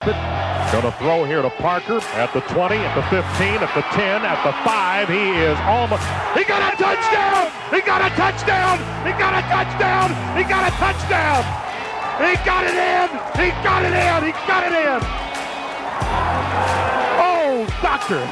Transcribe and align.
Going 0.00 0.16
to 0.16 0.92
throw 0.92 1.24
here 1.24 1.42
to 1.42 1.50
Parker 1.50 2.00
at 2.16 2.32
the 2.32 2.40
20, 2.40 2.74
at 2.74 2.94
the 2.96 3.02
15, 3.02 3.20
at 3.60 3.74
the 3.74 3.82
10, 3.92 4.24
at 4.24 4.40
the 4.40 4.52
5. 4.64 5.08
He 5.10 5.28
is 5.44 5.58
almost. 5.68 6.00
He 6.32 6.42
got 6.42 6.72
a 6.72 6.76
touchdown! 6.80 7.52
He 7.68 7.84
got 7.84 8.00
a 8.00 8.08
touchdown! 8.16 8.78
He 9.04 9.12
got 9.12 9.36
a 9.36 9.44
touchdown! 9.44 10.08
He 10.38 10.42
got 10.48 10.64
a 10.64 10.72
touchdown! 10.80 11.44
He 12.16 12.32
got 12.46 12.64
it 12.64 12.80
in! 12.80 13.08
He 13.44 13.50
got 13.60 13.84
it 13.84 13.92
in! 13.92 14.24
He 14.24 14.32
got 14.48 14.64
it 14.64 14.72
in! 14.72 15.00
Oh, 17.20 17.68
doctor! 17.82 18.24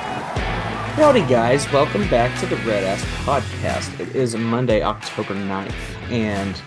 Howdy, 0.96 1.26
guys. 1.26 1.70
Welcome 1.70 2.08
back 2.08 2.40
to 2.40 2.46
the 2.46 2.56
Red 2.64 2.82
Ass 2.84 3.04
Podcast. 3.26 4.00
It 4.00 4.16
is 4.16 4.34
Monday, 4.34 4.82
October 4.82 5.34
9th, 5.34 5.74
and 6.10 6.62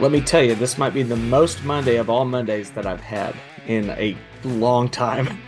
let 0.00 0.10
me 0.10 0.22
tell 0.22 0.42
you, 0.42 0.54
this 0.54 0.78
might 0.78 0.94
be 0.94 1.02
the 1.02 1.16
most 1.16 1.64
Monday 1.64 1.96
of 1.96 2.08
all 2.08 2.24
Mondays 2.24 2.70
that 2.70 2.86
I've 2.86 3.02
had 3.02 3.34
in 3.68 3.90
a 3.90 4.16
long 4.42 4.88
time. 4.88 5.38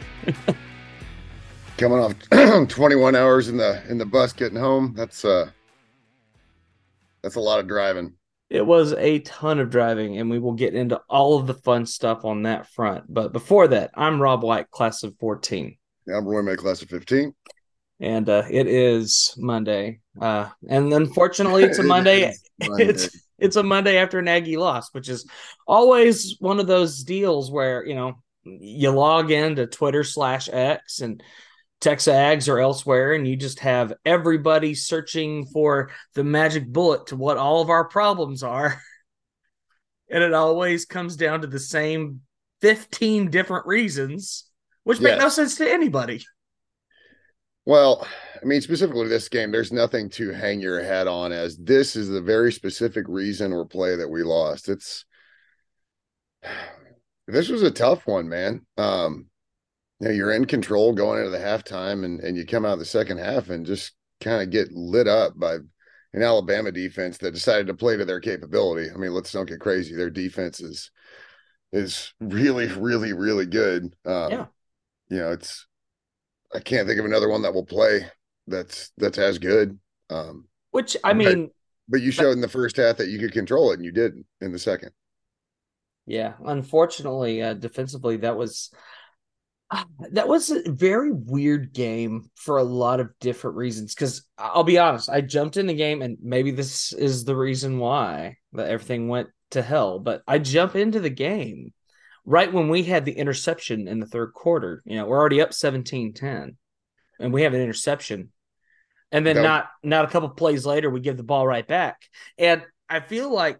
Coming 1.76 1.98
off 1.98 2.14
21 2.68 3.16
hours 3.16 3.48
in 3.48 3.56
the 3.56 3.82
in 3.88 3.98
the 3.98 4.06
bus 4.06 4.32
getting 4.32 4.58
home. 4.58 4.92
That's 4.94 5.24
uh 5.24 5.50
that's 7.22 7.36
a 7.36 7.40
lot 7.40 7.58
of 7.58 7.66
driving. 7.66 8.14
It 8.50 8.66
was 8.66 8.92
a 8.94 9.20
ton 9.20 9.60
of 9.60 9.70
driving, 9.70 10.18
and 10.18 10.28
we 10.28 10.38
will 10.38 10.54
get 10.54 10.74
into 10.74 11.00
all 11.08 11.38
of 11.38 11.46
the 11.46 11.54
fun 11.54 11.86
stuff 11.86 12.24
on 12.24 12.42
that 12.42 12.66
front. 12.66 13.04
But 13.08 13.32
before 13.32 13.68
that, 13.68 13.92
I'm 13.94 14.20
Rob 14.20 14.42
White, 14.42 14.70
class 14.70 15.04
of 15.04 15.16
14. 15.20 15.76
Yeah, 16.06 16.16
I'm 16.16 16.26
Roy 16.26 16.42
May, 16.42 16.56
class 16.56 16.82
of 16.82 16.88
15. 16.88 17.32
And 18.00 18.28
uh, 18.28 18.42
it 18.50 18.66
is 18.66 19.34
Monday. 19.38 20.00
Uh, 20.20 20.48
and 20.68 20.92
unfortunately, 20.92 21.62
it's 21.62 21.78
a 21.78 21.82
Monday. 21.84 22.32
Monday. 22.60 22.86
It's 22.86 23.29
it's 23.40 23.56
a 23.56 23.62
Monday 23.62 23.96
after 23.96 24.18
an 24.18 24.28
Aggie 24.28 24.56
loss, 24.56 24.92
which 24.92 25.08
is 25.08 25.26
always 25.66 26.36
one 26.38 26.60
of 26.60 26.66
those 26.66 27.02
deals 27.02 27.50
where, 27.50 27.84
you 27.84 27.94
know, 27.94 28.22
you 28.44 28.90
log 28.90 29.30
into 29.30 29.66
Twitter 29.66 30.04
slash 30.04 30.48
X 30.50 31.00
and 31.00 31.22
TexAgs 31.80 32.48
or 32.48 32.60
elsewhere, 32.60 33.14
and 33.14 33.26
you 33.26 33.36
just 33.36 33.60
have 33.60 33.94
everybody 34.04 34.74
searching 34.74 35.46
for 35.46 35.90
the 36.14 36.24
magic 36.24 36.66
bullet 36.66 37.06
to 37.08 37.16
what 37.16 37.38
all 37.38 37.62
of 37.62 37.70
our 37.70 37.84
problems 37.88 38.42
are. 38.42 38.80
And 40.12 40.24
it 40.24 40.34
always 40.34 40.86
comes 40.86 41.14
down 41.14 41.42
to 41.42 41.46
the 41.46 41.60
same 41.60 42.22
15 42.62 43.30
different 43.30 43.64
reasons, 43.64 44.44
which 44.82 44.98
yes. 44.98 45.04
make 45.04 45.20
no 45.20 45.28
sense 45.28 45.54
to 45.58 45.72
anybody. 45.72 46.24
Well, 47.64 48.04
I 48.42 48.46
mean, 48.46 48.60
specifically 48.60 49.08
this 49.08 49.28
game, 49.28 49.50
there's 49.50 49.72
nothing 49.72 50.08
to 50.10 50.32
hang 50.32 50.60
your 50.60 50.82
head 50.82 51.06
on 51.06 51.32
as 51.32 51.56
this 51.58 51.94
is 51.94 52.08
the 52.08 52.22
very 52.22 52.52
specific 52.52 53.06
reason 53.08 53.52
or 53.52 53.66
play 53.66 53.96
that 53.96 54.08
we 54.08 54.22
lost. 54.22 54.68
It's 54.68 55.04
this 57.26 57.48
was 57.48 57.62
a 57.62 57.70
tough 57.70 58.06
one, 58.06 58.28
man. 58.28 58.66
Um, 58.76 59.26
you 60.00 60.08
know, 60.08 60.14
you're 60.14 60.32
in 60.32 60.46
control 60.46 60.94
going 60.94 61.18
into 61.18 61.30
the 61.30 61.38
halftime 61.38 62.04
and, 62.04 62.20
and 62.20 62.36
you 62.36 62.46
come 62.46 62.64
out 62.64 62.72
of 62.72 62.78
the 62.78 62.84
second 62.86 63.18
half 63.18 63.50
and 63.50 63.66
just 63.66 63.92
kind 64.20 64.42
of 64.42 64.50
get 64.50 64.72
lit 64.72 65.06
up 65.06 65.38
by 65.38 65.56
an 66.12 66.22
Alabama 66.22 66.72
defense 66.72 67.18
that 67.18 67.34
decided 67.34 67.66
to 67.66 67.74
play 67.74 67.96
to 67.96 68.04
their 68.04 68.20
capability. 68.20 68.90
I 68.90 68.96
mean, 68.96 69.12
let's 69.12 69.32
don't 69.32 69.48
get 69.48 69.60
crazy. 69.60 69.94
Their 69.94 70.10
defense 70.10 70.60
is 70.60 70.90
is 71.72 72.12
really, 72.20 72.66
really, 72.66 73.12
really 73.12 73.46
good. 73.46 73.94
Um, 74.04 74.30
yeah. 74.30 74.46
You 75.08 75.18
know, 75.18 75.32
it's 75.32 75.66
I 76.54 76.60
can't 76.60 76.88
think 76.88 76.98
of 76.98 77.04
another 77.04 77.28
one 77.28 77.42
that 77.42 77.54
will 77.54 77.66
play 77.66 78.10
that's 78.46 78.92
that's 78.96 79.18
as 79.18 79.38
good. 79.38 79.78
Um, 80.10 80.46
Which 80.70 80.96
I 81.04 81.12
mean, 81.12 81.46
but, 81.46 81.52
but 81.88 82.02
you 82.02 82.10
showed 82.10 82.32
in 82.32 82.40
the 82.40 82.48
first 82.48 82.76
half 82.76 82.96
that 82.98 83.08
you 83.08 83.18
could 83.18 83.32
control 83.32 83.70
it, 83.70 83.74
and 83.74 83.84
you 83.84 83.92
didn't 83.92 84.26
in 84.40 84.52
the 84.52 84.58
second. 84.58 84.90
Yeah, 86.06 86.34
unfortunately, 86.44 87.42
uh, 87.42 87.54
defensively, 87.54 88.18
that 88.18 88.36
was 88.36 88.70
uh, 89.70 89.84
that 90.12 90.28
was 90.28 90.50
a 90.50 90.70
very 90.70 91.12
weird 91.12 91.72
game 91.72 92.30
for 92.34 92.58
a 92.58 92.64
lot 92.64 93.00
of 93.00 93.10
different 93.20 93.56
reasons. 93.56 93.94
Because 93.94 94.26
I'll 94.38 94.64
be 94.64 94.78
honest, 94.78 95.08
I 95.08 95.20
jumped 95.20 95.56
in 95.56 95.66
the 95.66 95.74
game, 95.74 96.02
and 96.02 96.18
maybe 96.22 96.50
this 96.50 96.92
is 96.92 97.24
the 97.24 97.36
reason 97.36 97.78
why 97.78 98.36
that 98.52 98.68
everything 98.68 99.08
went 99.08 99.28
to 99.50 99.62
hell. 99.62 99.98
But 99.98 100.22
I 100.26 100.38
jump 100.38 100.76
into 100.76 101.00
the 101.00 101.10
game 101.10 101.72
right 102.24 102.52
when 102.52 102.68
we 102.68 102.82
had 102.82 103.04
the 103.04 103.12
interception 103.12 103.88
in 103.88 104.00
the 104.00 104.06
third 104.06 104.32
quarter. 104.34 104.82
You 104.84 104.96
know, 104.96 105.06
we're 105.06 105.18
already 105.18 105.40
up 105.40 105.50
17-10 105.50 106.56
and 107.20 107.32
we 107.32 107.42
have 107.42 107.54
an 107.54 107.60
interception. 107.60 108.32
And 109.12 109.26
then 109.26 109.42
not 109.42 109.68
not 109.82 110.04
a 110.04 110.08
couple 110.08 110.28
plays 110.30 110.64
later, 110.64 110.88
we 110.88 111.00
give 111.00 111.16
the 111.16 111.24
ball 111.24 111.46
right 111.46 111.66
back. 111.66 112.00
And 112.38 112.62
I 112.88 113.00
feel 113.00 113.32
like 113.32 113.58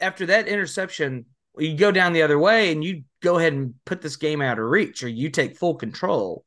after 0.00 0.26
that 0.26 0.48
interception, 0.48 1.26
you 1.56 1.76
go 1.76 1.92
down 1.92 2.12
the 2.12 2.22
other 2.22 2.38
way 2.38 2.72
and 2.72 2.82
you 2.82 3.04
go 3.22 3.38
ahead 3.38 3.52
and 3.52 3.74
put 3.84 4.00
this 4.00 4.16
game 4.16 4.42
out 4.42 4.58
of 4.58 4.64
reach, 4.64 5.02
or 5.02 5.08
you 5.08 5.30
take 5.30 5.56
full 5.56 5.74
control. 5.74 6.44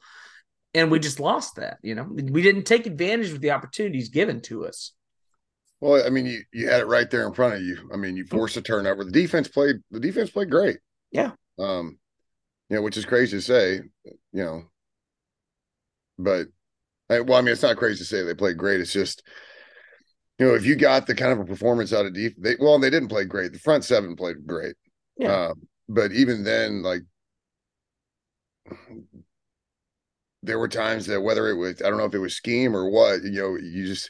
And 0.74 0.90
we 0.90 1.00
just 1.00 1.20
lost 1.20 1.58
that. 1.58 1.78
You 1.82 1.96
know, 1.96 2.04
we 2.04 2.42
didn't 2.42 2.64
take 2.64 2.86
advantage 2.86 3.32
of 3.32 3.42
the 3.42 3.52
opportunities 3.52 4.10
given 4.10 4.42
to 4.44 4.66
us. 4.66 4.94
Well, 5.82 6.06
I 6.06 6.10
mean, 6.10 6.26
you 6.26 6.44
you 6.54 6.70
had 6.70 6.82
it 6.82 6.88
right 6.88 7.10
there 7.10 7.26
in 7.28 7.34
front 7.34 7.56
of 7.56 7.62
you. 7.62 7.90
I 7.94 7.98
mean, 7.98 8.16
you 8.16 8.26
forced 8.26 8.56
a 8.56 8.62
turnover. 8.62 9.04
The 9.04 9.12
defense 9.12 9.48
played. 9.48 9.78
The 9.92 10.00
defense 10.00 10.30
played 10.30 10.50
great. 10.50 10.78
Yeah. 11.12 11.32
Um, 11.58 12.00
you 12.70 12.76
know, 12.76 12.82
which 12.84 12.98
is 12.98 13.06
crazy 13.06 13.38
to 13.38 13.42
say. 13.42 13.82
You 14.06 14.44
know, 14.44 14.64
but 16.18 16.48
well, 17.10 17.34
I 17.38 17.42
mean, 17.42 17.52
it's 17.52 17.62
not 17.62 17.78
crazy 17.78 18.00
to 18.00 18.06
say 18.06 18.24
they 18.24 18.34
played 18.34 18.58
great. 18.58 18.80
It's 18.80 18.94
just, 18.94 19.24
you 20.40 20.48
know, 20.48 20.56
if 20.56 20.66
you 20.66 20.76
got 20.76 21.08
the 21.08 21.16
kind 21.16 21.34
of 21.34 21.40
a 21.40 21.46
performance 21.46 21.92
out 21.94 22.06
of 22.06 22.14
deep, 22.14 22.36
they 22.38 22.56
well, 22.60 22.80
they 22.80 22.90
didn't 22.90 23.10
play 23.10 23.26
great. 23.26 23.52
The 23.52 23.60
front 23.60 23.84
seven 23.84 24.16
played 24.16 24.46
great. 24.48 24.76
Yeah. 25.18 25.48
Um, 25.48 25.68
but 25.90 26.12
even 26.14 26.44
then, 26.44 26.84
like 26.84 27.02
there 30.44 30.58
were 30.58 30.68
times 30.68 31.06
that 31.08 31.22
whether 31.22 31.50
it 31.50 31.56
was 31.56 31.82
I 31.82 31.90
don't 31.90 31.98
know 31.98 32.06
if 32.06 32.16
it 32.16 32.20
was 32.20 32.36
scheme 32.36 32.76
or 32.76 32.90
what, 32.90 33.24
you 33.24 33.42
know, 33.42 33.58
you 33.58 33.86
just 33.86 34.10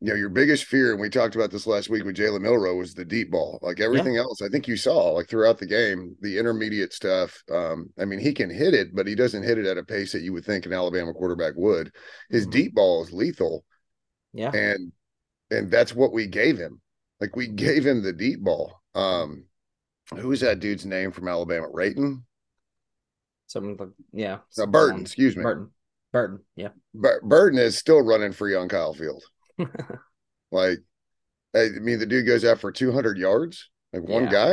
you 0.00 0.08
know, 0.08 0.14
your 0.14 0.28
biggest 0.28 0.64
fear, 0.64 0.92
and 0.92 1.00
we 1.00 1.08
talked 1.08 1.36
about 1.36 1.50
this 1.50 1.66
last 1.66 1.88
week 1.88 2.04
with 2.04 2.16
Jalen 2.16 2.42
Milroe, 2.42 2.76
was 2.76 2.92
the 2.92 3.04
deep 3.04 3.30
ball. 3.30 3.58
Like 3.62 3.80
everything 3.80 4.14
yeah. 4.14 4.20
else, 4.20 4.42
I 4.42 4.48
think 4.48 4.68
you 4.68 4.76
saw 4.76 5.12
like 5.12 5.28
throughout 5.28 5.58
the 5.58 5.66
game, 5.66 6.14
the 6.20 6.38
intermediate 6.38 6.92
stuff. 6.92 7.42
Um, 7.50 7.88
I 7.98 8.04
mean, 8.04 8.18
he 8.18 8.34
can 8.34 8.50
hit 8.50 8.74
it, 8.74 8.94
but 8.94 9.06
he 9.06 9.14
doesn't 9.14 9.42
hit 9.42 9.56
it 9.56 9.66
at 9.66 9.78
a 9.78 9.82
pace 9.82 10.12
that 10.12 10.20
you 10.20 10.34
would 10.34 10.44
think 10.44 10.66
an 10.66 10.74
Alabama 10.74 11.14
quarterback 11.14 11.54
would. 11.56 11.92
His 12.28 12.42
mm-hmm. 12.42 12.50
deep 12.50 12.74
ball 12.74 13.04
is 13.04 13.12
lethal. 13.12 13.64
Yeah. 14.34 14.50
And 14.52 14.92
and 15.50 15.70
that's 15.70 15.94
what 15.94 16.12
we 16.12 16.26
gave 16.26 16.58
him. 16.58 16.80
Like 17.20 17.34
we 17.34 17.46
gave 17.46 17.86
him 17.86 18.02
the 18.02 18.12
deep 18.12 18.40
ball. 18.40 18.82
Um, 18.94 19.44
who 20.14 20.30
is 20.32 20.40
that 20.40 20.60
dude's 20.60 20.84
name 20.84 21.10
from 21.10 21.26
Alabama? 21.26 21.68
Rayton? 21.72 22.24
Something 23.46 23.76
like 23.78 23.88
yeah. 24.12 24.38
No, 24.58 24.66
Burton, 24.66 25.00
excuse 25.00 25.36
me. 25.36 25.42
Burton. 25.42 25.70
Burton, 26.12 26.40
yeah. 26.54 26.68
Bur- 26.94 27.22
Burton 27.22 27.58
is 27.58 27.78
still 27.78 28.00
running 28.00 28.32
free 28.32 28.54
on 28.54 28.68
Kyle 28.68 28.94
Field. 28.94 29.22
Like, 30.50 30.78
I 31.54 31.68
mean, 31.80 31.98
the 31.98 32.06
dude 32.06 32.26
goes 32.26 32.44
out 32.44 32.60
for 32.60 32.70
200 32.70 33.18
yards, 33.18 33.70
like 33.92 34.02
one 34.02 34.24
yeah. 34.24 34.30
guy, 34.30 34.52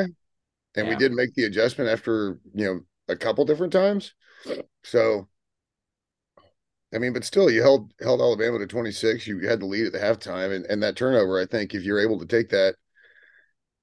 and 0.76 0.88
yeah. 0.88 0.90
we 0.90 0.96
did 0.96 1.12
make 1.12 1.34
the 1.36 1.44
adjustment 1.44 1.90
after 1.90 2.40
you 2.54 2.66
know 2.66 2.80
a 3.10 3.16
couple 3.16 3.46
different 3.46 3.74
times. 3.74 4.14
So, 4.84 5.28
I 6.94 7.00
mean, 7.00 7.14
but 7.14 7.26
still, 7.26 7.50
you 7.50 7.62
held 7.62 7.94
held 8.02 8.22
Alabama 8.22 8.60
to 8.60 8.68
26. 8.68 9.28
You 9.28 9.40
had 9.48 9.60
the 9.60 9.66
lead 9.66 9.88
at 9.88 9.94
the 9.94 10.00
halftime, 10.00 10.56
and 10.56 10.66
and 10.66 10.82
that 10.84 10.96
turnover. 10.96 11.40
I 11.40 11.46
think 11.46 11.74
if 11.74 11.84
you're 11.84 12.00
able 12.00 12.20
to 12.20 12.26
take 12.26 12.50
that 12.50 12.76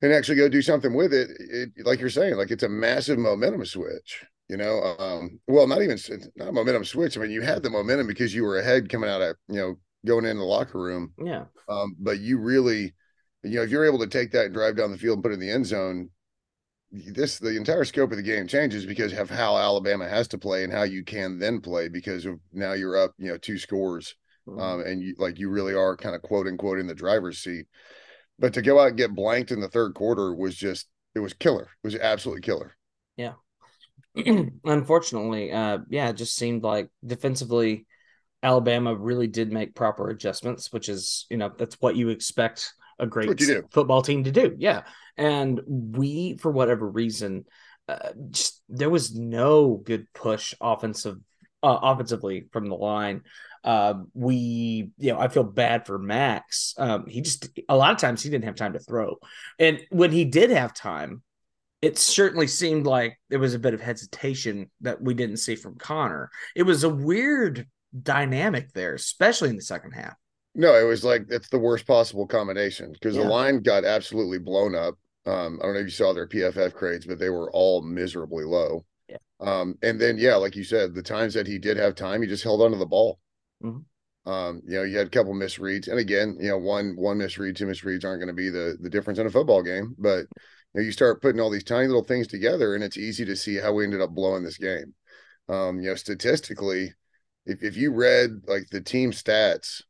and 0.02 0.12
actually 0.12 0.36
go 0.36 0.48
do 0.48 0.62
something 0.62 0.94
with 0.94 1.12
it, 1.12 1.30
it 1.38 1.70
like 1.84 2.00
you're 2.00 2.10
saying, 2.10 2.36
like 2.36 2.50
it's 2.50 2.62
a 2.62 2.68
massive 2.68 3.18
momentum 3.18 3.64
switch. 3.64 4.24
You 4.48 4.56
know, 4.56 4.96
um, 4.98 5.38
well, 5.46 5.68
not 5.68 5.82
even 5.82 5.98
not 6.36 6.48
a 6.48 6.52
momentum 6.52 6.84
switch. 6.84 7.16
I 7.16 7.20
mean, 7.20 7.30
you 7.30 7.42
had 7.42 7.62
the 7.62 7.70
momentum 7.70 8.06
because 8.06 8.34
you 8.34 8.44
were 8.44 8.58
ahead 8.58 8.88
coming 8.88 9.08
out 9.08 9.22
of 9.22 9.36
you 9.48 9.56
know 9.56 9.78
going 10.04 10.24
in 10.24 10.38
the 10.38 10.44
locker 10.44 10.80
room. 10.80 11.12
Yeah. 11.22 11.44
Um, 11.68 11.96
but 11.98 12.20
you 12.20 12.38
really, 12.38 12.94
you 13.42 13.56
know, 13.56 13.62
if 13.62 13.70
you're 13.70 13.86
able 13.86 13.98
to 14.00 14.06
take 14.06 14.32
that 14.32 14.46
and 14.46 14.54
drive 14.54 14.76
down 14.76 14.90
the 14.90 14.98
field 14.98 15.16
and 15.16 15.22
put 15.22 15.32
it 15.32 15.34
in 15.34 15.40
the 15.40 15.50
end 15.50 15.66
zone, 15.66 16.10
this 16.92 17.38
the 17.38 17.56
entire 17.56 17.84
scope 17.84 18.10
of 18.10 18.16
the 18.16 18.22
game 18.22 18.48
changes 18.48 18.84
because 18.84 19.12
of 19.12 19.30
how 19.30 19.56
Alabama 19.56 20.08
has 20.08 20.26
to 20.28 20.38
play 20.38 20.64
and 20.64 20.72
how 20.72 20.82
you 20.82 21.04
can 21.04 21.38
then 21.38 21.60
play 21.60 21.88
because 21.88 22.26
of 22.26 22.40
now 22.52 22.72
you're 22.72 22.96
up, 22.96 23.14
you 23.18 23.28
know, 23.28 23.38
two 23.38 23.58
scores. 23.58 24.16
Mm-hmm. 24.48 24.60
Um, 24.60 24.80
and 24.80 25.02
you 25.02 25.14
like 25.18 25.38
you 25.38 25.50
really 25.50 25.74
are 25.74 25.96
kind 25.96 26.16
of 26.16 26.22
quote 26.22 26.46
unquote 26.46 26.78
in 26.78 26.86
the 26.86 26.94
driver's 26.94 27.38
seat. 27.38 27.66
But 28.38 28.54
to 28.54 28.62
go 28.62 28.80
out 28.80 28.88
and 28.88 28.96
get 28.96 29.14
blanked 29.14 29.52
in 29.52 29.60
the 29.60 29.68
third 29.68 29.94
quarter 29.94 30.34
was 30.34 30.56
just 30.56 30.88
it 31.14 31.20
was 31.20 31.32
killer. 31.32 31.68
It 31.84 31.86
was 31.86 31.96
absolutely 31.96 32.42
killer. 32.42 32.76
Yeah. 33.16 33.34
Unfortunately, 34.64 35.52
uh 35.52 35.78
yeah, 35.88 36.08
it 36.08 36.14
just 36.14 36.34
seemed 36.34 36.64
like 36.64 36.90
defensively 37.04 37.86
Alabama 38.42 38.94
really 38.94 39.26
did 39.26 39.52
make 39.52 39.74
proper 39.74 40.08
adjustments, 40.08 40.72
which 40.72 40.88
is, 40.88 41.26
you 41.30 41.36
know, 41.36 41.50
that's 41.56 41.76
what 41.80 41.96
you 41.96 42.08
expect 42.08 42.72
a 42.98 43.06
great 43.06 43.40
football 43.70 44.02
team 44.02 44.24
to 44.24 44.30
do. 44.30 44.54
Yeah. 44.58 44.82
And 45.16 45.60
we, 45.66 46.36
for 46.38 46.50
whatever 46.50 46.88
reason, 46.88 47.44
uh, 47.88 48.10
just 48.30 48.62
there 48.68 48.90
was 48.90 49.14
no 49.14 49.76
good 49.76 50.06
push 50.14 50.54
offensive 50.60 51.16
uh, 51.62 51.78
offensively 51.82 52.46
from 52.52 52.66
the 52.66 52.74
line. 52.74 53.22
Uh, 53.62 53.94
we, 54.14 54.90
you 54.96 55.12
know, 55.12 55.18
I 55.18 55.28
feel 55.28 55.42
bad 55.42 55.86
for 55.86 55.98
Max. 55.98 56.74
Um, 56.78 57.06
he 57.06 57.20
just 57.20 57.48
a 57.68 57.76
lot 57.76 57.92
of 57.92 57.98
times 57.98 58.22
he 58.22 58.30
didn't 58.30 58.44
have 58.44 58.54
time 58.54 58.72
to 58.72 58.78
throw, 58.78 59.16
and 59.58 59.80
when 59.90 60.12
he 60.12 60.24
did 60.24 60.50
have 60.50 60.72
time, 60.72 61.22
it 61.82 61.98
certainly 61.98 62.46
seemed 62.46 62.86
like 62.86 63.18
there 63.28 63.38
was 63.38 63.54
a 63.54 63.58
bit 63.58 63.74
of 63.74 63.80
hesitation 63.80 64.70
that 64.80 65.02
we 65.02 65.12
didn't 65.12 65.38
see 65.38 65.56
from 65.56 65.76
Connor. 65.76 66.30
It 66.56 66.62
was 66.62 66.84
a 66.84 66.88
weird 66.88 67.66
dynamic 67.98 68.72
there, 68.72 68.94
especially 68.94 69.50
in 69.50 69.56
the 69.56 69.62
second 69.62 69.92
half. 69.92 70.14
No, 70.54 70.74
it 70.74 70.84
was 70.84 71.04
like 71.04 71.26
it's 71.28 71.48
the 71.48 71.58
worst 71.58 71.86
possible 71.86 72.26
combination 72.26 72.92
because 72.92 73.16
yeah. 73.16 73.22
the 73.22 73.28
line 73.28 73.62
got 73.62 73.84
absolutely 73.84 74.38
blown 74.38 74.74
up. 74.74 74.94
Um, 75.26 75.58
I 75.60 75.66
don't 75.66 75.74
know 75.74 75.80
if 75.80 75.86
you 75.86 75.90
saw 75.90 76.12
their 76.12 76.26
PFF 76.26 76.72
grades, 76.74 77.06
but 77.06 77.18
they 77.18 77.30
were 77.30 77.50
all 77.52 77.82
miserably 77.82 78.44
low. 78.44 78.84
Yeah. 79.08 79.18
Um, 79.38 79.76
and 79.82 80.00
then 80.00 80.18
yeah, 80.18 80.36
like 80.36 80.56
you 80.56 80.64
said, 80.64 80.94
the 80.94 81.02
times 81.02 81.34
that 81.34 81.46
he 81.46 81.58
did 81.58 81.76
have 81.76 81.94
time, 81.94 82.22
he 82.22 82.28
just 82.28 82.42
held 82.42 82.62
onto 82.62 82.78
the 82.78 82.86
ball. 82.86 83.20
Mm-hmm. 83.62 84.30
Um, 84.30 84.60
you 84.66 84.76
know, 84.76 84.82
you 84.82 84.98
had 84.98 85.06
a 85.06 85.10
couple 85.10 85.32
misreads, 85.34 85.88
and 85.88 85.98
again, 85.98 86.36
you 86.40 86.48
know, 86.48 86.58
one 86.58 86.94
one 86.96 87.18
misread, 87.18 87.56
two 87.56 87.66
misreads 87.66 88.04
aren't 88.04 88.20
going 88.20 88.28
to 88.28 88.34
be 88.34 88.50
the 88.50 88.76
the 88.80 88.90
difference 88.90 89.18
in 89.18 89.26
a 89.26 89.30
football 89.30 89.62
game. 89.62 89.94
But 89.98 90.26
you 90.74 90.80
know, 90.80 90.82
you 90.82 90.92
start 90.92 91.22
putting 91.22 91.40
all 91.40 91.50
these 91.50 91.64
tiny 91.64 91.86
little 91.86 92.04
things 92.04 92.26
together, 92.26 92.74
and 92.74 92.82
it's 92.82 92.98
easy 92.98 93.24
to 93.24 93.36
see 93.36 93.56
how 93.56 93.72
we 93.72 93.84
ended 93.84 94.00
up 94.00 94.10
blowing 94.10 94.42
this 94.42 94.58
game. 94.58 94.94
Um, 95.48 95.80
you 95.80 95.88
know, 95.88 95.94
statistically, 95.94 96.92
if 97.50 97.62
if 97.62 97.76
you 97.76 97.92
read 97.92 98.42
like 98.46 98.68
the 98.70 98.80
team 98.80 99.12
stats, 99.12 99.82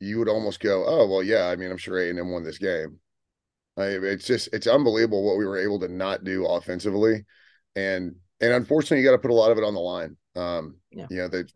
you 0.00 0.18
would 0.18 0.28
almost 0.28 0.60
go, 0.60 0.84
"Oh, 0.86 1.06
well, 1.06 1.22
yeah." 1.22 1.46
I 1.46 1.56
mean, 1.56 1.70
I'm 1.70 1.76
sure 1.76 1.98
A 1.98 2.10
and 2.10 2.18
M 2.18 2.30
won 2.30 2.44
this 2.44 2.58
game. 2.58 2.98
I, 3.76 3.86
it's 3.86 4.26
just 4.26 4.48
it's 4.52 4.66
unbelievable 4.66 5.24
what 5.24 5.38
we 5.38 5.46
were 5.46 5.58
able 5.58 5.80
to 5.80 5.88
not 5.88 6.24
do 6.24 6.46
offensively, 6.46 7.24
and 7.76 8.14
and 8.40 8.52
unfortunately, 8.52 8.98
you 8.98 9.08
got 9.08 9.12
to 9.12 9.22
put 9.22 9.30
a 9.30 9.34
lot 9.34 9.50
of 9.50 9.58
it 9.58 9.64
on 9.64 9.74
the 9.74 9.80
line. 9.80 10.16
Um, 10.36 10.76
yeah. 10.90 11.06
You 11.10 11.16
know, 11.18 11.28
the 11.28 11.48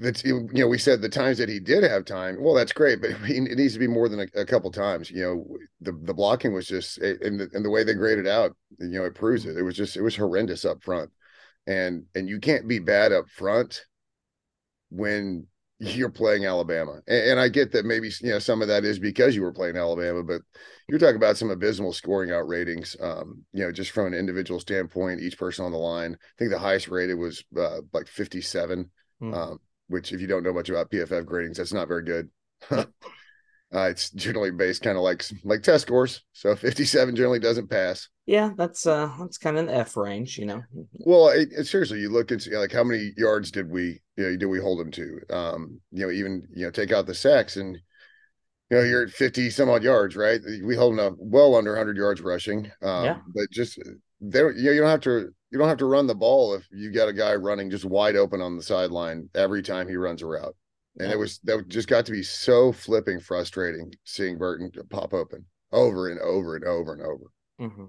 that 0.00 0.24
you 0.24 0.48
know 0.52 0.66
we 0.66 0.78
said 0.78 1.00
the 1.00 1.08
times 1.08 1.38
that 1.38 1.48
he 1.48 1.60
did 1.60 1.84
have 1.84 2.04
time 2.04 2.36
well 2.40 2.54
that's 2.54 2.72
great 2.72 3.00
but 3.00 3.10
it 3.22 3.56
needs 3.56 3.74
to 3.74 3.78
be 3.78 3.86
more 3.86 4.08
than 4.08 4.20
a, 4.20 4.40
a 4.40 4.44
couple 4.44 4.70
times 4.72 5.08
you 5.08 5.22
know 5.22 5.46
the 5.80 5.92
the 6.02 6.14
blocking 6.14 6.52
was 6.52 6.66
just 6.66 6.98
and 6.98 7.38
the, 7.38 7.48
and 7.52 7.64
the 7.64 7.70
way 7.70 7.84
they 7.84 7.94
graded 7.94 8.26
out 8.26 8.56
you 8.80 8.88
know 8.88 9.04
it 9.04 9.14
proves 9.14 9.46
it 9.46 9.56
it 9.56 9.62
was 9.62 9.76
just 9.76 9.96
it 9.96 10.02
was 10.02 10.16
horrendous 10.16 10.64
up 10.64 10.82
front 10.82 11.10
and 11.68 12.04
and 12.14 12.28
you 12.28 12.40
can't 12.40 12.66
be 12.66 12.78
bad 12.78 13.12
up 13.12 13.28
front 13.28 13.84
when 14.90 15.46
you're 15.80 16.10
playing 16.10 16.44
Alabama 16.44 17.00
and, 17.06 17.30
and 17.30 17.40
I 17.40 17.48
get 17.48 17.70
that 17.72 17.84
maybe 17.84 18.10
you 18.20 18.30
know 18.30 18.40
some 18.40 18.62
of 18.62 18.68
that 18.68 18.84
is 18.84 18.98
because 18.98 19.36
you 19.36 19.42
were 19.42 19.52
playing 19.52 19.76
Alabama 19.76 20.24
but 20.24 20.40
you're 20.88 20.98
talking 20.98 21.16
about 21.16 21.36
some 21.36 21.50
abysmal 21.50 21.92
scoring 21.92 22.32
out 22.32 22.48
ratings 22.48 22.96
um 23.00 23.44
you 23.52 23.64
know 23.64 23.70
just 23.70 23.92
from 23.92 24.06
an 24.08 24.14
individual 24.14 24.58
standpoint 24.58 25.20
each 25.20 25.38
person 25.38 25.64
on 25.64 25.70
the 25.70 25.78
line 25.78 26.14
I 26.14 26.34
think 26.36 26.50
the 26.50 26.58
highest 26.58 26.88
rated 26.88 27.16
was 27.16 27.44
uh, 27.56 27.78
like 27.92 28.08
57 28.08 28.90
mm. 29.22 29.34
um 29.34 29.60
which 29.88 30.12
if 30.12 30.20
you 30.20 30.26
don't 30.26 30.42
know 30.42 30.52
much 30.52 30.68
about 30.68 30.90
PFF 30.90 31.24
gradings, 31.24 31.56
that's 31.56 31.72
not 31.72 31.88
very 31.88 32.04
good. 32.04 32.28
uh, 32.70 32.84
it's 33.72 34.10
generally 34.10 34.50
based 34.50 34.82
kind 34.82 34.96
of 34.96 35.02
like 35.02 35.24
like 35.44 35.62
test 35.62 35.86
scores. 35.86 36.22
So 36.32 36.54
57 36.54 37.16
generally 37.16 37.38
doesn't 37.38 37.68
pass. 37.68 38.08
Yeah, 38.26 38.50
that's 38.56 38.86
uh 38.86 39.10
that's 39.18 39.38
kind 39.38 39.58
of 39.58 39.68
an 39.68 39.74
F 39.74 39.96
range, 39.96 40.38
you 40.38 40.46
know. 40.46 40.62
Well, 40.92 41.28
it, 41.28 41.48
it, 41.56 41.66
seriously, 41.66 42.00
you 42.00 42.10
look 42.10 42.30
at 42.30 42.46
like 42.52 42.72
how 42.72 42.84
many 42.84 43.12
yards 43.16 43.50
did 43.50 43.70
we 43.70 44.00
you 44.18 44.24
know 44.24 44.36
did 44.36 44.46
we 44.46 44.58
hold 44.58 44.80
them 44.80 44.90
to? 44.90 45.20
Um, 45.30 45.80
you 45.92 46.04
know, 46.04 46.12
even 46.12 46.46
you 46.52 46.64
know 46.64 46.70
take 46.72 46.92
out 46.92 47.06
the 47.06 47.14
sacks 47.14 47.56
and 47.56 47.76
you 48.68 48.76
know 48.76 48.82
you're 48.82 49.04
at 49.04 49.10
50 49.10 49.48
some 49.50 49.70
odd 49.70 49.84
yards, 49.84 50.16
right? 50.16 50.40
We 50.64 50.74
hold 50.74 50.98
them 50.98 51.16
well 51.20 51.54
under 51.54 51.70
100 51.70 51.96
yards 51.96 52.20
rushing. 52.20 52.70
Um, 52.82 53.04
yeah. 53.04 53.18
But 53.32 53.50
just 53.52 53.78
there, 54.20 54.50
you 54.50 54.64
know, 54.64 54.72
you 54.72 54.80
don't 54.80 54.90
have 54.90 55.00
to 55.02 55.28
you 55.50 55.58
don't 55.58 55.68
have 55.68 55.78
to 55.78 55.86
run 55.86 56.08
the 56.08 56.16
ball 56.16 56.54
if 56.54 56.66
you 56.72 56.92
got 56.92 57.08
a 57.08 57.12
guy 57.12 57.36
running 57.36 57.70
just 57.70 57.84
wide 57.84 58.16
open 58.16 58.42
on 58.42 58.56
the 58.56 58.62
sideline 58.62 59.30
every 59.36 59.62
time 59.62 59.88
he 59.88 59.94
runs 59.94 60.22
a 60.22 60.26
route. 60.26 60.56
And 60.98 61.08
yeah. 61.08 61.14
it 61.14 61.18
was 61.18 61.38
that 61.44 61.68
just 61.68 61.86
got 61.86 62.04
to 62.06 62.12
be 62.12 62.24
so 62.24 62.72
flipping 62.72 63.20
frustrating 63.20 63.94
seeing 64.02 64.36
Burton 64.36 64.72
pop 64.90 65.14
open 65.14 65.44
over 65.70 66.08
and 66.08 66.20
over 66.20 66.56
and 66.56 66.64
over 66.64 66.92
and 66.92 67.02
over. 67.02 67.24
Mm-hmm. 67.60 67.84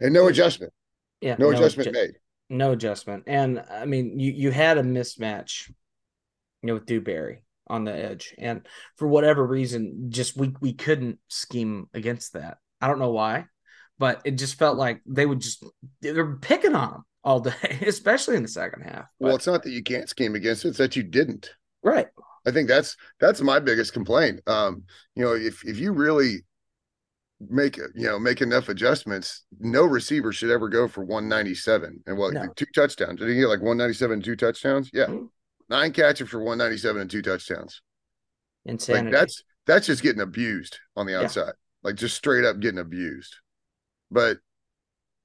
And 0.00 0.14
no 0.14 0.28
adjustment. 0.28 0.72
Yeah. 1.20 1.34
No, 1.40 1.50
no 1.50 1.56
adjustment 1.56 1.92
made. 1.92 2.12
No 2.54 2.72
adjustment. 2.72 3.24
And 3.26 3.64
I 3.70 3.84
mean, 3.84 4.18
you 4.18 4.32
you 4.32 4.50
had 4.50 4.78
a 4.78 4.82
mismatch, 4.82 5.68
you 5.68 6.66
know, 6.66 6.74
with 6.74 6.86
DeBerry 6.86 7.38
on 7.66 7.84
the 7.84 7.92
edge. 7.92 8.34
And 8.38 8.66
for 8.96 9.08
whatever 9.08 9.46
reason, 9.46 10.06
just 10.10 10.36
we 10.36 10.54
we 10.60 10.72
couldn't 10.72 11.18
scheme 11.28 11.88
against 11.94 12.34
that. 12.34 12.58
I 12.80 12.88
don't 12.88 12.98
know 12.98 13.12
why 13.12 13.46
but 13.98 14.20
it 14.24 14.32
just 14.32 14.58
felt 14.58 14.76
like 14.76 15.00
they 15.06 15.26
would 15.26 15.40
just 15.40 15.64
they're 16.00 16.36
picking 16.36 16.74
on 16.74 16.94
him 16.94 17.04
all 17.22 17.40
day, 17.40 17.78
especially 17.86 18.36
in 18.36 18.42
the 18.42 18.48
second 18.48 18.82
half. 18.82 19.06
But, 19.20 19.26
well, 19.26 19.36
it's 19.36 19.46
not 19.46 19.62
that 19.62 19.70
you 19.70 19.82
can't 19.82 20.08
scheme 20.08 20.34
against 20.34 20.64
it; 20.64 20.68
it's 20.68 20.78
that 20.78 20.96
you 20.96 21.02
didn't. 21.02 21.50
Right. 21.82 22.08
I 22.46 22.50
think 22.50 22.68
that's 22.68 22.96
that's 23.20 23.40
my 23.40 23.58
biggest 23.58 23.92
complaint. 23.92 24.40
Um, 24.46 24.84
you 25.14 25.24
know, 25.24 25.34
if 25.34 25.64
if 25.64 25.78
you 25.78 25.92
really 25.92 26.44
make 27.40 27.76
you 27.76 28.06
know 28.06 28.18
make 28.18 28.40
enough 28.40 28.68
adjustments, 28.68 29.44
no 29.58 29.84
receiver 29.84 30.32
should 30.32 30.50
ever 30.50 30.68
go 30.68 30.88
for 30.88 31.04
197 31.04 32.02
and 32.06 32.18
what 32.18 32.34
no. 32.34 32.46
two 32.56 32.66
touchdowns. 32.74 33.20
Did 33.20 33.28
he 33.28 33.36
get 33.36 33.48
like 33.48 33.60
197 33.60 34.14
and 34.14 34.24
two 34.24 34.36
touchdowns? 34.36 34.90
Yeah, 34.92 35.06
mm-hmm. 35.06 35.26
nine 35.68 35.92
catches 35.92 36.28
for 36.28 36.38
197 36.38 37.02
and 37.02 37.10
two 37.10 37.22
touchdowns. 37.22 37.82
Insanity. 38.64 39.06
Like 39.06 39.12
that's 39.12 39.42
that's 39.66 39.86
just 39.86 40.02
getting 40.02 40.22
abused 40.22 40.78
on 40.96 41.06
the 41.06 41.18
outside, 41.18 41.46
yeah. 41.46 41.52
like 41.82 41.96
just 41.96 42.16
straight 42.16 42.44
up 42.44 42.60
getting 42.60 42.80
abused. 42.80 43.34
But 44.10 44.38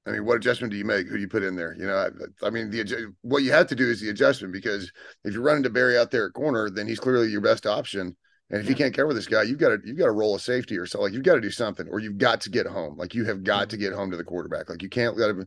I 0.06 0.12
mean, 0.12 0.24
what 0.24 0.36
adjustment 0.36 0.72
do 0.72 0.78
you 0.78 0.84
make? 0.84 1.06
Who 1.06 1.16
do 1.16 1.20
you 1.20 1.28
put 1.28 1.42
in 1.42 1.56
there? 1.56 1.76
You 1.78 1.86
know, 1.86 1.96
I, 1.96 2.46
I, 2.46 2.50
mean, 2.50 2.70
the 2.70 3.14
what 3.22 3.42
you 3.42 3.52
have 3.52 3.66
to 3.68 3.74
do 3.74 3.88
is 3.88 4.00
the 4.00 4.08
adjustment 4.08 4.52
because 4.52 4.90
if 5.24 5.34
you're 5.34 5.42
running 5.42 5.62
DeBerry 5.62 5.98
out 5.98 6.10
there 6.10 6.26
at 6.26 6.32
corner, 6.32 6.70
then 6.70 6.86
he's 6.86 7.00
clearly 7.00 7.28
your 7.28 7.42
best 7.42 7.66
option. 7.66 8.16
And 8.50 8.58
if 8.60 8.64
yeah. 8.64 8.70
you 8.70 8.76
can't 8.76 8.94
cover 8.94 9.14
this 9.14 9.26
guy, 9.26 9.44
you've 9.44 9.58
got 9.58 9.68
to 9.68 9.78
you've 9.84 9.98
got 9.98 10.06
to 10.06 10.12
roll 10.12 10.34
a 10.34 10.40
safety 10.40 10.76
or 10.76 10.86
so. 10.86 11.00
Like 11.00 11.12
you've 11.12 11.22
got 11.22 11.36
to 11.36 11.40
do 11.40 11.50
something, 11.50 11.86
or 11.88 12.00
you've 12.00 12.18
got 12.18 12.40
to 12.42 12.50
get 12.50 12.66
home. 12.66 12.96
Like 12.96 13.14
you 13.14 13.24
have 13.24 13.44
got 13.44 13.70
to 13.70 13.76
get 13.76 13.92
home 13.92 14.10
to 14.10 14.16
the 14.16 14.24
quarterback. 14.24 14.68
Like 14.68 14.82
you 14.82 14.88
can't 14.88 15.16
let 15.16 15.30
him 15.30 15.46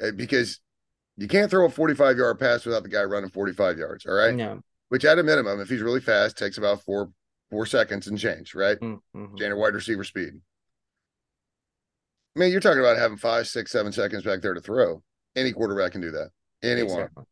eh, 0.00 0.10
because 0.14 0.60
you 1.16 1.26
can't 1.26 1.50
throw 1.50 1.64
a 1.66 1.70
45 1.70 2.18
yard 2.18 2.38
pass 2.38 2.66
without 2.66 2.82
the 2.82 2.88
guy 2.88 3.02
running 3.02 3.30
45 3.30 3.78
yards. 3.78 4.04
All 4.04 4.14
right. 4.14 4.36
Yeah. 4.36 4.56
Which 4.90 5.04
at 5.04 5.18
a 5.18 5.22
minimum, 5.22 5.60
if 5.60 5.68
he's 5.68 5.80
really 5.80 6.00
fast, 6.00 6.36
takes 6.36 6.58
about 6.58 6.82
four 6.82 7.10
four 7.50 7.64
seconds 7.64 8.08
and 8.08 8.18
change. 8.18 8.54
Right. 8.54 8.78
Mm-hmm. 8.78 9.36
Standard 9.36 9.56
wide 9.56 9.74
receiver 9.74 10.04
speed. 10.04 10.34
Man, 12.36 12.50
you're 12.50 12.60
talking 12.60 12.80
about 12.80 12.98
having 12.98 13.16
five, 13.16 13.46
six, 13.46 13.70
seven 13.70 13.92
seconds 13.92 14.24
back 14.24 14.42
there 14.42 14.54
to 14.54 14.60
throw. 14.60 15.02
Any 15.36 15.52
quarterback 15.52 15.92
can 15.92 16.00
do 16.00 16.10
that. 16.10 16.30
Anyone. 16.62 16.98
Exactly. 16.98 17.24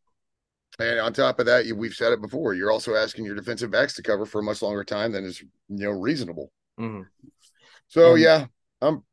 And 0.79 0.99
on 0.99 1.13
top 1.13 1.39
of 1.39 1.45
that, 1.45 1.65
we've 1.75 1.93
said 1.93 2.13
it 2.13 2.21
before. 2.21 2.53
You're 2.53 2.71
also 2.71 2.95
asking 2.95 3.25
your 3.25 3.35
defensive 3.35 3.71
backs 3.71 3.93
to 3.95 4.03
cover 4.03 4.25
for 4.25 4.39
a 4.39 4.43
much 4.43 4.61
longer 4.61 4.83
time 4.83 5.11
than 5.11 5.25
is 5.25 5.41
you 5.41 5.49
know 5.85 5.91
reasonable. 5.91 6.51
Mm-hmm. 6.79 7.03
So 7.87 8.13
um, 8.13 8.19
yeah, 8.19 8.45
I'm 8.81 9.03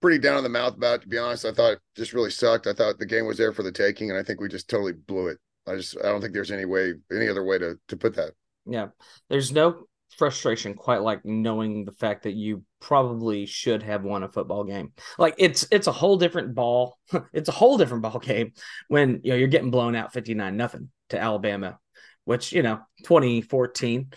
pretty 0.00 0.18
down 0.18 0.38
in 0.38 0.42
the 0.42 0.50
mouth 0.50 0.76
about 0.76 0.96
it. 0.96 1.02
To 1.02 1.08
be 1.08 1.18
honest, 1.18 1.44
I 1.44 1.52
thought 1.52 1.74
it 1.74 1.80
just 1.96 2.12
really 2.12 2.30
sucked. 2.30 2.66
I 2.66 2.72
thought 2.72 2.98
the 2.98 3.06
game 3.06 3.26
was 3.26 3.38
there 3.38 3.52
for 3.52 3.62
the 3.62 3.72
taking, 3.72 4.10
and 4.10 4.18
I 4.18 4.22
think 4.22 4.40
we 4.40 4.48
just 4.48 4.68
totally 4.68 4.92
blew 4.92 5.28
it. 5.28 5.38
I 5.66 5.76
just 5.76 5.96
I 5.98 6.08
don't 6.08 6.20
think 6.20 6.34
there's 6.34 6.50
any 6.50 6.64
way, 6.64 6.94
any 7.12 7.28
other 7.28 7.44
way 7.44 7.58
to 7.58 7.78
to 7.88 7.96
put 7.96 8.16
that. 8.16 8.32
Yeah, 8.66 8.88
there's 9.28 9.52
no 9.52 9.84
frustration 10.16 10.74
quite 10.74 11.02
like 11.02 11.24
knowing 11.24 11.84
the 11.84 11.92
fact 11.92 12.24
that 12.24 12.34
you 12.34 12.64
probably 12.80 13.46
should 13.46 13.82
have 13.82 14.04
won 14.04 14.22
a 14.22 14.28
football 14.28 14.64
game. 14.64 14.92
Like 15.18 15.34
it's 15.38 15.66
it's 15.70 15.86
a 15.86 15.92
whole 15.92 16.16
different 16.16 16.54
ball. 16.54 16.98
it's 17.32 17.48
a 17.48 17.52
whole 17.52 17.78
different 17.78 18.02
ball 18.02 18.18
game 18.18 18.52
when 18.88 19.20
you 19.22 19.30
know 19.30 19.36
you're 19.36 19.48
getting 19.48 19.70
blown 19.70 19.94
out 19.94 20.12
59 20.12 20.56
nothing 20.56 20.90
to 21.10 21.18
Alabama, 21.20 21.78
which 22.24 22.52
you 22.52 22.62
know 22.62 22.80
2014. 23.04 24.12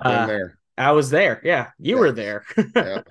Uh, 0.00 0.26
there. 0.26 0.58
I 0.78 0.92
was 0.92 1.10
there. 1.10 1.40
Yeah, 1.44 1.68
you 1.78 1.96
yeah. 1.96 2.00
were 2.00 2.12
there. 2.12 2.44
yeah. 2.76 3.02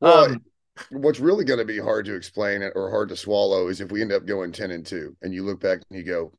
Well, 0.00 0.24
um, 0.24 0.42
what's 0.90 1.20
really 1.20 1.44
going 1.44 1.58
to 1.58 1.64
be 1.64 1.78
hard 1.78 2.06
to 2.06 2.14
explain 2.14 2.62
or 2.74 2.90
hard 2.90 3.08
to 3.10 3.16
swallow 3.16 3.68
is 3.68 3.80
if 3.80 3.92
we 3.92 4.02
end 4.02 4.12
up 4.12 4.26
going 4.26 4.52
10 4.52 4.70
and 4.70 4.84
2 4.84 5.16
and 5.22 5.34
you 5.34 5.44
look 5.44 5.60
back 5.60 5.80
and 5.88 5.98
you 5.98 6.04
go, 6.04 6.32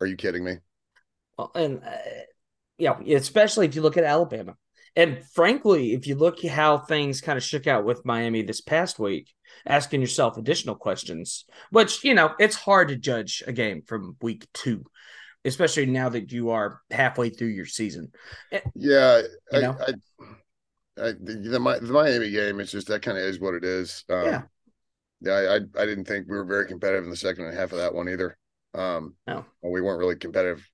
Are 0.00 0.06
you 0.06 0.16
kidding 0.16 0.44
me? 0.44 0.58
Well, 1.38 1.50
and 1.54 1.82
uh, 1.82 1.96
yeah, 2.82 3.16
especially 3.16 3.66
if 3.66 3.76
you 3.76 3.82
look 3.82 3.96
at 3.96 4.04
Alabama. 4.04 4.56
And 4.96 5.24
frankly, 5.32 5.92
if 5.92 6.06
you 6.06 6.16
look 6.16 6.44
how 6.44 6.78
things 6.78 7.20
kind 7.20 7.36
of 7.36 7.44
shook 7.44 7.66
out 7.66 7.84
with 7.84 8.04
Miami 8.04 8.42
this 8.42 8.60
past 8.60 8.98
week, 8.98 9.32
asking 9.64 10.00
yourself 10.00 10.36
additional 10.36 10.74
questions, 10.74 11.44
which, 11.70 12.02
you 12.02 12.12
know, 12.12 12.34
it's 12.40 12.56
hard 12.56 12.88
to 12.88 12.96
judge 12.96 13.42
a 13.46 13.52
game 13.52 13.82
from 13.86 14.16
week 14.20 14.46
two, 14.52 14.84
especially 15.44 15.86
now 15.86 16.08
that 16.08 16.32
you 16.32 16.50
are 16.50 16.80
halfway 16.90 17.30
through 17.30 17.48
your 17.48 17.66
season. 17.66 18.10
Eh, 18.50 18.60
yeah. 18.74 19.22
You 19.52 19.60
know? 19.60 19.76
I, 19.80 19.92
I, 19.92 21.08
I, 21.08 21.12
the, 21.12 21.78
the, 21.80 21.92
Miami 21.92 22.30
game, 22.30 22.58
it's 22.58 22.72
just 22.72 22.88
that 22.88 23.02
kind 23.02 23.16
of 23.16 23.24
is 23.24 23.40
what 23.40 23.54
it 23.54 23.64
is. 23.64 24.04
Um, 24.10 24.24
yeah. 24.24 24.42
Yeah. 25.20 25.32
I, 25.32 25.80
I 25.80 25.86
didn't 25.86 26.06
think 26.06 26.26
we 26.28 26.36
were 26.36 26.44
very 26.44 26.66
competitive 26.66 27.04
in 27.04 27.10
the 27.10 27.16
second 27.16 27.54
half 27.54 27.72
of 27.72 27.78
that 27.78 27.94
one 27.94 28.08
either. 28.08 28.36
Um, 28.74 29.14
no. 29.26 29.44
We 29.62 29.80
weren't 29.80 30.00
really 30.00 30.16
competitive 30.16 30.68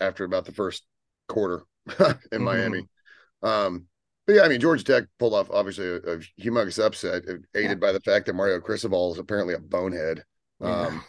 after 0.00 0.24
about 0.24 0.44
the 0.44 0.52
first 0.52 0.84
quarter 1.30 1.64
in 1.86 1.94
mm-hmm. 1.94 2.44
Miami. 2.44 2.88
Um, 3.42 3.86
but 4.26 4.36
yeah, 4.36 4.42
I 4.42 4.48
mean, 4.48 4.60
Georgia 4.60 4.84
Tech 4.84 5.04
pulled 5.18 5.34
off 5.34 5.50
obviously 5.50 5.86
a, 5.86 5.96
a 5.96 6.18
humongous 6.40 6.84
upset, 6.84 7.22
aided 7.54 7.70
yeah. 7.70 7.74
by 7.74 7.92
the 7.92 8.00
fact 8.00 8.26
that 8.26 8.34
Mario 8.34 8.60
Cristobal 8.60 9.12
is 9.12 9.18
apparently 9.18 9.54
a 9.54 9.58
bonehead. 9.58 10.22
Um, 10.60 11.02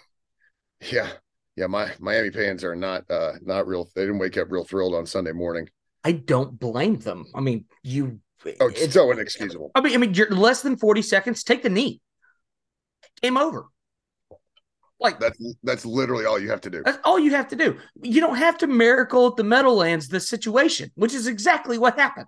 yeah. 0.81 0.89
yeah, 0.91 1.11
yeah, 1.55 1.67
my 1.67 1.91
Miami 1.99 2.31
fans 2.31 2.63
are 2.63 2.75
not 2.75 3.03
uh 3.09 3.33
not 3.41 3.67
real. 3.67 3.89
They 3.95 4.03
didn't 4.03 4.19
wake 4.19 4.37
up 4.37 4.47
real 4.49 4.63
thrilled 4.63 4.95
on 4.95 5.05
Sunday 5.05 5.33
morning. 5.33 5.67
I 6.03 6.13
don't 6.13 6.59
blame 6.59 6.97
them. 6.99 7.25
I 7.35 7.41
mean, 7.41 7.65
you. 7.83 8.19
Oh, 8.59 8.69
it's 8.69 8.93
so 8.93 9.11
inexcusable. 9.11 9.71
I 9.75 9.81
mean, 9.81 9.93
I 9.93 9.97
mean, 9.97 10.13
you're 10.15 10.31
less 10.31 10.61
than 10.61 10.77
forty 10.77 11.01
seconds. 11.01 11.43
Take 11.43 11.61
the 11.61 11.69
knee. 11.69 12.01
Game 13.21 13.37
over. 13.37 13.65
Like 15.01 15.19
that's 15.19 15.37
that's 15.63 15.85
literally 15.85 16.25
all 16.25 16.39
you 16.39 16.49
have 16.51 16.61
to 16.61 16.69
do. 16.69 16.83
That's 16.85 16.99
all 17.03 17.19
you 17.19 17.31
have 17.31 17.47
to 17.49 17.55
do. 17.55 17.77
You 18.03 18.21
don't 18.21 18.37
have 18.37 18.59
to 18.59 18.67
miracle 18.67 19.27
at 19.27 19.35
the 19.35 19.43
Meadowlands 19.43 20.07
the 20.07 20.19
situation, 20.19 20.91
which 20.93 21.15
is 21.15 21.25
exactly 21.25 21.79
what 21.79 21.97
happened. 21.97 22.27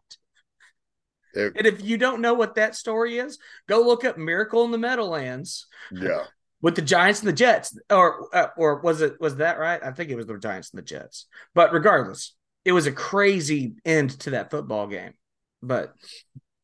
It, 1.36 1.53
and 1.56 1.68
if 1.68 1.84
you 1.84 1.98
don't 1.98 2.22
know 2.22 2.34
what 2.34 2.56
that 2.56 2.75
story 2.75 3.20
is, 3.20 3.38
go 3.68 3.82
look 3.82 4.03
up 4.03 4.18
Miracle 4.18 4.65
in 4.65 4.72
the 4.72 4.77
Meadowlands. 4.77 5.68
Yeah. 5.92 6.24
With 6.62 6.75
the 6.75 6.82
Giants 6.82 7.20
and 7.20 7.27
the 7.27 7.34
Jets, 7.34 7.77
or 7.89 8.34
uh, 8.34 8.48
or 8.58 8.80
was 8.80 9.01
it 9.01 9.20
was 9.20 9.36
that 9.36 9.60
right? 9.60 9.84
I 9.84 9.92
think 9.92 10.10
it 10.10 10.15
was 10.15 10.25
the 10.25 10.38
Giants 10.38 10.72
and 10.72 10.77
the 10.80 10.86
Jets. 10.86 11.27
But 11.53 11.74
regardless, 11.74 12.36
it 12.65 12.72
was 12.72 12.88
a 12.88 12.92
crazy 12.92 13.74
end 13.86 14.18
to 14.22 14.32
that 14.32 14.50
football 14.50 14.88
game. 14.88 15.13
But 15.62 15.94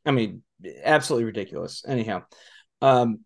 I 0.05 0.11
mean, 0.11 0.41
absolutely 0.83 1.25
ridiculous. 1.25 1.83
Anyhow, 1.85 2.23
um, 2.81 3.19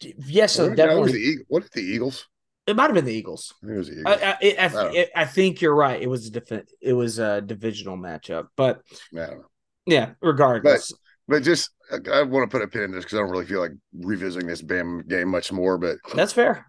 yes, 0.00 0.52
so 0.52 0.68
what 0.68 0.76
definitely. 0.76 1.12
The, 1.12 1.36
what 1.48 1.70
the 1.72 1.82
Eagles? 1.82 2.26
It 2.66 2.76
might 2.76 2.84
have 2.84 2.94
been 2.94 3.04
the 3.04 3.12
Eagles. 3.12 3.52
I 3.62 3.66
think 3.66 3.74
it 3.74 3.78
was 3.78 3.88
the 3.88 4.00
Eagles. 4.00 4.16
I, 4.22 4.36
I, 4.42 4.66
I, 4.66 5.06
I 5.16 5.24
think 5.26 5.60
you're 5.60 5.74
right. 5.74 6.00
It 6.00 6.08
was 6.08 6.26
a 6.26 6.30
diff- 6.30 6.66
It 6.80 6.92
was 6.94 7.18
a 7.18 7.40
divisional 7.42 7.98
matchup, 7.98 8.48
but 8.56 8.80
yeah, 9.86 10.12
regardless. 10.22 10.92
But, 11.28 11.36
but 11.36 11.42
just 11.42 11.70
I 12.10 12.22
want 12.22 12.50
to 12.50 12.54
put 12.54 12.64
a 12.64 12.68
pin 12.68 12.84
in 12.84 12.92
this 12.92 13.04
because 13.04 13.18
I 13.18 13.22
don't 13.22 13.30
really 13.30 13.46
feel 13.46 13.60
like 13.60 13.72
revisiting 13.92 14.48
this 14.48 14.62
Bam 14.62 15.04
game 15.08 15.28
much 15.28 15.52
more. 15.52 15.76
But 15.76 15.98
that's 16.14 16.32
fair. 16.32 16.66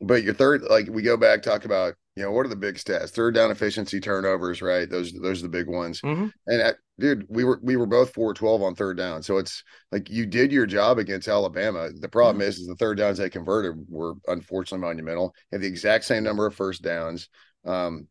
But 0.00 0.22
your 0.22 0.34
third, 0.34 0.62
like 0.62 0.88
we 0.90 1.02
go 1.02 1.16
back, 1.16 1.42
talk 1.42 1.64
about 1.66 1.94
you 2.16 2.22
know 2.22 2.30
what 2.30 2.46
are 2.46 2.50
the 2.50 2.56
big 2.56 2.76
stats? 2.76 3.10
Third 3.10 3.34
down 3.34 3.50
efficiency, 3.50 4.00
turnovers, 4.00 4.62
right? 4.62 4.88
Those 4.88 5.12
those 5.12 5.40
are 5.40 5.46
the 5.46 5.48
big 5.48 5.68
ones. 5.68 6.00
Mm-hmm. 6.00 6.28
And 6.46 6.60
at, 6.60 6.76
dude, 6.98 7.26
we 7.28 7.42
were 7.42 7.58
we 7.62 7.76
were 7.76 7.86
both 7.86 8.14
four 8.14 8.32
twelve 8.34 8.62
on 8.62 8.76
third 8.76 8.96
down, 8.96 9.22
so 9.22 9.38
it's 9.38 9.64
like 9.90 10.08
you 10.10 10.24
did 10.24 10.52
your 10.52 10.66
job 10.66 10.98
against 10.98 11.26
Alabama. 11.26 11.90
The 11.92 12.08
problem 12.08 12.40
mm-hmm. 12.40 12.48
is, 12.48 12.58
is 12.58 12.68
the 12.68 12.76
third 12.76 12.98
downs 12.98 13.18
they 13.18 13.30
converted 13.30 13.84
were 13.88 14.14
unfortunately 14.28 14.86
monumental. 14.86 15.34
Had 15.50 15.62
the 15.62 15.66
exact 15.66 16.04
same 16.04 16.22
number 16.22 16.46
of 16.46 16.54
first 16.54 16.82
downs. 16.82 17.28
Um, 17.64 18.06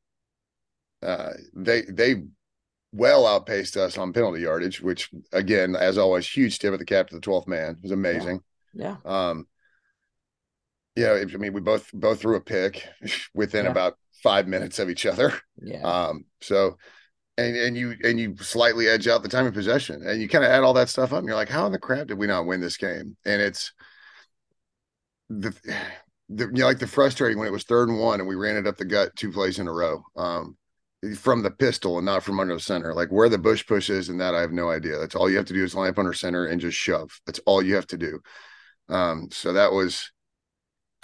uh, 1.01 1.31
they 1.53 1.83
they 1.83 2.23
well 2.91 3.25
outpaced 3.25 3.77
us 3.77 3.97
on 3.97 4.11
penalty 4.11 4.41
yardage, 4.41 4.81
which 4.81 5.09
again, 5.31 5.75
as 5.75 5.97
always, 5.97 6.27
huge 6.27 6.59
tip 6.59 6.73
of 6.73 6.79
the 6.79 6.85
cap 6.85 7.07
to 7.07 7.15
the 7.15 7.21
12th 7.21 7.47
man. 7.47 7.71
It 7.71 7.83
was 7.83 7.91
amazing. 7.91 8.41
Yeah. 8.73 8.97
yeah. 9.03 9.29
Um, 9.29 9.47
yeah, 10.95 11.13
I 11.13 11.37
mean, 11.37 11.53
we 11.53 11.61
both 11.61 11.89
both 11.93 12.21
threw 12.21 12.35
a 12.35 12.41
pick 12.41 12.87
within 13.33 13.65
yeah. 13.65 13.71
about 13.71 13.97
five 14.21 14.47
minutes 14.47 14.79
of 14.79 14.89
each 14.89 15.05
other. 15.05 15.33
Yeah. 15.61 15.81
Um, 15.81 16.25
so 16.41 16.77
and 17.37 17.55
and 17.55 17.77
you 17.77 17.95
and 18.03 18.19
you 18.19 18.35
slightly 18.37 18.87
edge 18.87 19.07
out 19.07 19.23
the 19.23 19.29
time 19.29 19.45
of 19.45 19.53
possession 19.53 20.05
and 20.05 20.21
you 20.21 20.29
kind 20.29 20.45
of 20.45 20.51
add 20.51 20.63
all 20.63 20.73
that 20.73 20.89
stuff 20.89 21.13
up 21.13 21.19
and 21.19 21.27
you're 21.27 21.35
like, 21.35 21.49
how 21.49 21.65
in 21.65 21.71
the 21.71 21.79
crap 21.79 22.07
did 22.07 22.17
we 22.17 22.27
not 22.27 22.45
win 22.45 22.61
this 22.61 22.77
game? 22.77 23.17
And 23.25 23.41
it's 23.41 23.73
the 25.29 25.49
the 26.29 26.45
you 26.45 26.51
know, 26.51 26.65
like 26.65 26.79
the 26.79 26.87
frustrating 26.87 27.37
when 27.37 27.47
it 27.47 27.51
was 27.51 27.63
third 27.63 27.89
and 27.89 27.99
one 27.99 28.19
and 28.19 28.29
we 28.29 28.35
ran 28.35 28.55
it 28.55 28.67
up 28.67 28.77
the 28.77 28.85
gut 28.85 29.15
two 29.15 29.31
plays 29.31 29.59
in 29.59 29.67
a 29.67 29.73
row. 29.73 30.03
Um, 30.15 30.57
from 31.17 31.43
the 31.43 31.51
pistol 31.51 31.97
and 31.97 32.05
not 32.05 32.23
from 32.23 32.39
under 32.39 32.53
the 32.53 32.59
center. 32.61 32.93
Like 32.93 33.09
where 33.09 33.27
the 33.27 33.37
tush 33.37 33.65
push 33.65 33.89
is 33.89 34.07
and 34.07 34.21
that 34.21 34.35
I 34.35 34.39
have 34.39 34.53
no 34.53 34.69
idea. 34.69 34.97
That's 34.97 35.15
all 35.15 35.29
you 35.29 35.35
have 35.35 35.45
to 35.47 35.53
do 35.53 35.63
is 35.63 35.75
line 35.75 35.89
up 35.89 35.99
under 35.99 36.13
center 36.13 36.45
and 36.45 36.61
just 36.61 36.77
shove. 36.77 37.19
That's 37.25 37.39
all 37.45 37.61
you 37.61 37.75
have 37.75 37.87
to 37.87 37.97
do. 37.97 38.21
Um, 38.87 39.27
so 39.29 39.51
that 39.51 39.73
was 39.73 40.11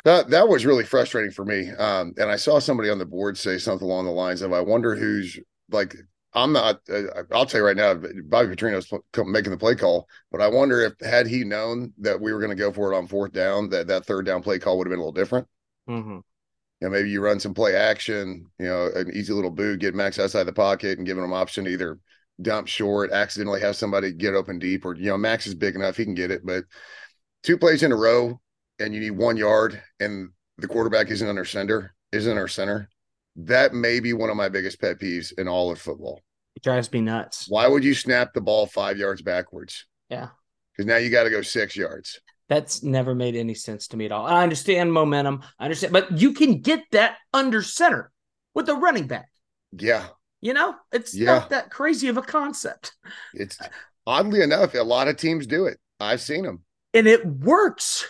that 0.03 0.29
that 0.29 0.47
was 0.47 0.65
really 0.65 0.85
frustrating 0.85 1.31
for 1.31 1.45
me. 1.45 1.69
Um, 1.71 2.13
and 2.17 2.29
I 2.29 2.35
saw 2.35 2.59
somebody 2.59 2.89
on 2.89 2.99
the 2.99 3.05
board 3.05 3.37
say 3.37 3.57
something 3.57 3.87
along 3.87 4.05
the 4.05 4.11
lines 4.11 4.41
of, 4.41 4.53
"I 4.53 4.61
wonder 4.61 4.95
who's 4.95 5.39
like." 5.71 5.95
I'm 6.31 6.53
not. 6.53 6.81
Uh, 6.87 7.23
I'll 7.31 7.47
tell 7.47 7.61
you 7.61 7.65
right 7.65 7.75
now, 7.75 7.95
Bobby 7.95 8.55
Petrino's 8.55 8.87
making 9.25 9.49
the 9.49 9.57
play 9.57 9.73
call, 9.73 10.07
but 10.31 10.41
I 10.41 10.47
wonder 10.47 10.79
if 10.81 10.93
had 11.01 11.25
he 11.25 11.43
known 11.43 11.91
that 11.97 12.21
we 12.21 12.31
were 12.31 12.39
going 12.39 12.51
to 12.51 12.55
go 12.55 12.71
for 12.71 12.93
it 12.93 12.95
on 12.95 13.07
fourth 13.07 13.31
down, 13.31 13.69
that 13.69 13.87
that 13.87 14.05
third 14.05 14.27
down 14.27 14.43
play 14.43 14.59
call 14.59 14.77
would 14.77 14.85
have 14.85 14.91
been 14.91 14.99
a 14.99 15.03
little 15.03 15.11
different. 15.11 15.47
Mm-hmm 15.89 16.19
you 16.79 16.87
know, 16.87 16.91
maybe 16.91 17.09
you 17.09 17.21
run 17.21 17.39
some 17.39 17.53
play 17.53 17.75
action, 17.75 18.45
you 18.57 18.65
know, 18.65 18.89
an 18.95 19.11
easy 19.13 19.33
little 19.33 19.51
boot, 19.51 19.79
get 19.79 19.95
Max 19.95 20.17
outside 20.17 20.43
the 20.43 20.53
pocket 20.53 20.97
and 20.97 21.05
give 21.05 21.17
him 21.17 21.33
option 21.33 21.65
to 21.65 21.71
either 21.71 21.99
dump 22.41 22.67
short, 22.67 23.11
accidentally 23.11 23.59
have 23.59 23.75
somebody 23.75 24.13
get 24.13 24.33
open 24.33 24.59
deep, 24.59 24.85
or 24.85 24.95
you 24.95 25.07
know, 25.07 25.17
Max 25.17 25.45
is 25.45 25.55
big 25.55 25.75
enough, 25.75 25.97
he 25.97 26.05
can 26.05 26.13
get 26.13 26.31
it. 26.31 26.45
But 26.45 26.63
two 27.43 27.57
plays 27.57 27.83
in 27.83 27.91
a 27.91 27.97
row 27.97 28.39
and 28.79 28.93
you 28.93 28.99
need 28.99 29.11
one 29.11 29.37
yard 29.37 29.81
and 29.99 30.29
the 30.57 30.67
quarterback 30.67 31.09
isn't 31.09 31.27
under 31.27 31.45
center, 31.45 31.93
isn't 32.11 32.37
our 32.37 32.47
center. 32.47 32.89
That 33.35 33.73
may 33.73 33.99
be 33.99 34.13
one 34.13 34.29
of 34.29 34.35
my 34.35 34.49
biggest 34.49 34.81
pet 34.81 34.99
peeves 34.99 35.31
in 35.37 35.47
all 35.47 35.71
of 35.71 35.79
football. 35.79 36.21
It 36.55 36.63
drives 36.63 36.91
me 36.91 37.01
nuts. 37.01 37.45
Why 37.47 37.67
would 37.67 37.83
you 37.83 37.93
snap 37.93 38.33
the 38.33 38.41
ball 38.41 38.65
five 38.65 38.97
yards 38.97 39.21
backwards? 39.21 39.85
Yeah. 40.09 40.29
Because 40.73 40.87
now 40.87 40.97
you 40.97 41.09
got 41.09 41.23
to 41.23 41.29
go 41.29 41.41
six 41.41 41.75
yards. 41.75 42.19
That's 42.49 42.81
never 42.83 43.13
made 43.13 43.35
any 43.35 43.53
sense 43.53 43.87
to 43.89 43.97
me 43.97 44.05
at 44.05 44.11
all. 44.11 44.25
I 44.25 44.43
understand 44.43 44.91
momentum. 44.91 45.43
I 45.59 45.65
understand, 45.65 45.93
but 45.93 46.19
you 46.19 46.33
can 46.33 46.61
get 46.61 46.83
that 46.91 47.17
under 47.31 47.61
center 47.61 48.11
with 48.55 48.65
the 48.65 48.75
running 48.75 49.07
back. 49.07 49.29
Yeah. 49.71 50.07
You 50.41 50.53
know, 50.53 50.75
it's 50.91 51.13
yeah. 51.13 51.25
not 51.25 51.49
that 51.51 51.69
crazy 51.69 52.07
of 52.07 52.17
a 52.17 52.21
concept. 52.21 52.93
It's 53.33 53.59
oddly 54.07 54.41
enough, 54.41 54.73
a 54.73 54.79
lot 54.79 55.07
of 55.07 55.17
teams 55.17 55.45
do 55.45 55.65
it. 55.65 55.77
I've 55.99 56.21
seen 56.21 56.43
them. 56.43 56.63
And 56.93 57.07
it 57.07 57.25
works. 57.25 58.07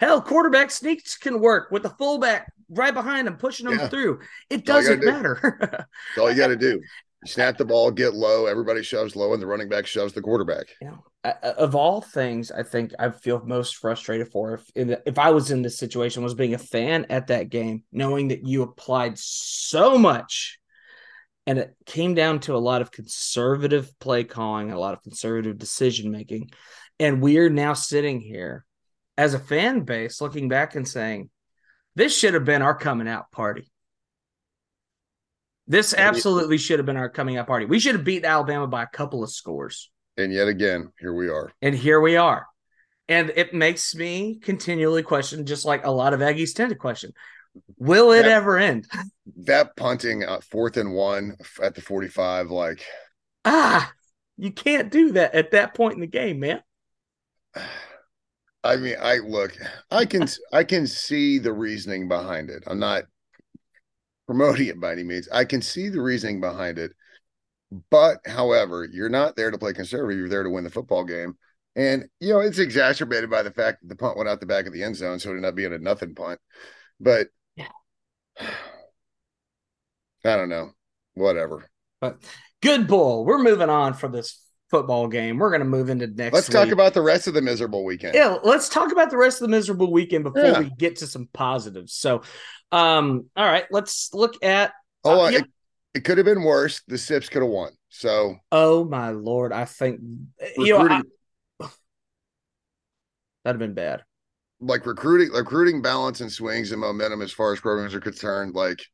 Hell, 0.00 0.20
quarterback 0.20 0.70
sneaks 0.70 1.16
can 1.16 1.40
work 1.40 1.70
with 1.70 1.82
the 1.82 1.90
fullback 1.90 2.52
right 2.68 2.94
behind 2.94 3.26
them, 3.26 3.36
pushing 3.36 3.66
them 3.66 3.78
yeah. 3.78 3.88
through. 3.88 4.20
It 4.50 4.64
doesn't 4.64 5.04
matter. 5.04 5.58
That's 5.60 6.18
all 6.18 6.30
you 6.30 6.36
got 6.36 6.48
to 6.48 6.56
do. 6.56 6.80
You 7.22 7.28
snap 7.28 7.56
the 7.56 7.64
ball, 7.64 7.90
get 7.90 8.14
low, 8.14 8.46
everybody 8.46 8.82
shoves 8.82 9.16
low, 9.16 9.32
and 9.32 9.42
the 9.42 9.46
running 9.46 9.68
back 9.68 9.86
shoves 9.86 10.12
the 10.12 10.20
quarterback. 10.22 10.66
Yeah 10.80 10.96
of 11.42 11.74
all 11.74 12.00
things, 12.00 12.50
I 12.50 12.62
think 12.62 12.92
I 12.98 13.10
feel 13.10 13.44
most 13.44 13.76
frustrated 13.76 14.28
for 14.28 14.54
if 14.54 14.70
if 15.06 15.18
I 15.18 15.30
was 15.30 15.50
in 15.50 15.62
this 15.62 15.78
situation 15.78 16.22
was 16.22 16.34
being 16.34 16.54
a 16.54 16.58
fan 16.58 17.06
at 17.10 17.28
that 17.28 17.48
game, 17.48 17.84
knowing 17.92 18.28
that 18.28 18.46
you 18.46 18.62
applied 18.62 19.18
so 19.18 19.98
much, 19.98 20.58
and 21.46 21.58
it 21.58 21.74
came 21.84 22.14
down 22.14 22.40
to 22.40 22.54
a 22.54 22.58
lot 22.58 22.82
of 22.82 22.92
conservative 22.92 23.90
play 23.98 24.24
calling, 24.24 24.70
a 24.70 24.78
lot 24.78 24.94
of 24.94 25.02
conservative 25.02 25.58
decision 25.58 26.10
making, 26.10 26.50
and 27.00 27.20
we're 27.22 27.50
now 27.50 27.72
sitting 27.72 28.20
here 28.20 28.64
as 29.16 29.34
a 29.34 29.38
fan 29.38 29.80
base 29.80 30.20
looking 30.20 30.48
back 30.48 30.74
and 30.74 30.86
saying, 30.86 31.30
"This 31.94 32.16
should 32.16 32.34
have 32.34 32.44
been 32.44 32.62
our 32.62 32.76
coming 32.76 33.08
out 33.08 33.30
party." 33.30 33.70
This 35.68 35.94
absolutely 35.94 36.58
should 36.58 36.78
have 36.78 36.86
been 36.86 36.96
our 36.96 37.08
coming 37.08 37.36
out 37.38 37.48
party. 37.48 37.66
We 37.66 37.80
should 37.80 37.96
have 37.96 38.04
beat 38.04 38.24
Alabama 38.24 38.68
by 38.68 38.84
a 38.84 38.88
couple 38.88 39.24
of 39.24 39.32
scores. 39.32 39.90
And 40.16 40.32
yet 40.32 40.48
again, 40.48 40.92
here 41.00 41.12
we 41.12 41.28
are. 41.28 41.52
And 41.60 41.74
here 41.74 42.00
we 42.00 42.16
are. 42.16 42.46
And 43.08 43.32
it 43.34 43.52
makes 43.52 43.94
me 43.94 44.38
continually 44.38 45.02
question, 45.02 45.44
just 45.44 45.64
like 45.64 45.84
a 45.84 45.90
lot 45.90 46.14
of 46.14 46.20
Aggies 46.20 46.54
tend 46.54 46.70
to 46.70 46.76
question, 46.76 47.12
will 47.78 48.12
it 48.12 48.22
that, 48.22 48.30
ever 48.30 48.58
end? 48.58 48.86
That 49.44 49.76
punting 49.76 50.24
uh, 50.24 50.40
fourth 50.40 50.76
and 50.76 50.92
one 50.92 51.36
at 51.62 51.74
the 51.74 51.82
45, 51.82 52.50
like. 52.50 52.84
Ah, 53.44 53.92
you 54.36 54.52
can't 54.52 54.90
do 54.90 55.12
that 55.12 55.34
at 55.34 55.52
that 55.52 55.74
point 55.74 55.94
in 55.94 56.00
the 56.00 56.06
game, 56.06 56.40
man. 56.40 56.62
I 58.66 58.76
mean, 58.76 58.96
I 59.00 59.18
look, 59.18 59.56
I 59.90 60.04
can, 60.04 60.26
I 60.52 60.64
can 60.64 60.86
see 60.86 61.38
the 61.38 61.52
reasoning 61.52 62.08
behind 62.08 62.50
it. 62.50 62.64
I'm 62.66 62.80
not 62.80 63.04
promoting 64.26 64.66
it 64.66 64.80
by 64.80 64.92
any 64.92 65.04
means. 65.04 65.28
I 65.32 65.44
can 65.44 65.62
see 65.62 65.88
the 65.88 66.02
reasoning 66.02 66.40
behind 66.40 66.78
it. 66.78 66.92
But 67.90 68.18
however, 68.26 68.86
you're 68.90 69.08
not 69.08 69.36
there 69.36 69.50
to 69.50 69.58
play 69.58 69.72
conservative. 69.72 70.18
You're 70.18 70.28
there 70.28 70.42
to 70.42 70.50
win 70.50 70.64
the 70.64 70.70
football 70.70 71.04
game. 71.04 71.36
And 71.76 72.06
you 72.20 72.32
know, 72.32 72.40
it's 72.40 72.58
exacerbated 72.58 73.30
by 73.30 73.42
the 73.42 73.50
fact 73.50 73.82
that 73.82 73.88
the 73.88 73.96
punt 73.96 74.16
went 74.16 74.28
out 74.28 74.40
the 74.40 74.46
back 74.46 74.66
of 74.66 74.72
the 74.72 74.82
end 74.82 74.96
zone, 74.96 75.18
so 75.18 75.28
it 75.28 75.36
ended 75.36 75.48
up 75.48 75.54
being 75.54 75.72
a 75.72 75.78
nothing 75.78 76.14
punt. 76.14 76.40
But 76.98 77.28
yeah. 77.54 77.68
I 78.40 80.36
don't 80.36 80.48
know. 80.48 80.72
Whatever. 81.14 81.70
But 82.00 82.18
good 82.62 82.88
bull. 82.88 83.24
We're 83.24 83.42
moving 83.42 83.70
on 83.70 83.94
from 83.94 84.12
this 84.12 84.40
football 84.70 85.08
game. 85.08 85.38
We're 85.38 85.50
going 85.50 85.60
to 85.60 85.66
move 85.66 85.90
into 85.90 86.06
next. 86.06 86.34
Let's 86.34 86.48
week. 86.48 86.54
talk 86.54 86.68
about 86.70 86.94
the 86.94 87.02
rest 87.02 87.26
of 87.26 87.34
the 87.34 87.42
miserable 87.42 87.84
weekend. 87.84 88.14
Yeah, 88.14 88.38
let's 88.42 88.68
talk 88.68 88.92
about 88.92 89.10
the 89.10 89.16
rest 89.16 89.40
of 89.40 89.48
the 89.48 89.50
miserable 89.50 89.92
weekend 89.92 90.24
before 90.24 90.42
yeah. 90.42 90.58
we 90.60 90.70
get 90.70 90.96
to 90.96 91.06
some 91.06 91.28
positives. 91.32 91.94
So, 91.94 92.22
um, 92.72 93.26
all 93.36 93.44
right, 93.44 93.64
let's 93.70 94.12
look 94.12 94.42
at. 94.44 94.72
Oh, 95.04 95.26
uh, 95.26 95.30
yeah. 95.30 95.38
it, 95.38 95.44
it 95.94 96.04
could 96.04 96.18
have 96.18 96.24
been 96.24 96.42
worse. 96.42 96.82
The 96.86 96.98
Sips 96.98 97.28
could 97.28 97.42
have 97.42 97.50
won. 97.50 97.72
So, 97.88 98.36
oh 98.52 98.84
my 98.84 99.10
lord, 99.10 99.52
I 99.52 99.64
think 99.64 100.00
you 100.58 100.78
know 100.78 100.88
I, 100.88 101.00
that'd 101.60 101.70
have 103.44 103.58
been 103.58 103.74
bad. 103.74 104.04
Like 104.60 104.86
recruiting, 104.86 105.30
recruiting 105.30 105.82
balance 105.82 106.20
and 106.20 106.32
swings 106.32 106.72
and 106.72 106.80
momentum 106.80 107.22
as 107.22 107.32
far 107.32 107.52
as 107.52 107.60
programs 107.60 107.94
are 107.94 108.00
concerned. 108.00 108.54
Like, 108.54 108.84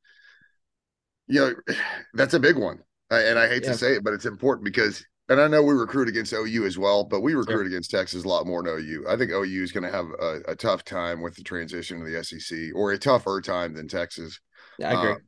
you 1.27 1.41
know, 1.41 1.55
that's 2.15 2.35
a 2.35 2.41
big 2.41 2.57
one. 2.57 2.81
And 3.11 3.39
I 3.39 3.49
hate 3.49 3.65
yeah. 3.65 3.73
to 3.73 3.79
say 3.79 3.95
it, 3.95 4.05
but 4.05 4.15
it's 4.15 4.25
important 4.25 4.65
because, 4.65 5.05
and 5.33 5.41
I 5.41 5.49
know 5.49 5.63
we 5.63 5.75
recruit 5.75 6.09
against 6.09 6.33
OU 6.33 6.65
as 6.67 6.79
well, 6.79 7.05
but 7.05 7.21
we 7.21 7.35
recruit 7.35 7.67
against 7.67 7.91
Texas 7.91 8.25
a 8.25 8.29
lot 8.29 8.47
more 8.47 8.63
than 8.63 8.79
OU. 8.79 9.07
I 9.09 9.17
think 9.17 9.31
OU 9.31 9.63
is 9.63 9.73
going 9.73 9.85
to 9.85 9.91
have 9.91 10.07
a, 10.21 10.41
a, 10.49 10.57
tough 10.57 10.85
time 10.85 11.23
with 11.23 11.35
the 11.35 11.43
transition 11.43 11.99
to 11.99 12.11
the 12.11 12.23
SEC, 12.23 12.59
or 12.75 12.93
a 12.93 12.99
tougher 12.99 13.41
time 13.41 13.75
than 13.75 13.89
Texas. 13.89 14.41
Yeah, 14.79 14.91
I 14.91 15.01
agree. 15.01 15.23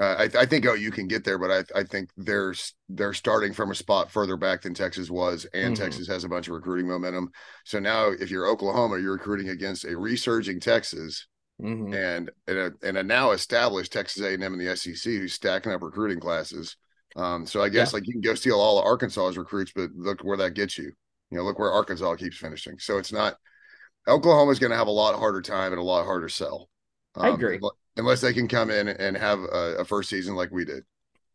Uh, 0.00 0.16
I, 0.18 0.40
I, 0.40 0.46
think 0.46 0.64
you 0.64 0.90
can 0.90 1.08
get 1.08 1.24
there, 1.24 1.38
but 1.38 1.50
I, 1.50 1.80
I 1.80 1.84
think 1.84 2.08
they're 2.16 2.54
they're 2.88 3.12
starting 3.12 3.52
from 3.52 3.70
a 3.70 3.74
spot 3.74 4.10
further 4.10 4.38
back 4.38 4.62
than 4.62 4.72
Texas 4.72 5.10
was, 5.10 5.44
and 5.52 5.74
mm-hmm. 5.74 5.84
Texas 5.84 6.08
has 6.08 6.24
a 6.24 6.28
bunch 6.28 6.48
of 6.48 6.54
recruiting 6.54 6.88
momentum. 6.88 7.30
So 7.66 7.78
now, 7.80 8.08
if 8.08 8.30
you're 8.30 8.46
Oklahoma, 8.46 8.98
you're 8.98 9.12
recruiting 9.12 9.50
against 9.50 9.84
a 9.84 9.94
resurging 9.98 10.58
Texas, 10.58 11.26
mm-hmm. 11.60 11.92
and 11.92 12.30
and 12.46 12.58
a, 12.58 12.72
and 12.82 12.96
a 12.96 13.02
now 13.02 13.32
established 13.32 13.92
Texas 13.92 14.22
A&M 14.22 14.42
in 14.42 14.58
the 14.58 14.74
SEC 14.74 15.12
who's 15.12 15.34
stacking 15.34 15.72
up 15.72 15.82
recruiting 15.82 16.18
classes. 16.18 16.78
Um, 17.16 17.46
so 17.46 17.62
I 17.62 17.68
guess 17.68 17.92
yeah. 17.92 17.96
like 17.96 18.06
you 18.06 18.12
can 18.12 18.20
go 18.20 18.34
steal 18.34 18.60
all 18.60 18.78
of 18.78 18.84
Arkansas's 18.84 19.36
recruits, 19.36 19.72
but 19.74 19.90
look 19.94 20.22
where 20.22 20.36
that 20.38 20.54
gets 20.54 20.78
you. 20.78 20.92
You 21.30 21.38
know, 21.38 21.44
look 21.44 21.58
where 21.58 21.72
Arkansas 21.72 22.16
keeps 22.16 22.36
finishing. 22.36 22.78
So 22.78 22.98
it's 22.98 23.12
not 23.12 23.36
Oklahoma's 24.08 24.58
going 24.58 24.70
to 24.70 24.76
have 24.76 24.88
a 24.88 24.92
lot 24.92 25.18
harder 25.18 25.42
time 25.42 25.72
and 25.72 25.80
a 25.80 25.84
lot 25.84 26.04
harder 26.04 26.28
sell. 26.28 26.68
Um, 27.16 27.24
I 27.26 27.28
agree 27.34 27.60
unless 27.96 28.20
they 28.20 28.32
can 28.32 28.48
come 28.48 28.70
in 28.70 28.88
and 28.88 29.16
have 29.16 29.40
a, 29.40 29.76
a 29.78 29.84
first 29.84 30.08
season 30.08 30.34
like 30.34 30.50
we 30.50 30.64
did. 30.64 30.84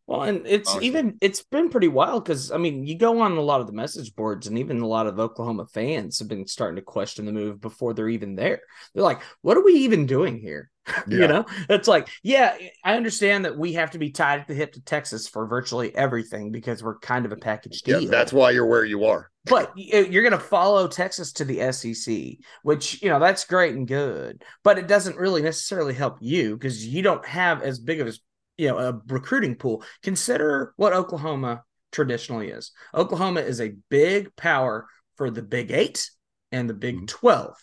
Well, 0.06 0.22
and 0.22 0.46
it's 0.46 0.70
Honestly. 0.70 0.86
even 0.86 1.18
it's 1.20 1.42
been 1.42 1.68
pretty 1.68 1.88
wild 1.88 2.24
because 2.24 2.52
I 2.52 2.58
mean, 2.58 2.86
you 2.86 2.96
go 2.96 3.20
on 3.20 3.32
a 3.32 3.40
lot 3.40 3.60
of 3.60 3.66
the 3.66 3.72
message 3.72 4.14
boards, 4.14 4.46
and 4.46 4.58
even 4.58 4.80
a 4.80 4.86
lot 4.86 5.08
of 5.08 5.18
Oklahoma 5.18 5.66
fans 5.66 6.20
have 6.20 6.28
been 6.28 6.46
starting 6.46 6.76
to 6.76 6.82
question 6.82 7.26
the 7.26 7.32
move 7.32 7.60
before 7.60 7.92
they're 7.92 8.08
even 8.08 8.36
there. 8.36 8.60
They're 8.94 9.02
like, 9.02 9.20
"What 9.42 9.56
are 9.56 9.64
we 9.64 9.74
even 9.74 10.06
doing 10.06 10.38
here?" 10.38 10.70
Yeah. 11.08 11.18
you 11.18 11.28
know, 11.28 11.44
it's 11.68 11.88
like, 11.88 12.08
yeah, 12.22 12.56
I 12.84 12.96
understand 12.96 13.44
that 13.44 13.56
we 13.56 13.74
have 13.74 13.92
to 13.92 13.98
be 13.98 14.10
tied 14.10 14.40
at 14.40 14.48
the 14.48 14.54
hip 14.54 14.72
to 14.72 14.80
Texas 14.80 15.28
for 15.28 15.46
virtually 15.46 15.94
everything 15.94 16.50
because 16.50 16.82
we're 16.82 16.98
kind 16.98 17.26
of 17.26 17.32
a 17.32 17.36
package 17.36 17.82
deal. 17.82 18.00
Yeah, 18.00 18.10
that's 18.10 18.32
why 18.32 18.50
you're 18.50 18.66
where 18.66 18.84
you 18.84 19.04
are. 19.04 19.30
but 19.44 19.72
you're 19.76 20.22
going 20.22 20.32
to 20.32 20.38
follow 20.38 20.88
Texas 20.88 21.32
to 21.34 21.44
the 21.44 21.72
SEC, 21.72 22.38
which 22.62 23.02
you 23.02 23.08
know 23.08 23.20
that's 23.20 23.44
great 23.44 23.74
and 23.74 23.86
good, 23.86 24.42
but 24.64 24.78
it 24.78 24.88
doesn't 24.88 25.16
really 25.16 25.42
necessarily 25.42 25.94
help 25.94 26.18
you 26.20 26.56
because 26.56 26.86
you 26.86 27.02
don't 27.02 27.26
have 27.26 27.62
as 27.62 27.78
big 27.78 28.00
of 28.00 28.08
a 28.08 28.12
you 28.56 28.68
know 28.68 28.78
a 28.78 29.00
recruiting 29.08 29.54
pool 29.54 29.82
consider 30.02 30.72
what 30.76 30.92
oklahoma 30.92 31.62
traditionally 31.92 32.48
is 32.48 32.72
oklahoma 32.94 33.40
is 33.40 33.60
a 33.60 33.74
big 33.88 34.34
power 34.36 34.86
for 35.16 35.30
the 35.30 35.42
big 35.42 35.70
eight 35.70 36.10
and 36.52 36.68
the 36.68 36.74
big 36.74 36.96
mm-hmm. 36.96 37.06
12 37.06 37.56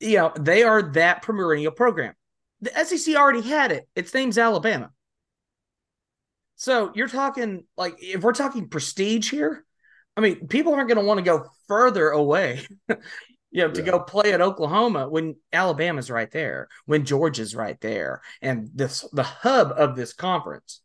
you 0.00 0.16
know 0.16 0.32
they 0.38 0.62
are 0.62 0.82
that 0.82 1.22
perennial 1.22 1.72
program 1.72 2.14
the 2.60 2.70
sec 2.84 3.14
already 3.16 3.42
had 3.42 3.72
it 3.72 3.88
its 3.94 4.12
name's 4.12 4.38
alabama 4.38 4.90
so 6.56 6.92
you're 6.94 7.08
talking 7.08 7.64
like 7.76 7.94
if 8.00 8.22
we're 8.22 8.32
talking 8.32 8.68
prestige 8.68 9.30
here 9.30 9.64
i 10.16 10.20
mean 10.20 10.46
people 10.48 10.74
aren't 10.74 10.88
going 10.88 11.00
to 11.00 11.06
want 11.06 11.18
to 11.18 11.24
go 11.24 11.46
further 11.68 12.10
away 12.10 12.66
you 13.50 13.62
know, 13.62 13.70
to 13.70 13.80
yeah. 13.80 13.90
go 13.90 14.00
play 14.00 14.32
at 14.32 14.40
Oklahoma 14.40 15.08
when 15.08 15.36
Alabama's 15.52 16.10
right 16.10 16.30
there, 16.30 16.68
when 16.86 17.04
Georgia's 17.04 17.54
right 17.54 17.80
there, 17.80 18.22
and 18.40 18.70
this 18.74 19.04
the 19.12 19.24
hub 19.24 19.72
of 19.76 19.96
this 19.96 20.12
conference 20.12 20.80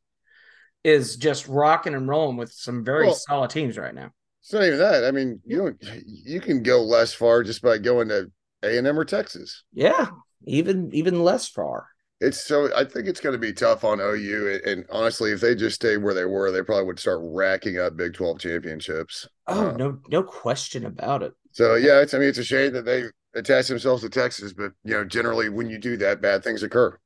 is 0.83 1.15
just 1.15 1.47
rocking 1.47 1.93
and 1.93 2.07
rolling 2.07 2.37
with 2.37 2.51
some 2.51 2.83
very 2.83 3.05
well, 3.05 3.15
solid 3.15 3.51
teams 3.51 3.77
right 3.77 3.93
now. 3.93 4.11
It's 4.41 4.53
not 4.53 4.63
even 4.63 4.79
that. 4.79 5.05
I 5.05 5.11
mean, 5.11 5.41
you 5.45 5.57
don't 5.57 5.83
you 6.05 6.41
can 6.41 6.63
go 6.63 6.81
less 6.81 7.13
far 7.13 7.43
just 7.43 7.61
by 7.61 7.77
going 7.77 8.09
to 8.09 8.31
A 8.65 8.77
and 8.77 8.87
M 8.87 8.99
or 8.99 9.05
Texas. 9.05 9.63
Yeah, 9.73 10.07
even 10.45 10.89
even 10.93 11.23
less 11.23 11.47
far. 11.47 11.87
It's 12.21 12.43
so 12.43 12.73
I 12.75 12.85
think 12.85 13.07
it's 13.07 13.19
going 13.19 13.33
to 13.33 13.39
be 13.39 13.53
tough 13.53 13.83
on 13.83 13.99
OU. 13.99 14.61
And 14.65 14.85
honestly, 14.89 15.31
if 15.31 15.41
they 15.41 15.53
just 15.53 15.75
stay 15.75 15.97
where 15.97 16.13
they 16.13 16.25
were, 16.25 16.51
they 16.51 16.61
probably 16.61 16.85
would 16.85 16.99
start 16.99 17.19
racking 17.21 17.77
up 17.77 17.97
Big 17.97 18.13
Twelve 18.13 18.39
championships. 18.39 19.27
Oh 19.47 19.69
um, 19.69 19.75
no, 19.77 19.99
no 20.09 20.23
question 20.23 20.85
about 20.85 21.23
it. 21.23 21.33
So 21.51 21.75
yeah, 21.75 21.99
it's 22.01 22.13
I 22.13 22.19
mean 22.19 22.29
it's 22.29 22.37
a 22.37 22.43
shame 22.43 22.73
that 22.73 22.85
they 22.85 23.05
attach 23.35 23.67
themselves 23.67 24.01
to 24.03 24.09
Texas, 24.09 24.53
but 24.53 24.71
you 24.83 24.93
know 24.93 25.03
generally 25.03 25.49
when 25.49 25.69
you 25.69 25.77
do 25.77 25.97
that, 25.97 26.21
bad 26.21 26.43
things 26.43 26.63
occur. 26.63 26.97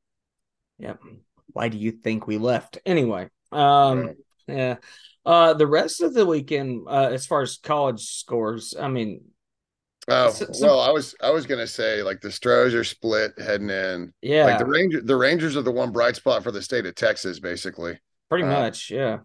Yeah. 0.77 0.93
Why 1.51 1.69
do 1.69 1.77
you 1.77 1.91
think 1.91 2.27
we 2.27 2.37
left 2.37 2.77
anyway? 2.85 3.29
Um, 3.51 4.15
yeah. 4.47 4.55
yeah. 4.55 4.75
Uh, 5.25 5.53
the 5.53 5.67
rest 5.67 6.01
of 6.01 6.13
the 6.13 6.25
weekend, 6.25 6.87
uh, 6.87 7.09
as 7.11 7.27
far 7.27 7.41
as 7.41 7.57
college 7.57 8.03
scores, 8.03 8.73
I 8.79 8.87
mean, 8.87 9.21
Oh 10.09 10.33
well, 10.61 10.79
I 10.79 10.91
was 10.91 11.15
I 11.21 11.29
was 11.29 11.45
gonna 11.45 11.67
say 11.67 12.01
like 12.01 12.21
the 12.21 12.31
Stros 12.31 12.73
are 12.73 12.83
split 12.83 13.31
heading 13.37 13.69
in. 13.69 14.13
Yeah, 14.21 14.45
like 14.45 14.59
the 14.59 14.65
Ranger 14.65 15.01
the 15.01 15.15
Rangers 15.15 15.55
are 15.55 15.61
the 15.61 15.71
one 15.71 15.91
bright 15.91 16.15
spot 16.15 16.43
for 16.43 16.51
the 16.51 16.61
state 16.61 16.85
of 16.85 16.95
Texas, 16.95 17.39
basically. 17.39 17.99
Pretty 18.29 18.45
uh, 18.45 18.49
much, 18.49 18.91
yeah. 18.91 19.19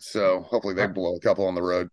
So 0.00 0.42
hopefully 0.42 0.74
they 0.74 0.86
blow 0.86 1.16
a 1.16 1.20
couple 1.20 1.46
on 1.46 1.54
the 1.54 1.62
road. 1.62 1.88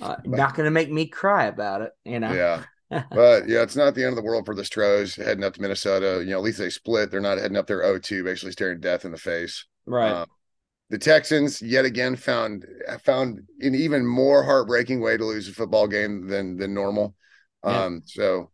Uh, 0.00 0.16
not 0.24 0.54
going 0.54 0.64
to 0.64 0.70
make 0.70 0.90
me 0.90 1.06
cry 1.06 1.46
about 1.46 1.82
it, 1.82 1.92
you 2.04 2.20
know. 2.20 2.32
Yeah. 2.32 2.64
but 3.10 3.48
yeah, 3.48 3.62
it's 3.62 3.76
not 3.76 3.94
the 3.94 4.02
end 4.02 4.10
of 4.10 4.16
the 4.16 4.22
world 4.22 4.44
for 4.44 4.54
the 4.54 4.64
Stros 4.64 5.16
heading 5.16 5.44
up 5.44 5.54
to 5.54 5.62
Minnesota. 5.62 6.22
You 6.22 6.32
know, 6.32 6.38
at 6.38 6.44
least 6.44 6.58
they 6.58 6.68
split. 6.68 7.10
They're 7.10 7.20
not 7.20 7.38
heading 7.38 7.56
up 7.56 7.66
there 7.66 7.82
0-2, 7.82 8.24
basically 8.24 8.52
staring 8.52 8.80
death 8.80 9.06
in 9.06 9.12
the 9.12 9.18
face. 9.18 9.64
Right. 9.86 10.12
Um, 10.12 10.26
the 10.90 10.98
Texans 10.98 11.62
yet 11.62 11.86
again 11.86 12.16
found 12.16 12.66
found 13.02 13.40
an 13.60 13.74
even 13.74 14.06
more 14.06 14.42
heartbreaking 14.42 15.00
way 15.00 15.16
to 15.16 15.24
lose 15.24 15.48
a 15.48 15.52
football 15.52 15.88
game 15.88 16.28
than 16.28 16.58
than 16.58 16.74
normal. 16.74 17.14
Yeah. 17.64 17.84
Um, 17.84 18.02
so 18.04 18.50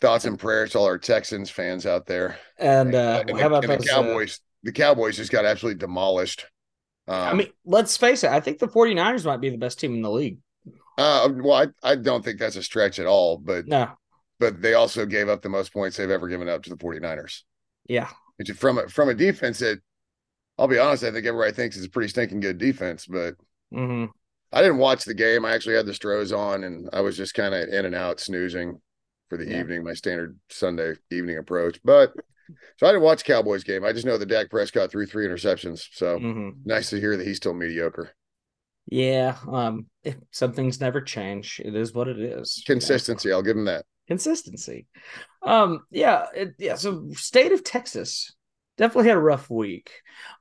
thoughts 0.00 0.24
and 0.24 0.38
prayers 0.38 0.72
to 0.72 0.78
all 0.78 0.86
our 0.86 0.98
Texans 0.98 1.50
fans 1.50 1.86
out 1.86 2.06
there. 2.06 2.38
And, 2.58 2.94
uh, 2.94 3.24
and, 3.26 3.38
how 3.38 3.46
about 3.46 3.64
and 3.64 3.72
the 3.72 3.92
uh, 3.92 3.94
Cowboys? 3.94 4.34
Uh, 4.34 4.42
the 4.64 4.72
Cowboys 4.72 5.16
just 5.16 5.32
got 5.32 5.44
absolutely 5.44 5.78
demolished. 5.78 6.46
Um, 7.08 7.14
I 7.16 7.32
mean, 7.34 7.48
let's 7.64 7.96
face 7.96 8.24
it. 8.24 8.30
I 8.30 8.40
think 8.40 8.58
the 8.58 8.68
49ers 8.68 9.24
might 9.24 9.40
be 9.40 9.50
the 9.50 9.58
best 9.58 9.78
team 9.78 9.94
in 9.94 10.02
the 10.02 10.10
league. 10.10 10.38
Uh, 10.98 11.28
well, 11.36 11.70
I, 11.82 11.90
I 11.90 11.94
don't 11.94 12.24
think 12.24 12.38
that's 12.38 12.56
a 12.56 12.62
stretch 12.62 12.98
at 12.98 13.06
all, 13.06 13.38
but 13.38 13.68
no, 13.68 13.90
but 14.40 14.60
they 14.60 14.74
also 14.74 15.06
gave 15.06 15.28
up 15.28 15.42
the 15.42 15.48
most 15.48 15.72
points 15.72 15.96
they've 15.96 16.10
ever 16.10 16.28
given 16.28 16.48
up 16.48 16.62
to 16.64 16.70
the 16.70 16.76
49ers. 16.76 17.42
Yeah. 17.88 18.08
Which 18.36 18.50
from 18.52 18.78
a, 18.78 18.88
from 18.88 19.08
a 19.08 19.14
defense 19.14 19.60
that 19.60 19.78
I'll 20.58 20.68
be 20.68 20.78
honest, 20.78 21.04
I 21.04 21.12
think 21.12 21.26
everybody 21.26 21.52
thinks 21.52 21.76
it's 21.76 21.86
a 21.86 21.90
pretty 21.90 22.08
stinking 22.08 22.40
good 22.40 22.58
defense, 22.58 23.06
but 23.06 23.34
mm-hmm. 23.72 24.06
I 24.56 24.62
didn't 24.62 24.78
watch 24.78 25.04
the 25.04 25.12
game. 25.12 25.44
I 25.44 25.52
actually 25.52 25.74
had 25.74 25.84
the 25.84 25.92
Stros 25.92 26.32
on 26.32 26.64
and 26.64 26.88
I 26.90 27.02
was 27.02 27.14
just 27.14 27.34
kind 27.34 27.54
of 27.54 27.68
in 27.68 27.84
and 27.84 27.94
out 27.94 28.20
snoozing 28.20 28.80
for 29.28 29.36
the 29.36 29.46
yeah. 29.46 29.60
evening, 29.60 29.84
my 29.84 29.92
standard 29.92 30.38
Sunday 30.48 30.94
evening 31.10 31.36
approach. 31.36 31.78
But 31.84 32.14
so 32.78 32.86
I 32.86 32.90
didn't 32.90 33.02
watch 33.02 33.24
Cowboys 33.24 33.64
game. 33.64 33.84
I 33.84 33.92
just 33.92 34.06
know 34.06 34.16
that 34.16 34.24
Dak 34.24 34.48
Prescott 34.48 34.90
threw 34.90 35.04
three 35.04 35.26
interceptions. 35.26 35.86
So 35.92 36.18
mm-hmm. 36.18 36.60
nice 36.64 36.88
to 36.88 36.98
hear 36.98 37.18
that 37.18 37.26
he's 37.26 37.36
still 37.36 37.52
mediocre. 37.52 38.12
Yeah, 38.86 39.36
um, 39.46 39.88
some 40.30 40.54
things 40.54 40.80
never 40.80 41.02
change. 41.02 41.60
It 41.62 41.76
is 41.76 41.92
what 41.92 42.08
it 42.08 42.18
is. 42.18 42.62
Consistency, 42.66 43.32
I'll 43.32 43.42
give 43.42 43.58
him 43.58 43.66
that. 43.66 43.84
Consistency. 44.08 44.86
Um, 45.42 45.80
yeah, 45.90 46.26
it, 46.34 46.54
yeah. 46.58 46.76
So, 46.76 47.08
state 47.12 47.52
of 47.52 47.62
Texas 47.62 48.32
definitely 48.78 49.08
had 49.08 49.18
a 49.18 49.20
rough 49.20 49.50
week. 49.50 49.90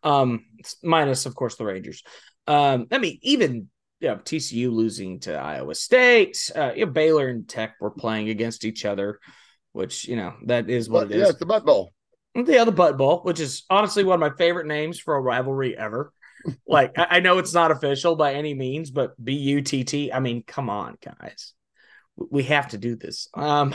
Um, 0.04 0.46
minus, 0.82 1.26
of 1.26 1.36
course, 1.36 1.56
the 1.56 1.66
Rangers. 1.66 2.02
Um, 2.48 2.86
I 2.92 3.00
mean, 3.00 3.18
even 3.24 3.70
yeah, 4.00 4.16
TCU 4.16 4.72
losing 4.72 5.20
to 5.22 5.34
Iowa 5.34 5.76
State. 5.76 6.52
Uh, 6.56 6.72
yeah, 6.76 6.86
Baylor 6.86 7.28
and 7.28 7.48
Tech 7.48 7.76
were 7.80 7.92
playing 7.92 8.30
against 8.30 8.66
each 8.66 8.86
other, 8.86 9.20
which 9.72 10.08
you 10.08 10.16
know 10.16 10.34
that 10.46 10.70
is 10.70 10.90
what 10.90 11.08
but, 11.08 11.12
it 11.12 11.20
is. 11.20 11.24
Yeah, 11.24 11.30
it's 11.30 11.40
the 11.40 11.46
Butt 11.46 11.66
Bowl. 11.66 11.92
Yeah, 12.36 12.66
the 12.66 12.72
Butt 12.72 12.98
Bowl, 12.98 13.22
which 13.24 13.40
is 13.40 13.64
honestly 13.70 14.04
one 14.04 14.22
of 14.22 14.32
my 14.32 14.38
favorite 14.38 14.68
names 14.68 15.00
for 15.00 15.16
a 15.16 15.22
rivalry 15.22 15.78
ever 15.78 16.12
like 16.68 16.98
I, 16.98 17.08
I 17.12 17.20
know 17.20 17.38
it's 17.38 17.54
not 17.54 17.72
official 17.72 18.16
by 18.16 18.34
any 18.34 18.54
means, 18.54 18.92
but 18.92 19.14
B 19.24 19.34
U 19.34 19.62
T 19.62 19.84
T. 19.84 20.12
I 20.12 20.20
mean, 20.20 20.44
come 20.46 20.70
on, 20.70 20.98
guys, 21.04 21.54
we 22.16 22.44
have 22.44 22.70
to 22.70 22.78
do 22.78 22.96
this. 22.96 23.28
Um, 23.34 23.74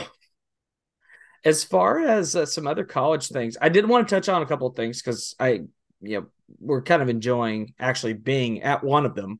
as 1.43 1.63
far 1.63 1.99
as 1.99 2.35
uh, 2.35 2.45
some 2.45 2.67
other 2.67 2.85
college 2.85 3.27
things, 3.27 3.57
I 3.59 3.69
did 3.69 3.87
want 3.87 4.07
to 4.07 4.15
touch 4.15 4.29
on 4.29 4.41
a 4.41 4.45
couple 4.45 4.67
of 4.67 4.75
things 4.75 5.01
because 5.01 5.35
I, 5.39 5.61
you 6.01 6.19
know, 6.19 6.25
we're 6.59 6.83
kind 6.83 7.01
of 7.01 7.09
enjoying 7.09 7.73
actually 7.79 8.13
being 8.13 8.61
at 8.61 8.83
one 8.83 9.05
of 9.05 9.15
them. 9.15 9.39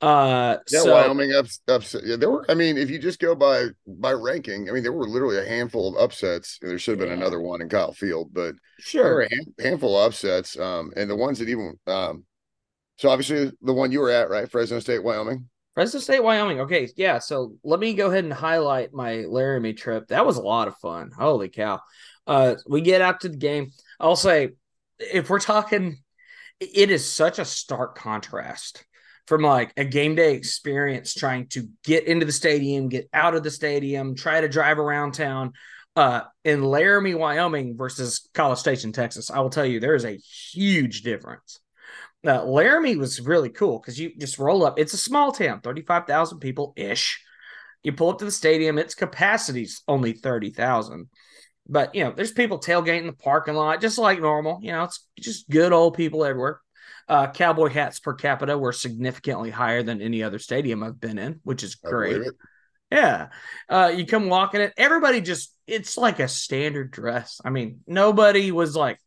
Uh, 0.00 0.58
yeah, 0.70 0.80
so, 0.80 0.92
Wyoming 0.92 1.32
ups, 1.32 1.60
upset. 1.68 2.02
Yeah, 2.04 2.16
there 2.16 2.30
were. 2.30 2.44
I 2.50 2.54
mean, 2.54 2.76
if 2.76 2.90
you 2.90 2.98
just 2.98 3.18
go 3.18 3.34
by 3.34 3.68
by 3.86 4.12
ranking, 4.12 4.68
I 4.68 4.72
mean, 4.72 4.82
there 4.82 4.92
were 4.92 5.08
literally 5.08 5.38
a 5.38 5.44
handful 5.44 5.88
of 5.88 6.02
upsets. 6.02 6.58
There 6.60 6.78
should 6.78 6.92
have 6.92 7.08
been 7.08 7.16
yeah. 7.16 7.24
another 7.24 7.40
one 7.40 7.62
in 7.62 7.68
Kyle 7.70 7.92
Field, 7.92 8.30
but 8.32 8.54
sure, 8.78 9.22
a 9.22 9.28
hand, 9.30 9.54
handful 9.58 9.98
of 9.98 10.08
upsets. 10.08 10.58
Um, 10.58 10.92
and 10.96 11.08
the 11.08 11.16
ones 11.16 11.38
that 11.38 11.48
even 11.48 11.78
um, 11.86 12.24
so 12.96 13.08
obviously 13.08 13.52
the 13.62 13.72
one 13.72 13.90
you 13.90 14.00
were 14.00 14.10
at, 14.10 14.28
right? 14.28 14.50
Fresno 14.50 14.80
State, 14.80 15.02
Wyoming. 15.02 15.48
Fresno 15.74 16.00
State, 16.00 16.22
Wyoming. 16.22 16.60
Okay, 16.60 16.88
yeah. 16.96 17.18
So 17.18 17.54
let 17.64 17.80
me 17.80 17.94
go 17.94 18.10
ahead 18.10 18.24
and 18.24 18.32
highlight 18.32 18.92
my 18.92 19.24
Laramie 19.26 19.74
trip. 19.74 20.08
That 20.08 20.26
was 20.26 20.36
a 20.36 20.42
lot 20.42 20.68
of 20.68 20.76
fun. 20.76 21.10
Holy 21.16 21.48
cow! 21.48 21.80
Uh, 22.26 22.56
we 22.68 22.82
get 22.82 23.00
out 23.00 23.20
to 23.20 23.30
the 23.30 23.36
game. 23.36 23.70
I'll 23.98 24.16
say, 24.16 24.50
if 24.98 25.30
we're 25.30 25.40
talking, 25.40 26.02
it 26.60 26.90
is 26.90 27.10
such 27.10 27.38
a 27.38 27.46
stark 27.46 27.96
contrast 27.96 28.84
from 29.26 29.42
like 29.42 29.72
a 29.76 29.84
game 29.84 30.14
day 30.14 30.34
experience 30.34 31.14
trying 31.14 31.48
to 31.48 31.68
get 31.84 32.06
into 32.06 32.24
the 32.24 32.32
stadium, 32.32 32.88
get 32.88 33.08
out 33.12 33.34
of 33.34 33.42
the 33.42 33.50
stadium, 33.50 34.14
try 34.14 34.40
to 34.40 34.48
drive 34.48 34.78
around 34.78 35.12
town. 35.12 35.52
Uh, 35.96 36.20
in 36.44 36.62
Laramie, 36.62 37.14
Wyoming 37.14 37.74
versus 37.76 38.28
College 38.34 38.58
Station, 38.58 38.92
Texas, 38.92 39.30
I 39.30 39.40
will 39.40 39.48
tell 39.50 39.64
you 39.64 39.80
there 39.80 39.94
is 39.94 40.04
a 40.04 40.18
huge 40.52 41.02
difference. 41.02 41.58
Uh, 42.24 42.44
Laramie 42.44 42.96
was 42.96 43.20
really 43.20 43.48
cool 43.48 43.78
because 43.78 43.98
you 43.98 44.12
just 44.18 44.38
roll 44.38 44.66
up. 44.66 44.78
It's 44.78 44.92
a 44.92 44.98
small 44.98 45.32
town, 45.32 45.60
35,000 45.60 46.38
people 46.38 46.74
ish. 46.76 47.22
You 47.82 47.92
pull 47.92 48.10
up 48.10 48.18
to 48.18 48.24
the 48.24 48.30
stadium, 48.30 48.78
its 48.78 48.94
capacity's 48.94 49.82
only 49.88 50.12
30,000. 50.12 51.08
but 51.68 51.94
you 51.94 52.04
know, 52.04 52.12
there's 52.12 52.32
people 52.32 52.58
tailgating 52.58 53.06
the 53.06 53.12
parking 53.12 53.54
lot 53.54 53.80
just 53.80 53.96
like 53.96 54.20
normal. 54.20 54.58
You 54.60 54.72
know, 54.72 54.84
it's 54.84 55.06
just 55.18 55.48
good 55.48 55.72
old 55.72 55.94
people 55.94 56.24
everywhere. 56.24 56.60
Uh, 57.08 57.30
cowboy 57.30 57.68
hats 57.68 58.00
per 58.00 58.14
capita 58.14 58.58
were 58.58 58.72
significantly 58.72 59.50
higher 59.50 59.82
than 59.82 60.02
any 60.02 60.22
other 60.22 60.38
stadium 60.38 60.82
I've 60.82 61.00
been 61.00 61.18
in, 61.18 61.40
which 61.44 61.62
is 61.62 61.76
great. 61.76 62.22
Yeah. 62.90 63.28
Uh, 63.68 63.92
you 63.94 64.06
come 64.06 64.28
walking 64.28 64.60
it, 64.60 64.72
everybody 64.76 65.20
just, 65.20 65.54
it's 65.66 65.96
like 65.96 66.18
a 66.18 66.28
standard 66.28 66.90
dress. 66.90 67.40
I 67.44 67.50
mean, 67.50 67.80
nobody 67.86 68.50
was 68.50 68.74
like 68.74 68.98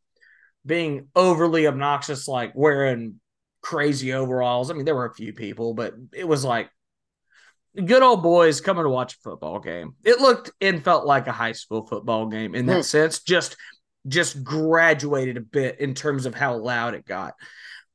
being 0.65 1.07
overly 1.15 1.67
obnoxious, 1.67 2.27
like 2.27 2.53
wearing 2.55 3.19
crazy 3.61 4.13
overalls. 4.13 4.71
I 4.71 4.73
mean, 4.73 4.85
there 4.85 4.95
were 4.95 5.05
a 5.05 5.13
few 5.13 5.33
people, 5.33 5.73
but 5.73 5.93
it 6.13 6.27
was 6.27 6.45
like 6.45 6.69
good 7.85 8.03
old 8.03 8.23
boys 8.23 8.61
coming 8.61 8.83
to 8.83 8.89
watch 8.89 9.15
a 9.15 9.19
football 9.19 9.59
game. 9.59 9.95
It 10.03 10.19
looked 10.19 10.51
and 10.61 10.83
felt 10.83 11.05
like 11.05 11.27
a 11.27 11.31
high 11.31 11.53
school 11.53 11.85
football 11.85 12.27
game 12.27 12.55
in 12.55 12.65
that 12.67 12.75
hmm. 12.77 12.81
sense. 12.81 13.21
Just 13.21 13.55
just 14.07 14.43
graduated 14.43 15.37
a 15.37 15.41
bit 15.41 15.79
in 15.79 15.93
terms 15.93 16.25
of 16.25 16.33
how 16.33 16.55
loud 16.55 16.93
it 16.93 17.05
got. 17.05 17.33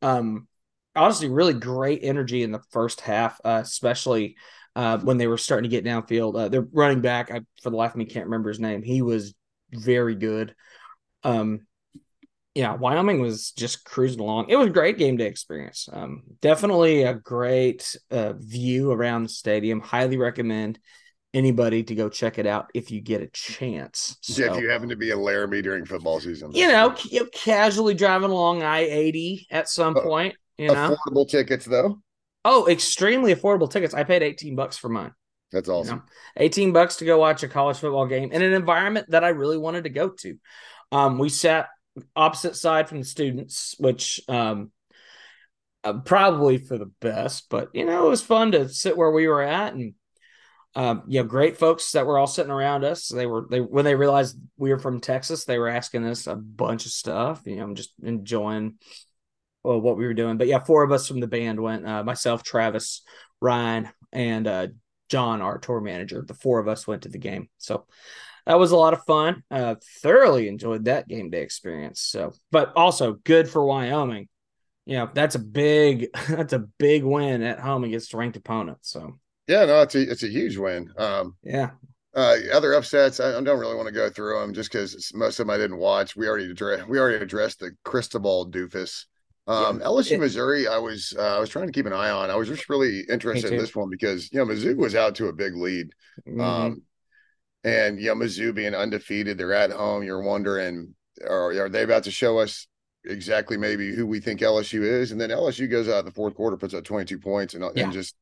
Um 0.04 0.48
honestly 0.96 1.28
really 1.28 1.54
great 1.54 2.00
energy 2.02 2.42
in 2.42 2.52
the 2.52 2.62
first 2.70 3.00
half, 3.00 3.40
uh, 3.44 3.60
especially 3.62 4.36
uh, 4.76 4.98
when 4.98 5.18
they 5.18 5.26
were 5.26 5.38
starting 5.38 5.68
to 5.68 5.74
get 5.76 5.84
downfield. 5.84 6.38
Uh, 6.38 6.48
their 6.48 6.66
running 6.72 7.00
back, 7.00 7.30
I, 7.30 7.40
for 7.62 7.70
the 7.70 7.76
life 7.76 7.92
of 7.92 7.96
me, 7.96 8.04
can't 8.04 8.26
remember 8.26 8.48
his 8.48 8.60
name. 8.60 8.82
He 8.82 9.02
was 9.02 9.34
very 9.72 10.14
good. 10.14 10.54
Um, 11.22 11.66
yeah, 12.54 12.74
Wyoming 12.74 13.20
was 13.20 13.50
just 13.50 13.84
cruising 13.84 14.20
along. 14.20 14.46
It 14.48 14.56
was 14.56 14.68
a 14.68 14.70
great 14.70 14.96
game 14.96 15.16
day 15.16 15.26
experience. 15.26 15.88
Um, 15.92 16.22
definitely 16.40 17.02
a 17.02 17.14
great 17.14 17.96
uh, 18.10 18.34
view 18.34 18.92
around 18.92 19.24
the 19.24 19.28
stadium. 19.30 19.80
Highly 19.80 20.16
recommend 20.16 20.78
anybody 21.34 21.82
to 21.82 21.94
go 21.94 22.08
check 22.08 22.38
it 22.38 22.46
out 22.46 22.70
if 22.72 22.90
you 22.90 23.00
get 23.00 23.20
a 23.20 23.26
chance. 23.26 24.16
So, 24.22 24.44
if 24.44 24.60
you 24.60 24.70
happen 24.70 24.88
to 24.88 24.96
be 24.96 25.10
a 25.10 25.16
Laramie 25.16 25.60
during 25.60 25.84
football 25.84 26.20
season, 26.20 26.52
you 26.52 26.68
know, 26.68 26.94
you 27.10 27.28
casually 27.34 27.94
driving 27.94 28.30
along 28.30 28.62
I 28.62 28.80
eighty 28.80 29.46
at 29.50 29.68
some 29.68 29.96
uh, 29.96 30.02
point. 30.02 30.36
You 30.56 30.68
know, 30.68 30.96
affordable 30.96 31.28
tickets 31.28 31.66
though. 31.66 32.00
Oh, 32.44 32.68
extremely 32.68 33.34
affordable 33.34 33.70
tickets. 33.70 33.92
I 33.92 34.04
paid 34.04 34.22
eighteen 34.22 34.54
bucks 34.56 34.78
for 34.78 34.88
mine. 34.88 35.12
That's 35.52 35.68
awesome. 35.68 35.96
You 35.96 35.96
know? 35.96 36.08
Eighteen 36.36 36.72
bucks 36.72 36.96
to 36.96 37.04
go 37.04 37.18
watch 37.18 37.42
a 37.42 37.48
college 37.48 37.78
football 37.78 38.06
game 38.06 38.32
in 38.32 38.42
an 38.42 38.52
environment 38.52 39.10
that 39.10 39.24
I 39.24 39.28
really 39.28 39.58
wanted 39.58 39.84
to 39.84 39.90
go 39.90 40.10
to. 40.10 40.38
Um, 40.92 41.18
we 41.18 41.28
sat 41.28 41.68
opposite 42.14 42.56
side 42.56 42.88
from 42.88 42.98
the 42.98 43.04
students, 43.04 43.74
which 43.78 44.20
um, 44.28 44.70
uh, 45.82 45.94
probably 46.04 46.58
for 46.58 46.78
the 46.78 46.90
best. 47.00 47.46
But 47.50 47.70
you 47.74 47.84
know, 47.84 48.06
it 48.06 48.10
was 48.10 48.22
fun 48.22 48.52
to 48.52 48.68
sit 48.68 48.96
where 48.96 49.10
we 49.10 49.28
were 49.28 49.42
at, 49.42 49.74
and 49.74 49.94
um, 50.76 51.04
you 51.06 51.20
know, 51.20 51.26
great 51.26 51.56
folks 51.56 51.92
that 51.92 52.06
were 52.06 52.18
all 52.18 52.26
sitting 52.26 52.50
around 52.50 52.84
us. 52.84 53.08
They 53.08 53.26
were 53.26 53.46
they 53.48 53.60
when 53.60 53.84
they 53.84 53.94
realized 53.94 54.38
we 54.56 54.70
were 54.70 54.78
from 54.78 55.00
Texas, 55.00 55.44
they 55.44 55.58
were 55.58 55.68
asking 55.68 56.04
us 56.04 56.26
a 56.26 56.34
bunch 56.34 56.86
of 56.86 56.92
stuff. 56.92 57.42
You 57.44 57.56
know, 57.56 57.64
I'm 57.64 57.74
just 57.74 57.92
enjoying 58.02 58.74
well, 59.62 59.80
what 59.80 59.96
we 59.96 60.06
were 60.06 60.14
doing. 60.14 60.36
But 60.36 60.48
yeah, 60.48 60.58
four 60.58 60.82
of 60.82 60.92
us 60.92 61.06
from 61.06 61.20
the 61.20 61.26
band 61.26 61.60
went. 61.60 61.86
Uh, 61.86 62.02
myself, 62.02 62.42
Travis, 62.42 63.02
Ryan, 63.40 63.88
and 64.12 64.46
uh, 64.46 64.66
John, 65.08 65.42
our 65.42 65.58
tour 65.58 65.80
manager. 65.80 66.24
The 66.26 66.34
four 66.34 66.58
of 66.58 66.68
us 66.68 66.86
went 66.86 67.02
to 67.02 67.08
the 67.08 67.18
game. 67.18 67.48
So 67.58 67.86
that 68.46 68.58
was 68.58 68.72
a 68.72 68.76
lot 68.76 68.94
of 68.94 69.04
fun. 69.04 69.42
Uh, 69.50 69.76
thoroughly 70.02 70.48
enjoyed 70.48 70.84
that 70.84 71.08
game 71.08 71.30
day 71.30 71.42
experience. 71.42 72.00
So, 72.00 72.32
but 72.50 72.72
also 72.76 73.14
good 73.14 73.48
for 73.48 73.64
Wyoming. 73.64 74.28
You 74.86 74.98
know, 74.98 75.10
that's 75.12 75.34
a 75.34 75.40
big 75.40 76.08
that's 76.28 76.52
a 76.52 76.66
big 76.78 77.04
win 77.04 77.42
at 77.42 77.60
home 77.60 77.84
against 77.84 78.12
ranked 78.12 78.36
opponents. 78.36 78.90
So 78.90 79.18
yeah, 79.46 79.64
no, 79.64 79.82
it's 79.82 79.94
a 79.94 80.10
it's 80.10 80.22
a 80.22 80.28
huge 80.28 80.56
win. 80.56 80.90
Um, 80.96 81.36
yeah. 81.42 81.70
Uh, 82.14 82.36
other 82.52 82.74
upsets, 82.74 83.18
I, 83.18 83.30
I 83.30 83.40
don't 83.40 83.58
really 83.58 83.74
want 83.74 83.88
to 83.88 83.94
go 83.94 84.08
through 84.08 84.38
them 84.38 84.54
just 84.54 84.70
because 84.70 85.10
most 85.14 85.40
of 85.40 85.46
them 85.46 85.54
I 85.54 85.58
didn't 85.58 85.78
watch. 85.78 86.14
We 86.14 86.28
already 86.28 86.50
addressed 86.50 86.88
we 86.88 86.98
already 86.98 87.22
addressed 87.22 87.60
the 87.60 87.72
Cristobal 87.84 88.50
doofus. 88.50 89.06
Um, 89.46 89.80
yeah. 89.80 89.86
LSU, 89.86 90.18
Missouri, 90.18 90.66
I 90.66 90.78
was 90.78 91.14
uh, 91.18 91.36
I 91.36 91.38
was 91.38 91.50
trying 91.50 91.66
to 91.66 91.72
keep 91.72 91.86
an 91.86 91.92
eye 91.92 92.10
on. 92.10 92.30
I 92.30 92.36
was 92.36 92.48
just 92.48 92.68
really 92.68 93.02
interested 93.10 93.52
in 93.52 93.58
this 93.58 93.74
one 93.74 93.90
because 93.90 94.32
you 94.32 94.38
know 94.38 94.46
Mizzou 94.46 94.76
was 94.76 94.94
out 94.94 95.16
to 95.16 95.26
a 95.26 95.32
big 95.32 95.54
lead. 95.56 95.88
Mm-hmm. 96.26 96.40
Um, 96.40 96.82
and 97.64 97.98
you 97.98 98.06
know, 98.06 98.14
Mizzou 98.14 98.54
being 98.54 98.74
undefeated, 98.74 99.36
they're 99.36 99.52
at 99.52 99.70
home. 99.70 100.02
You're 100.02 100.22
wondering, 100.22 100.94
are, 101.26 101.50
are 101.64 101.68
they 101.68 101.82
about 101.82 102.04
to 102.04 102.10
show 102.10 102.38
us 102.38 102.66
exactly 103.04 103.56
maybe 103.56 103.94
who 103.94 104.06
we 104.06 104.20
think 104.20 104.40
LSU 104.40 104.82
is? 104.82 105.12
And 105.12 105.20
then 105.20 105.30
LSU 105.30 105.70
goes 105.70 105.88
out 105.88 106.00
in 106.00 106.04
the 106.04 106.12
fourth 106.12 106.34
quarter, 106.34 106.56
puts 106.56 106.74
up 106.74 106.84
22 106.84 107.18
points, 107.18 107.54
and, 107.54 107.64
yeah. 107.74 107.84
and 107.84 107.92
just 107.92 108.14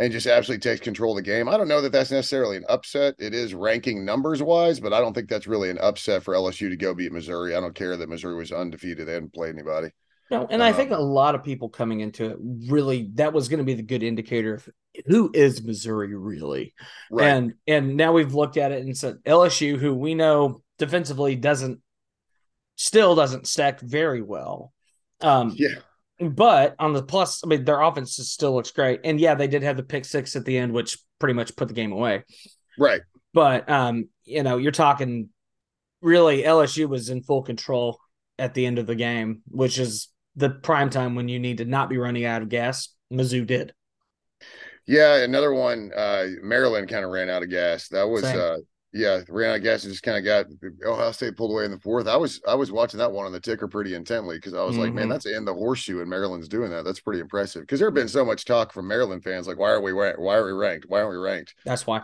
and 0.00 0.10
just 0.10 0.26
absolutely 0.26 0.60
takes 0.60 0.80
control 0.80 1.12
of 1.12 1.16
the 1.16 1.30
game. 1.30 1.46
I 1.46 1.58
don't 1.58 1.68
know 1.68 1.82
that 1.82 1.92
that's 1.92 2.10
necessarily 2.10 2.56
an 2.56 2.64
upset. 2.70 3.14
It 3.18 3.34
is 3.34 3.52
ranking 3.52 4.02
numbers 4.02 4.42
wise, 4.42 4.80
but 4.80 4.94
I 4.94 5.00
don't 5.00 5.12
think 5.12 5.28
that's 5.28 5.46
really 5.46 5.68
an 5.68 5.76
upset 5.78 6.22
for 6.22 6.34
LSU 6.34 6.70
to 6.70 6.76
go 6.76 6.94
beat 6.94 7.12
Missouri. 7.12 7.54
I 7.54 7.60
don't 7.60 7.74
care 7.74 7.96
that 7.98 8.08
Missouri 8.08 8.34
was 8.34 8.50
undefeated; 8.50 9.06
they 9.06 9.12
hadn't 9.12 9.34
played 9.34 9.54
anybody. 9.54 9.90
No, 10.30 10.46
and 10.48 10.62
um, 10.62 10.68
I 10.68 10.72
think 10.72 10.90
a 10.90 10.96
lot 10.96 11.34
of 11.34 11.44
people 11.44 11.68
coming 11.68 12.00
into 12.00 12.30
it 12.30 12.38
really 12.40 13.10
that 13.14 13.34
was 13.34 13.48
going 13.48 13.58
to 13.58 13.64
be 13.64 13.74
the 13.74 13.82
good 13.82 14.02
indicator 14.02 14.54
of 14.54 14.68
who 15.06 15.30
is 15.34 15.62
Missouri 15.62 16.14
really, 16.16 16.72
right. 17.10 17.26
and 17.26 17.54
and 17.66 17.96
now 17.96 18.12
we've 18.12 18.34
looked 18.34 18.56
at 18.56 18.72
it 18.72 18.82
and 18.82 18.96
said 18.96 19.18
LSU, 19.26 19.76
who 19.78 19.94
we 19.94 20.14
know 20.14 20.62
defensively 20.78 21.36
doesn't 21.36 21.80
still 22.76 23.14
doesn't 23.14 23.46
stack 23.46 23.80
very 23.80 24.22
well. 24.22 24.72
Um, 25.20 25.52
yeah. 25.54 25.74
But 26.20 26.76
on 26.78 26.92
the 26.92 27.02
plus, 27.02 27.42
I 27.42 27.46
mean, 27.46 27.64
their 27.64 27.80
offense 27.80 28.16
still 28.16 28.54
looks 28.54 28.70
great, 28.70 29.00
and 29.04 29.18
yeah, 29.18 29.34
they 29.34 29.48
did 29.48 29.62
have 29.62 29.76
the 29.76 29.82
pick 29.82 30.04
six 30.04 30.36
at 30.36 30.44
the 30.44 30.58
end, 30.58 30.72
which 30.72 30.98
pretty 31.18 31.34
much 31.34 31.56
put 31.56 31.68
the 31.68 31.74
game 31.74 31.92
away. 31.92 32.24
Right. 32.78 33.00
But 33.32 33.68
um, 33.70 34.08
you 34.24 34.42
know, 34.42 34.58
you're 34.58 34.72
talking 34.72 35.30
really 36.02 36.42
LSU 36.42 36.88
was 36.88 37.10
in 37.10 37.22
full 37.22 37.42
control 37.42 37.98
at 38.38 38.54
the 38.54 38.66
end 38.66 38.78
of 38.78 38.86
the 38.86 38.94
game, 38.94 39.42
which 39.48 39.78
is 39.78 40.08
the 40.36 40.50
prime 40.50 40.90
time 40.90 41.14
when 41.14 41.28
you 41.28 41.38
need 41.38 41.58
to 41.58 41.64
not 41.64 41.88
be 41.88 41.98
running 41.98 42.24
out 42.24 42.42
of 42.42 42.48
gas. 42.48 42.88
Mizzou 43.12 43.46
did. 43.46 43.74
Yeah, 44.86 45.16
another 45.16 45.52
one. 45.52 45.92
Uh, 45.94 46.26
Maryland 46.42 46.88
kind 46.88 47.04
of 47.04 47.10
ran 47.10 47.30
out 47.30 47.42
of 47.42 47.50
gas. 47.50 47.88
That 47.88 48.08
was 48.08 48.24
uh, 48.24 48.58
yeah, 48.92 49.20
ran 49.28 49.50
out 49.50 49.56
of 49.56 49.62
gas 49.62 49.84
and 49.84 49.92
just 49.92 50.02
kind 50.02 50.18
of 50.18 50.24
got 50.24 50.46
Ohio 50.84 51.12
State 51.12 51.36
pulled 51.36 51.52
away 51.52 51.64
in 51.64 51.70
the 51.70 51.78
fourth. 51.78 52.08
I 52.08 52.16
was 52.16 52.40
I 52.46 52.54
was 52.54 52.72
watching 52.72 52.98
that 52.98 53.12
one 53.12 53.24
on 53.24 53.32
the 53.32 53.40
ticker 53.40 53.68
pretty 53.68 53.94
intently 53.94 54.36
because 54.36 54.52
I 54.52 54.62
was 54.62 54.72
mm-hmm. 54.72 54.82
like, 54.82 54.92
man, 54.92 55.04
mm-hmm. 55.04 55.12
that's 55.12 55.26
in 55.26 55.44
the 55.44 55.54
horseshoe, 55.54 56.00
and 56.00 56.10
Maryland's 56.10 56.48
doing 56.48 56.70
that. 56.70 56.84
That's 56.84 57.00
pretty 57.00 57.20
impressive. 57.20 57.62
Because 57.62 57.78
there 57.78 57.88
have 57.88 57.94
been 57.94 58.08
so 58.08 58.24
much 58.24 58.44
talk 58.44 58.72
from 58.72 58.88
Maryland 58.88 59.22
fans, 59.22 59.46
like, 59.46 59.58
why 59.58 59.70
are 59.70 59.80
we 59.80 59.92
why 59.92 60.12
are 60.12 60.44
we 60.44 60.52
ranked? 60.52 60.86
Why 60.88 61.02
aren't 61.02 61.12
we 61.12 61.16
ranked? 61.18 61.54
That's 61.64 61.86
why. 61.86 62.02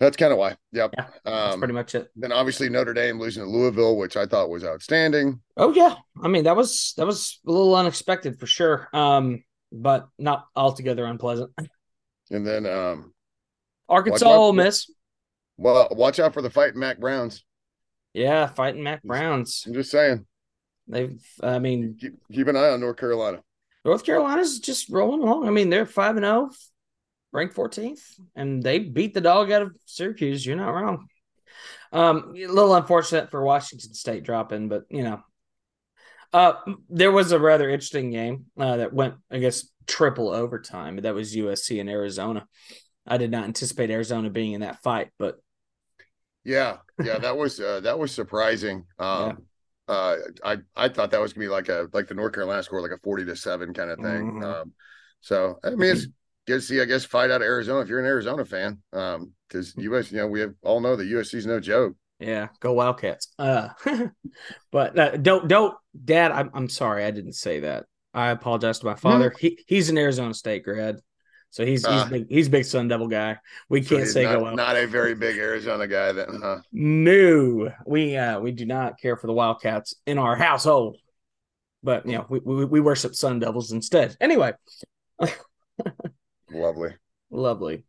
That's 0.00 0.16
kind 0.16 0.32
of 0.32 0.38
why. 0.38 0.56
Yep. 0.72 0.94
Yeah, 0.98 1.06
that's 1.24 1.54
um, 1.54 1.60
pretty 1.60 1.74
much 1.74 1.94
it. 1.94 2.08
Then 2.16 2.32
obviously 2.32 2.68
Notre 2.68 2.94
Dame 2.94 3.18
losing 3.18 3.44
to 3.44 3.48
Louisville, 3.48 3.96
which 3.96 4.16
I 4.16 4.26
thought 4.26 4.50
was 4.50 4.64
outstanding. 4.64 5.40
Oh 5.56 5.72
yeah, 5.72 5.94
I 6.22 6.28
mean 6.28 6.44
that 6.44 6.56
was 6.56 6.94
that 6.96 7.06
was 7.06 7.40
a 7.46 7.50
little 7.50 7.74
unexpected 7.74 8.38
for 8.38 8.46
sure, 8.46 8.88
um, 8.92 9.44
but 9.72 10.08
not 10.18 10.46
altogether 10.54 11.06
unpleasant. 11.06 11.52
And 12.30 12.46
then 12.46 12.66
um, 12.66 13.14
Arkansas 13.88 14.26
Ole 14.28 14.52
Miss. 14.52 14.90
Well, 15.56 15.88
watch 15.92 16.18
out 16.18 16.34
for 16.34 16.42
the 16.42 16.50
fighting 16.50 16.80
Mack 16.80 16.98
Browns. 16.98 17.44
Yeah, 18.12 18.46
fighting 18.46 18.82
Mack 18.82 19.02
Browns. 19.02 19.64
I'm 19.66 19.74
just 19.74 19.90
saying. 19.90 20.26
They've, 20.86 21.22
I 21.42 21.58
mean, 21.58 21.96
keep, 22.00 22.14
keep 22.32 22.48
an 22.48 22.56
eye 22.56 22.70
on 22.70 22.80
North 22.80 22.96
Carolina. 22.96 23.42
North 23.84 24.04
Carolina's 24.04 24.60
just 24.60 24.90
rolling 24.90 25.22
along. 25.22 25.46
I 25.46 25.50
mean, 25.50 25.70
they're 25.70 25.86
five 25.86 26.16
and 26.16 26.24
zero, 26.24 26.50
oh, 26.50 26.56
ranked 27.32 27.54
14th, 27.54 28.00
and 28.34 28.62
they 28.62 28.78
beat 28.78 29.14
the 29.14 29.20
dog 29.20 29.50
out 29.50 29.62
of 29.62 29.76
Syracuse. 29.84 30.44
You're 30.44 30.56
not 30.56 30.70
wrong. 30.70 31.06
Um, 31.92 32.34
a 32.36 32.46
little 32.46 32.74
unfortunate 32.74 33.30
for 33.30 33.44
Washington 33.44 33.94
State 33.94 34.24
dropping, 34.24 34.68
but 34.68 34.84
you 34.90 35.04
know, 35.04 35.22
uh, 36.32 36.54
there 36.88 37.12
was 37.12 37.32
a 37.32 37.38
rather 37.38 37.70
interesting 37.70 38.10
game 38.10 38.46
uh, 38.58 38.78
that 38.78 38.92
went, 38.92 39.14
I 39.30 39.38
guess, 39.38 39.68
triple 39.86 40.30
overtime. 40.30 40.96
That 40.96 41.14
was 41.14 41.36
USC 41.36 41.80
and 41.80 41.88
Arizona. 41.88 42.46
I 43.06 43.18
did 43.18 43.30
not 43.30 43.44
anticipate 43.44 43.90
Arizona 43.90 44.30
being 44.30 44.52
in 44.52 44.60
that 44.62 44.82
fight, 44.82 45.10
but 45.18 45.36
yeah, 46.44 46.78
yeah, 47.02 47.18
that 47.18 47.36
was 47.36 47.58
uh, 47.60 47.80
that 47.80 47.98
was 47.98 48.12
surprising. 48.12 48.84
Um, 48.98 49.44
yeah. 49.88 49.94
uh, 49.94 50.16
I 50.44 50.56
I 50.76 50.88
thought 50.88 51.10
that 51.10 51.20
was 51.20 51.32
gonna 51.32 51.46
be 51.46 51.50
like 51.50 51.68
a 51.68 51.88
like 51.92 52.08
the 52.08 52.14
North 52.14 52.34
Carolina 52.34 52.62
score, 52.62 52.80
like 52.80 52.90
a 52.90 52.98
forty 52.98 53.24
to 53.24 53.36
seven 53.36 53.72
kind 53.72 53.90
of 53.90 53.98
thing. 53.98 54.32
Mm-hmm. 54.32 54.44
Um, 54.44 54.72
so 55.20 55.58
I 55.64 55.70
mean, 55.70 55.92
it's 55.92 56.06
good 56.46 56.56
to 56.56 56.60
see, 56.60 56.80
I 56.80 56.84
guess, 56.84 57.04
fight 57.04 57.30
out 57.30 57.40
of 57.40 57.46
Arizona 57.46 57.80
if 57.80 57.88
you're 57.88 58.00
an 58.00 58.06
Arizona 58.06 58.44
fan. 58.44 58.78
Um, 58.92 59.32
because 59.48 59.74
US, 59.76 60.10
you 60.10 60.18
know, 60.18 60.26
we 60.26 60.40
have, 60.40 60.54
all 60.62 60.80
know 60.80 60.96
that 60.96 61.04
USC's 61.04 61.46
no 61.46 61.60
joke. 61.60 61.94
Yeah, 62.18 62.48
go 62.60 62.72
Wildcats. 62.72 63.28
Uh, 63.38 63.68
but 64.72 64.98
uh, 64.98 65.16
don't 65.16 65.48
don't, 65.48 65.74
Dad. 66.04 66.32
I'm 66.32 66.50
I'm 66.54 66.68
sorry, 66.68 67.04
I 67.04 67.10
didn't 67.10 67.34
say 67.34 67.60
that. 67.60 67.86
I 68.12 68.30
apologize 68.30 68.78
to 68.80 68.86
my 68.86 68.94
father. 68.94 69.30
Mm-hmm. 69.30 69.46
He 69.46 69.64
he's 69.66 69.90
an 69.90 69.98
Arizona 69.98 70.34
State 70.34 70.64
grad, 70.64 71.00
so 71.54 71.64
he's 71.64 71.86
he's 71.86 72.02
uh, 72.02 72.08
big, 72.10 72.26
he's 72.28 72.48
big 72.48 72.64
Sun 72.64 72.88
Devil 72.88 73.06
guy. 73.06 73.38
We 73.68 73.80
so 73.80 73.96
can't 73.96 74.08
say 74.08 74.24
not, 74.24 74.40
go 74.40 74.46
out. 74.46 74.56
Not 74.56 74.74
a 74.74 74.88
very 74.88 75.14
big 75.14 75.38
Arizona 75.38 75.86
guy 75.86 76.10
then, 76.10 76.40
huh? 76.42 76.62
No, 76.72 77.70
we 77.86 78.16
uh 78.16 78.40
we 78.40 78.50
do 78.50 78.66
not 78.66 78.98
care 78.98 79.16
for 79.16 79.28
the 79.28 79.32
Wildcats 79.32 79.94
in 80.04 80.18
our 80.18 80.34
household, 80.34 80.98
but 81.80 82.06
you 82.06 82.14
know 82.14 82.26
we 82.28 82.40
we, 82.40 82.64
we 82.64 82.80
worship 82.80 83.14
Sun 83.14 83.38
Devils 83.38 83.70
instead. 83.70 84.16
Anyway. 84.20 84.52
Lovely. 86.50 86.96
Lovely. 87.30 87.84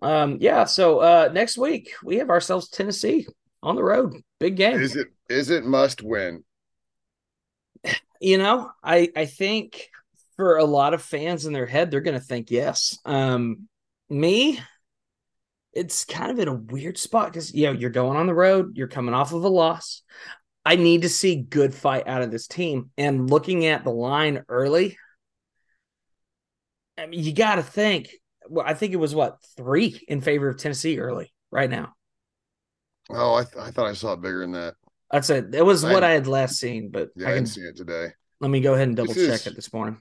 Um, 0.00 0.38
yeah, 0.40 0.64
so 0.64 1.00
uh 1.00 1.28
next 1.34 1.58
week 1.58 1.92
we 2.02 2.16
have 2.16 2.30
ourselves 2.30 2.70
Tennessee. 2.70 3.26
on 3.62 3.76
the 3.76 3.84
road. 3.84 4.14
Big 4.40 4.56
game. 4.56 4.80
Is 4.80 4.96
it 4.96 5.08
is 5.28 5.50
it 5.50 5.66
must 5.66 6.02
win? 6.02 6.44
You 8.22 8.38
know, 8.38 8.70
I 8.82 9.10
I 9.14 9.26
think 9.26 9.90
for 10.36 10.56
a 10.56 10.64
lot 10.64 10.94
of 10.94 11.02
fans 11.02 11.46
in 11.46 11.52
their 11.52 11.66
head, 11.66 11.90
they're 11.90 12.00
going 12.00 12.18
to 12.18 12.24
think 12.24 12.50
yes. 12.50 12.98
Um, 13.04 13.68
me, 14.08 14.60
it's 15.72 16.04
kind 16.04 16.30
of 16.30 16.38
in 16.38 16.48
a 16.48 16.54
weird 16.54 16.98
spot 16.98 17.32
because 17.32 17.54
you 17.54 17.66
know 17.66 17.72
you're 17.72 17.90
going 17.90 18.16
on 18.16 18.26
the 18.26 18.34
road, 18.34 18.76
you're 18.76 18.88
coming 18.88 19.14
off 19.14 19.32
of 19.32 19.44
a 19.44 19.48
loss. 19.48 20.02
I 20.64 20.76
need 20.76 21.02
to 21.02 21.08
see 21.08 21.36
good 21.36 21.74
fight 21.74 22.06
out 22.06 22.22
of 22.22 22.30
this 22.30 22.46
team. 22.46 22.90
And 22.96 23.28
looking 23.28 23.66
at 23.66 23.82
the 23.82 23.90
line 23.90 24.44
early, 24.48 24.96
I 26.96 27.06
mean, 27.06 27.24
you 27.24 27.32
got 27.32 27.56
to 27.56 27.62
think. 27.62 28.10
Well, 28.48 28.64
I 28.66 28.74
think 28.74 28.92
it 28.92 28.96
was 28.96 29.14
what 29.14 29.38
three 29.56 30.04
in 30.08 30.20
favor 30.20 30.48
of 30.48 30.58
Tennessee 30.58 30.98
early 30.98 31.32
right 31.50 31.70
now. 31.70 31.94
Oh, 33.10 33.34
I, 33.34 33.44
th- 33.44 33.56
I 33.56 33.70
thought 33.70 33.86
I 33.86 33.94
saw 33.94 34.12
it 34.12 34.20
bigger 34.20 34.40
than 34.40 34.52
that. 34.52 34.74
That's 35.10 35.30
it. 35.30 35.54
It 35.54 35.64
was 35.64 35.84
I 35.84 35.92
what 35.92 36.04
I 36.04 36.10
had 36.10 36.26
last 36.26 36.56
seen, 36.56 36.90
but 36.90 37.10
yeah, 37.16 37.28
I, 37.28 37.32
I 37.32 37.34
didn't 37.34 37.48
see 37.48 37.62
it 37.62 37.76
today. 37.76 38.08
Let 38.40 38.50
me 38.50 38.60
go 38.60 38.74
ahead 38.74 38.88
and 38.88 38.96
double 38.96 39.14
check 39.14 39.46
it 39.46 39.54
this 39.54 39.72
morning. 39.72 40.00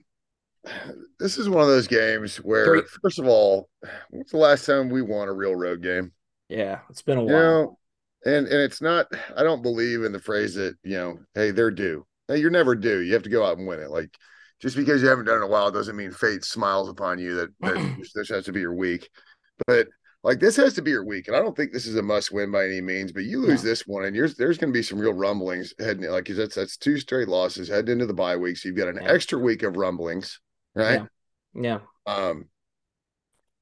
This 1.20 1.38
is 1.38 1.50
one 1.50 1.62
of 1.62 1.68
those 1.68 1.88
games 1.88 2.38
where, 2.38 2.66
Three. 2.66 2.82
first 3.02 3.20
of 3.20 3.28
all, 3.28 3.70
what's 4.10 4.32
the 4.32 4.38
last 4.38 4.66
time 4.66 4.90
we 4.90 5.02
won 5.02 5.28
a 5.28 5.34
real 5.34 5.56
road 5.56 5.82
game? 5.82 6.12
Yeah, 6.50 6.80
it's 6.90 7.02
been 7.02 7.18
a 7.18 7.24
while. 7.24 7.34
You 7.34 7.40
know, 7.40 7.78
and 8.26 8.48
and 8.48 8.62
it's 8.62 8.82
not. 8.82 9.08
I 9.36 9.44
don't 9.44 9.64
believe 9.64 10.04
in 10.04 10.12
the 10.12 10.20
phrase 10.20 10.56
that 10.56 10.76
you 10.84 10.98
know, 10.98 11.20
hey, 11.34 11.52
they're 11.52 11.72
due. 11.72 12.06
Hey, 12.28 12.38
you're 12.38 12.52
never 12.52 12.76
due. 12.76 13.00
You 13.00 13.14
have 13.14 13.24
to 13.24 13.30
go 13.30 13.46
out 13.46 13.58
and 13.58 13.68
win 13.68 13.80
it. 13.80 13.90
Like 13.90 14.16
just 14.62 14.76
because 14.76 15.02
you 15.02 15.08
haven't 15.08 15.26
done 15.26 15.36
it 15.36 15.38
in 15.38 15.44
a 15.44 15.48
while 15.48 15.72
doesn't 15.72 15.96
mean 15.96 16.12
fate 16.12 16.46
smiles 16.46 16.88
upon 16.88 17.18
you 17.18 17.34
that, 17.36 17.50
that 17.62 18.06
this 18.16 18.30
has 18.30 18.46
to 18.46 18.52
be 18.52 18.60
your 18.60 18.76
week. 18.76 19.10
But 19.66 19.88
like 20.24 20.40
this 20.40 20.56
has 20.58 20.74
to 20.76 20.84
be 20.84 20.92
your 20.92 21.04
week, 21.04 21.28
and 21.28 21.36
I 21.36 21.40
don't 21.40 21.58
think 21.58 21.72
this 21.72 21.88
is 21.88 21.96
a 21.96 22.04
must 22.04 22.32
win 22.32 22.52
by 22.52 22.66
any 22.66 22.80
means. 22.80 23.12
But 23.12 23.24
you 23.24 23.42
lose 23.42 23.64
this 23.64 23.88
one, 23.88 24.06
and 24.06 24.16
there's 24.16 24.36
there's 24.36 24.60
going 24.60 24.72
to 24.72 24.78
be 24.78 24.84
some 24.84 25.00
real 25.00 25.14
rumblings 25.14 25.74
heading 25.80 26.10
like 26.10 26.26
that's 26.28 26.56
that's 26.56 26.78
two 26.78 26.98
straight 26.98 27.28
losses 27.28 27.70
heading 27.70 27.94
into 27.94 28.06
the 28.06 28.14
bye 28.14 28.38
week. 28.38 28.58
So 28.58 28.70
you've 28.70 28.78
got 28.78 28.88
an 28.88 29.00
yeah. 29.02 29.12
extra 29.12 29.40
week 29.40 29.64
of 29.64 29.78
rumblings, 29.78 30.40
right? 30.76 31.02
Yeah. 31.54 31.80
yeah. 32.08 32.14
Um, 32.14 32.46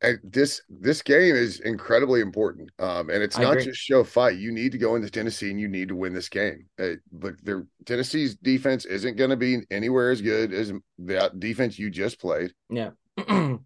and 0.02 0.20
this 0.24 0.62
this 0.70 1.02
game 1.02 1.36
is 1.36 1.60
incredibly 1.60 2.22
important. 2.22 2.72
Um, 2.80 3.10
and 3.10 3.22
it's 3.22 3.38
I 3.38 3.44
not 3.44 3.54
agree. 3.54 3.66
just 3.66 3.82
show 3.82 4.04
fight. 4.04 4.38
You 4.38 4.52
need 4.52 4.72
to 4.72 4.78
go 4.78 4.96
into 4.96 5.10
Tennessee 5.10 5.52
and 5.52 5.60
you 5.60 5.68
need 5.68 5.90
to 5.90 5.96
win 5.96 6.14
this 6.14 6.30
game. 6.30 6.68
Uh, 6.82 6.94
but 7.12 7.34
their 7.44 7.66
Tennessee's 7.86 8.36
defense 8.36 8.86
isn't 8.86 9.18
going 9.18 9.32
to 9.32 9.36
be 9.36 9.60
anywhere 9.70 10.12
as 10.12 10.22
good 10.22 10.54
as 10.54 10.72
the 10.98 11.32
defense 11.38 11.78
you 11.78 11.90
just 11.90 12.20
played. 12.20 12.54
Yeah. 12.70 12.92
um, 13.28 13.66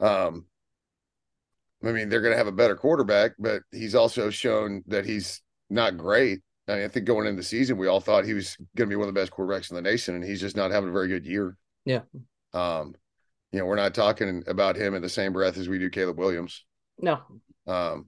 I 0.00 1.92
mean, 1.92 2.08
they're 2.08 2.22
going 2.22 2.32
to 2.32 2.38
have 2.38 2.46
a 2.46 2.52
better 2.52 2.74
quarterback, 2.74 3.32
but 3.38 3.62
he's 3.70 3.94
also 3.94 4.30
shown 4.30 4.82
that 4.86 5.04
he's 5.04 5.42
not 5.68 5.96
great. 5.96 6.40
I, 6.66 6.74
mean, 6.76 6.84
I 6.84 6.88
think 6.88 7.06
going 7.06 7.26
into 7.26 7.40
the 7.40 7.46
season, 7.46 7.76
we 7.76 7.86
all 7.86 8.00
thought 8.00 8.24
he 8.24 8.34
was 8.34 8.56
going 8.76 8.88
to 8.88 8.92
be 8.92 8.96
one 8.96 9.08
of 9.08 9.14
the 9.14 9.20
best 9.20 9.32
quarterbacks 9.32 9.70
in 9.70 9.76
the 9.76 9.82
nation, 9.82 10.14
and 10.14 10.24
he's 10.24 10.40
just 10.40 10.56
not 10.56 10.70
having 10.70 10.88
a 10.88 10.92
very 10.92 11.08
good 11.08 11.26
year. 11.26 11.56
Yeah. 11.84 12.00
Um, 12.52 12.94
you 13.52 13.58
know, 13.58 13.66
we're 13.66 13.76
not 13.76 13.94
talking 13.94 14.44
about 14.46 14.76
him 14.76 14.94
in 14.94 15.02
the 15.02 15.08
same 15.08 15.32
breath 15.32 15.56
as 15.56 15.68
we 15.68 15.78
do 15.78 15.90
Caleb 15.90 16.18
Williams. 16.18 16.64
No. 16.98 17.20
Um, 17.66 18.06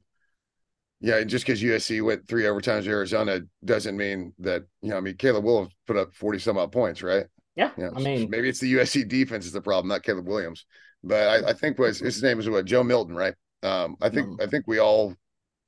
yeah, 1.00 1.22
just 1.24 1.46
because 1.46 1.62
USC 1.62 2.02
went 2.02 2.28
three 2.28 2.42
overtimes 2.42 2.84
to 2.84 2.90
Arizona 2.90 3.40
doesn't 3.64 3.96
mean 3.96 4.34
that 4.40 4.64
you 4.82 4.90
know. 4.90 4.98
I 4.98 5.00
mean, 5.00 5.16
Caleb 5.16 5.44
Williams 5.44 5.72
put 5.86 5.96
up 5.96 6.14
forty 6.14 6.38
some 6.38 6.58
odd 6.58 6.72
points, 6.72 7.02
right? 7.02 7.24
Yeah, 7.56 7.70
you 7.78 7.84
know, 7.84 7.92
I 7.96 8.00
mean, 8.00 8.28
maybe 8.28 8.50
it's 8.50 8.60
the 8.60 8.74
USC 8.74 9.08
defense 9.08 9.46
is 9.46 9.52
the 9.52 9.62
problem, 9.62 9.88
not 9.88 10.02
Caleb 10.02 10.26
Williams. 10.26 10.66
But 11.02 11.44
I, 11.44 11.50
I 11.50 11.52
think 11.54 11.78
was 11.78 12.00
his 12.00 12.22
name 12.22 12.38
is 12.38 12.50
what 12.50 12.66
Joe 12.66 12.84
Milton, 12.84 13.16
right? 13.16 13.34
Um, 13.62 13.96
I 14.02 14.10
think 14.10 14.28
mm. 14.28 14.42
I 14.42 14.46
think 14.46 14.66
we 14.66 14.78
all 14.78 15.14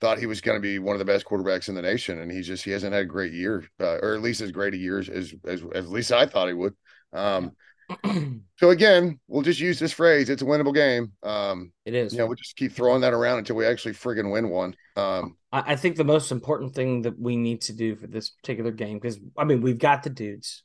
thought 0.03 0.19
he 0.19 0.27
was 0.27 0.41
going 0.41 0.57
to 0.57 0.61
be 0.61 0.79
one 0.79 0.95
of 0.95 0.99
the 0.99 1.05
best 1.05 1.25
quarterbacks 1.25 1.69
in 1.69 1.75
the 1.75 1.83
nation, 1.83 2.19
and 2.19 2.31
he 2.31 2.43
just 2.43 2.65
he 2.65 2.71
hasn't 2.71 2.93
had 2.93 3.03
a 3.03 3.07
great 3.07 3.33
year, 3.33 3.65
uh, 3.81 3.99
or 4.03 4.15
at 4.15 4.21
least 4.21 4.43
as 4.43 4.53
great 4.53 4.75
a 4.75 4.79
year 4.79 4.99
as, 4.99 5.09
as, 5.09 5.35
as 5.45 5.63
at 5.75 5.89
least 5.89 6.13
I 6.13 6.27
thought 6.27 6.49
he 6.49 6.55
would. 6.55 6.75
Um, 7.15 7.53
so 8.59 8.71
again, 8.71 9.19
we'll 9.29 9.43
just 9.43 9.61
use 9.61 9.79
this 9.79 9.93
phrase: 9.93 10.31
it's 10.31 10.43
a 10.43 10.45
winnable 10.45 10.75
game. 10.75 11.13
Um, 11.23 11.73
it 11.85 11.95
is. 11.95 12.13
You 12.13 12.19
know, 12.19 12.27
we'll 12.27 12.37
just 12.37 12.57
keep 12.57 12.73
throwing 12.73 13.01
that 13.03 13.13
around 13.13 13.39
until 13.39 13.57
we 13.57 13.67
actually 13.67 13.95
friggin' 13.95 14.33
win 14.33 14.51
one. 14.51 14.75
Um, 14.97 15.37
I, 15.53 15.73
I 15.73 15.77
think 15.77 15.97
the 15.97 16.05
most 16.05 16.33
important 16.33 16.75
thing 16.75 17.03
that 17.03 17.19
we 17.19 17.37
need 17.37 17.63
to 17.63 17.73
do 17.73 17.97
for 17.97 18.07
this 18.07 18.31
particular 18.31 18.71
game, 18.71 18.99
because 18.99 19.19
I 19.37 19.45
mean, 19.45 19.61
we've 19.61 19.79
got 19.79 20.03
the 20.03 20.11
dudes, 20.11 20.65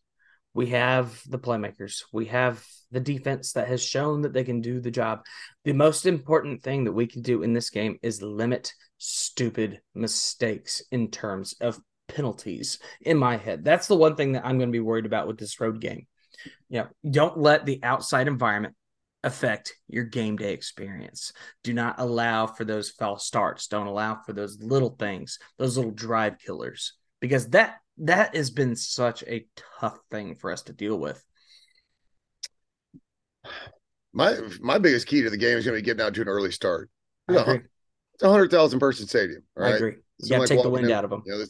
we 0.53 0.67
have 0.67 1.21
the 1.27 1.39
playmakers, 1.39 2.03
we 2.11 2.25
have 2.25 2.65
the 2.91 2.99
defense 2.99 3.53
that 3.53 3.67
has 3.67 3.83
shown 3.83 4.21
that 4.21 4.33
they 4.33 4.43
can 4.43 4.61
do 4.61 4.79
the 4.79 4.91
job. 4.91 5.23
The 5.65 5.73
most 5.73 6.05
important 6.05 6.63
thing 6.63 6.85
that 6.85 6.93
we 6.93 7.07
can 7.07 7.21
do 7.21 7.43
in 7.43 7.53
this 7.53 7.69
game 7.69 7.99
is 8.01 8.21
limit 8.21 8.73
stupid 8.97 9.81
mistakes 9.93 10.81
in 10.91 11.11
terms 11.11 11.55
of 11.61 11.79
penalties 12.07 12.79
in 13.01 13.17
my 13.17 13.37
head. 13.37 13.63
That's 13.63 13.87
the 13.87 13.97
one 13.97 14.15
thing 14.15 14.33
that 14.33 14.45
I'm 14.45 14.57
going 14.57 14.69
to 14.69 14.73
be 14.73 14.79
worried 14.79 15.05
about 15.05 15.27
with 15.27 15.37
this 15.37 15.59
road 15.59 15.81
game. 15.81 16.07
You 16.69 16.79
know, 16.79 16.87
don't 17.09 17.37
let 17.37 17.65
the 17.65 17.79
outside 17.83 18.27
environment 18.27 18.75
affect 19.23 19.73
your 19.87 20.03
game 20.03 20.35
day 20.35 20.53
experience. 20.53 21.33
Do 21.63 21.73
not 21.73 21.99
allow 21.99 22.47
for 22.47 22.65
those 22.65 22.89
false 22.89 23.25
starts. 23.25 23.67
Don't 23.67 23.87
allow 23.87 24.21
for 24.25 24.33
those 24.33 24.59
little 24.61 24.95
things, 24.97 25.39
those 25.57 25.77
little 25.77 25.91
drive 25.91 26.37
killers, 26.39 26.93
because 27.19 27.49
that 27.49 27.77
that 27.99 28.35
has 28.35 28.51
been 28.51 28.75
such 28.75 29.23
a 29.23 29.47
tough 29.79 29.97
thing 30.11 30.35
for 30.35 30.51
us 30.51 30.63
to 30.63 30.73
deal 30.73 30.97
with 30.97 31.23
my 34.13 34.35
my 34.61 34.77
biggest 34.77 35.07
key 35.07 35.21
to 35.21 35.29
the 35.29 35.37
game 35.37 35.57
is 35.57 35.65
going 35.65 35.75
to 35.75 35.81
be 35.81 35.85
getting 35.85 36.05
out 36.05 36.13
to 36.15 36.21
an 36.21 36.27
early 36.27 36.51
start. 36.51 36.89
It's 37.29 38.23
a 38.23 38.29
hundred 38.29 38.49
thousand 38.49 38.79
person 38.79 39.07
stadium. 39.07 39.43
Right? 39.55 39.73
I 39.73 39.75
agree. 39.75 39.95
You 40.19 40.29
got 40.29 40.35
to 40.35 40.39
like 40.39 40.49
take 40.49 40.63
the 40.63 40.69
wind 40.69 40.87
in, 40.87 40.91
out 40.91 41.03
of 41.03 41.11
them. 41.11 41.21
You 41.25 41.33
know, 41.33 41.45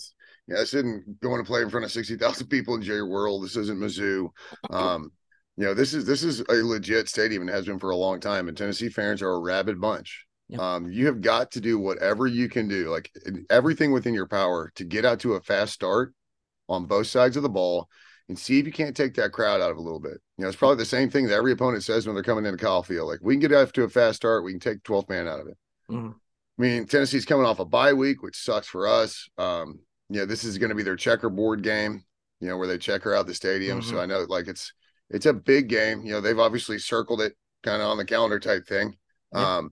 yeah, 0.48 0.58
this 0.58 0.74
isn't 0.74 1.20
going 1.22 1.44
to 1.44 1.48
play 1.48 1.62
in 1.62 1.70
front 1.70 1.86
of 1.86 1.92
sixty 1.92 2.18
thousand 2.18 2.48
people 2.48 2.76
in 2.76 2.82
Jerry 2.82 3.04
World. 3.04 3.44
This 3.44 3.56
isn't 3.56 3.80
Mizzou. 3.80 4.30
Um, 4.70 5.12
you 5.58 5.66
know, 5.66 5.74
this 5.74 5.94
is 5.94 6.06
this 6.06 6.24
is 6.24 6.42
a 6.42 6.54
legit 6.54 7.10
stadium 7.10 7.42
and 7.42 7.50
has 7.50 7.66
been 7.66 7.80
for 7.80 7.90
a 7.90 7.96
long 7.96 8.20
time. 8.20 8.48
And 8.48 8.56
Tennessee 8.56 8.90
fans 8.90 9.24
are 9.24 9.32
a 9.32 9.40
rabid 9.40 9.82
bunch. 9.82 10.26
Yep. 10.50 10.60
Um, 10.60 10.92
you 10.92 11.08
have 11.08 11.20
got 11.20 11.52
to 11.52 11.62
do 11.62 11.80
whatever 11.80 12.28
you 12.28 12.48
can 12.48 12.68
do, 12.68 12.90
like 12.90 13.12
everything 13.50 13.92
within 13.92 14.14
your 14.14 14.28
power, 14.28 14.72
to 14.76 14.86
get 14.86 15.04
out 15.04 15.20
to 15.22 15.34
a 15.34 15.42
fast 15.42 15.74
start 15.74 16.14
on 16.70 16.86
both 16.86 17.08
sides 17.08 17.36
of 17.38 17.44
the 17.44 17.50
ball 17.50 17.90
and 18.30 18.38
see 18.38 18.60
if 18.60 18.66
you 18.66 18.72
can't 18.72 18.96
take 18.96 19.16
that 19.16 19.32
crowd 19.32 19.62
out 19.62 19.72
of 19.72 19.78
a 19.78 19.82
little 19.82 20.00
bit. 20.00 20.20
You 20.38 20.44
know, 20.44 20.48
it's 20.48 20.58
probably 20.58 20.78
the 20.78 20.86
same 20.86 21.10
thing 21.10 21.28
that 21.28 21.34
every 21.34 21.54
opponent 21.54 21.84
says 21.84 22.06
when 22.06 22.16
they're 22.16 22.24
coming 22.24 22.46
into 22.46 22.64
Kyle 22.64 22.84
Field. 22.84 23.08
Like, 23.08 23.20
we 23.22 23.34
can 23.34 23.40
get 23.40 23.54
off 23.54 23.72
to 23.74 23.84
a 23.84 23.90
fast 23.90 24.18
start, 24.18 24.44
we 24.44 24.52
can 24.52 24.60
take 24.60 24.84
12th 24.84 25.10
man 25.10 25.28
out 25.28 25.40
of 25.40 25.48
it. 25.48 25.58
Mm-hmm. 25.90 26.10
I 26.10 26.62
mean, 26.62 26.86
Tennessee's 26.88 27.26
coming 27.26 27.46
off 27.46 27.60
a 27.60 27.66
bye 27.66 27.94
week, 27.94 28.22
which 28.22 28.38
sucks 28.38 28.68
for 28.68 28.88
us. 28.88 29.30
Um, 29.38 29.80
you 30.10 30.20
know, 30.20 30.26
this 30.26 30.44
is 30.44 30.58
going 30.58 30.70
to 30.70 30.76
be 30.76 30.84
their 30.84 30.96
checkerboard 30.96 31.64
game, 31.64 32.04
you 32.40 32.48
know, 32.48 32.58
where 32.58 32.68
they 32.68 32.78
checker 32.78 33.14
out 33.14 33.28
the 33.28 33.34
stadium. 33.34 33.80
Mm-hmm. 33.80 33.90
So 33.90 34.00
I 34.00 34.06
know 34.06 34.26
like 34.28 34.48
it's 34.48 34.74
it's 35.10 35.26
a 35.26 35.34
big 35.34 35.70
game. 35.70 36.04
You 36.04 36.14
know, 36.14 36.22
they've 36.22 36.40
obviously 36.40 36.80
circled 36.80 37.22
it 37.22 37.34
kind 37.64 37.82
of 37.82 37.90
on 37.90 37.98
the 37.98 38.06
calendar 38.06 38.40
type 38.40 38.68
thing. 38.68 38.96
Um 39.34 39.72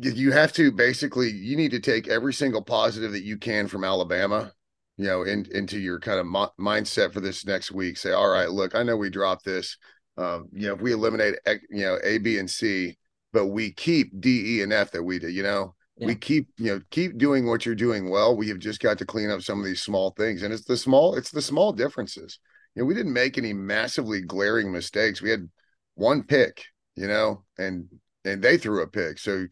you 0.00 0.32
have 0.32 0.54
to 0.54 0.72
basically 0.72 1.30
you 1.30 1.54
need 1.54 1.70
to 1.72 1.80
take 1.80 2.08
every 2.08 2.32
single 2.32 2.62
positive 2.62 3.12
that 3.12 3.24
you 3.24 3.36
can 3.36 3.68
from 3.68 3.84
Alabama 3.84 4.50
you 4.96 5.06
know, 5.06 5.22
in, 5.22 5.46
into 5.52 5.78
your 5.78 5.98
kind 5.98 6.20
of 6.20 6.26
mo- 6.26 6.52
mindset 6.60 7.12
for 7.12 7.20
this 7.20 7.46
next 7.46 7.72
week. 7.72 7.96
Say, 7.96 8.12
all 8.12 8.28
right, 8.28 8.50
look, 8.50 8.74
I 8.74 8.82
know 8.82 8.96
we 8.96 9.10
dropped 9.10 9.44
this. 9.44 9.76
Um, 10.16 10.48
you 10.52 10.68
know, 10.68 10.74
if 10.74 10.80
we 10.80 10.92
eliminate, 10.92 11.36
you 11.70 11.84
know, 11.84 11.98
A, 12.04 12.18
B, 12.18 12.38
and 12.38 12.50
C, 12.50 12.98
but 13.32 13.46
we 13.46 13.72
keep 13.72 14.20
D, 14.20 14.58
E, 14.58 14.62
and 14.62 14.72
F 14.72 14.90
that 14.90 15.02
we 15.02 15.18
do, 15.18 15.28
you 15.28 15.42
know, 15.42 15.74
yeah. 15.96 16.06
we 16.06 16.14
keep, 16.14 16.48
you 16.56 16.74
know, 16.74 16.80
keep 16.90 17.18
doing 17.18 17.46
what 17.46 17.66
you're 17.66 17.74
doing 17.74 18.10
well. 18.10 18.36
We 18.36 18.48
have 18.48 18.58
just 18.58 18.80
got 18.80 18.98
to 18.98 19.06
clean 19.06 19.30
up 19.30 19.42
some 19.42 19.58
of 19.58 19.64
these 19.64 19.82
small 19.82 20.10
things. 20.10 20.42
And 20.42 20.52
it's 20.52 20.64
the 20.64 20.76
small, 20.76 21.14
it's 21.16 21.30
the 21.30 21.42
small 21.42 21.72
differences. 21.72 22.38
You 22.74 22.82
know, 22.82 22.86
we 22.86 22.94
didn't 22.94 23.12
make 23.12 23.36
any 23.36 23.52
massively 23.52 24.20
glaring 24.20 24.72
mistakes. 24.72 25.20
We 25.20 25.30
had 25.30 25.48
one 25.94 26.22
pick, 26.22 26.64
you 26.96 27.06
know, 27.06 27.44
and 27.58 27.86
and 28.24 28.42
they 28.42 28.56
threw 28.56 28.82
a 28.82 28.86
pick. 28.86 29.18
So 29.18 29.46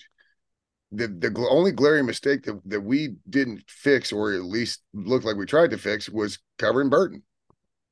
the 0.93 1.09
the 1.09 1.47
only 1.51 1.73
glaring 1.73 2.07
mistake 2.07 2.45
that, 2.45 2.61
that 2.67 2.81
we 2.81 3.17
didn't 3.29 3.63
fix 3.69 4.13
or 4.13 4.33
at 4.33 4.43
least 4.43 4.83
looked 4.93 5.25
like 5.25 5.37
we 5.37 5.47
tried 5.47 5.71
to 5.71 5.79
fix 5.79 6.09
was 6.09 6.39
covering 6.59 6.89
Burton. 6.89 7.23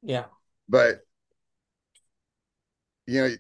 Yeah. 0.03 0.25
But 0.69 1.01
you 3.07 3.23
know 3.23 3.35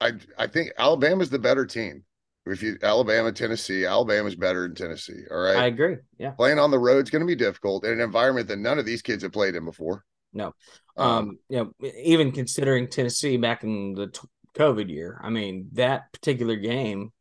I 0.00 0.12
I 0.38 0.46
think 0.46 0.72
Alabama's 0.78 1.30
the 1.30 1.38
better 1.38 1.66
team. 1.66 2.04
If 2.46 2.62
you 2.62 2.78
Alabama, 2.82 3.32
Tennessee, 3.32 3.84
Alabama's 3.84 4.36
better 4.36 4.62
than 4.62 4.74
Tennessee. 4.74 5.24
All 5.30 5.38
right. 5.38 5.56
I 5.56 5.66
agree. 5.66 5.96
Yeah. 6.18 6.30
Playing 6.30 6.58
on 6.58 6.70
the 6.70 6.78
road 6.78 7.04
is 7.04 7.10
going 7.10 7.20
to 7.20 7.26
be 7.26 7.34
difficult 7.34 7.84
in 7.84 7.92
an 7.92 8.00
environment 8.00 8.48
that 8.48 8.58
none 8.58 8.78
of 8.78 8.86
these 8.86 9.02
kids 9.02 9.22
have 9.24 9.32
played 9.32 9.56
in 9.56 9.64
before. 9.64 10.04
No. 10.32 10.52
Um, 10.96 11.10
um 11.10 11.38
you 11.48 11.56
know, 11.58 11.90
even 12.02 12.30
considering 12.32 12.88
Tennessee 12.88 13.36
back 13.36 13.64
in 13.64 13.94
the 13.94 14.06
t- 14.08 14.28
COVID 14.56 14.88
year, 14.88 15.20
I 15.22 15.30
mean, 15.30 15.68
that 15.72 16.12
particular 16.12 16.56
game 16.56 17.12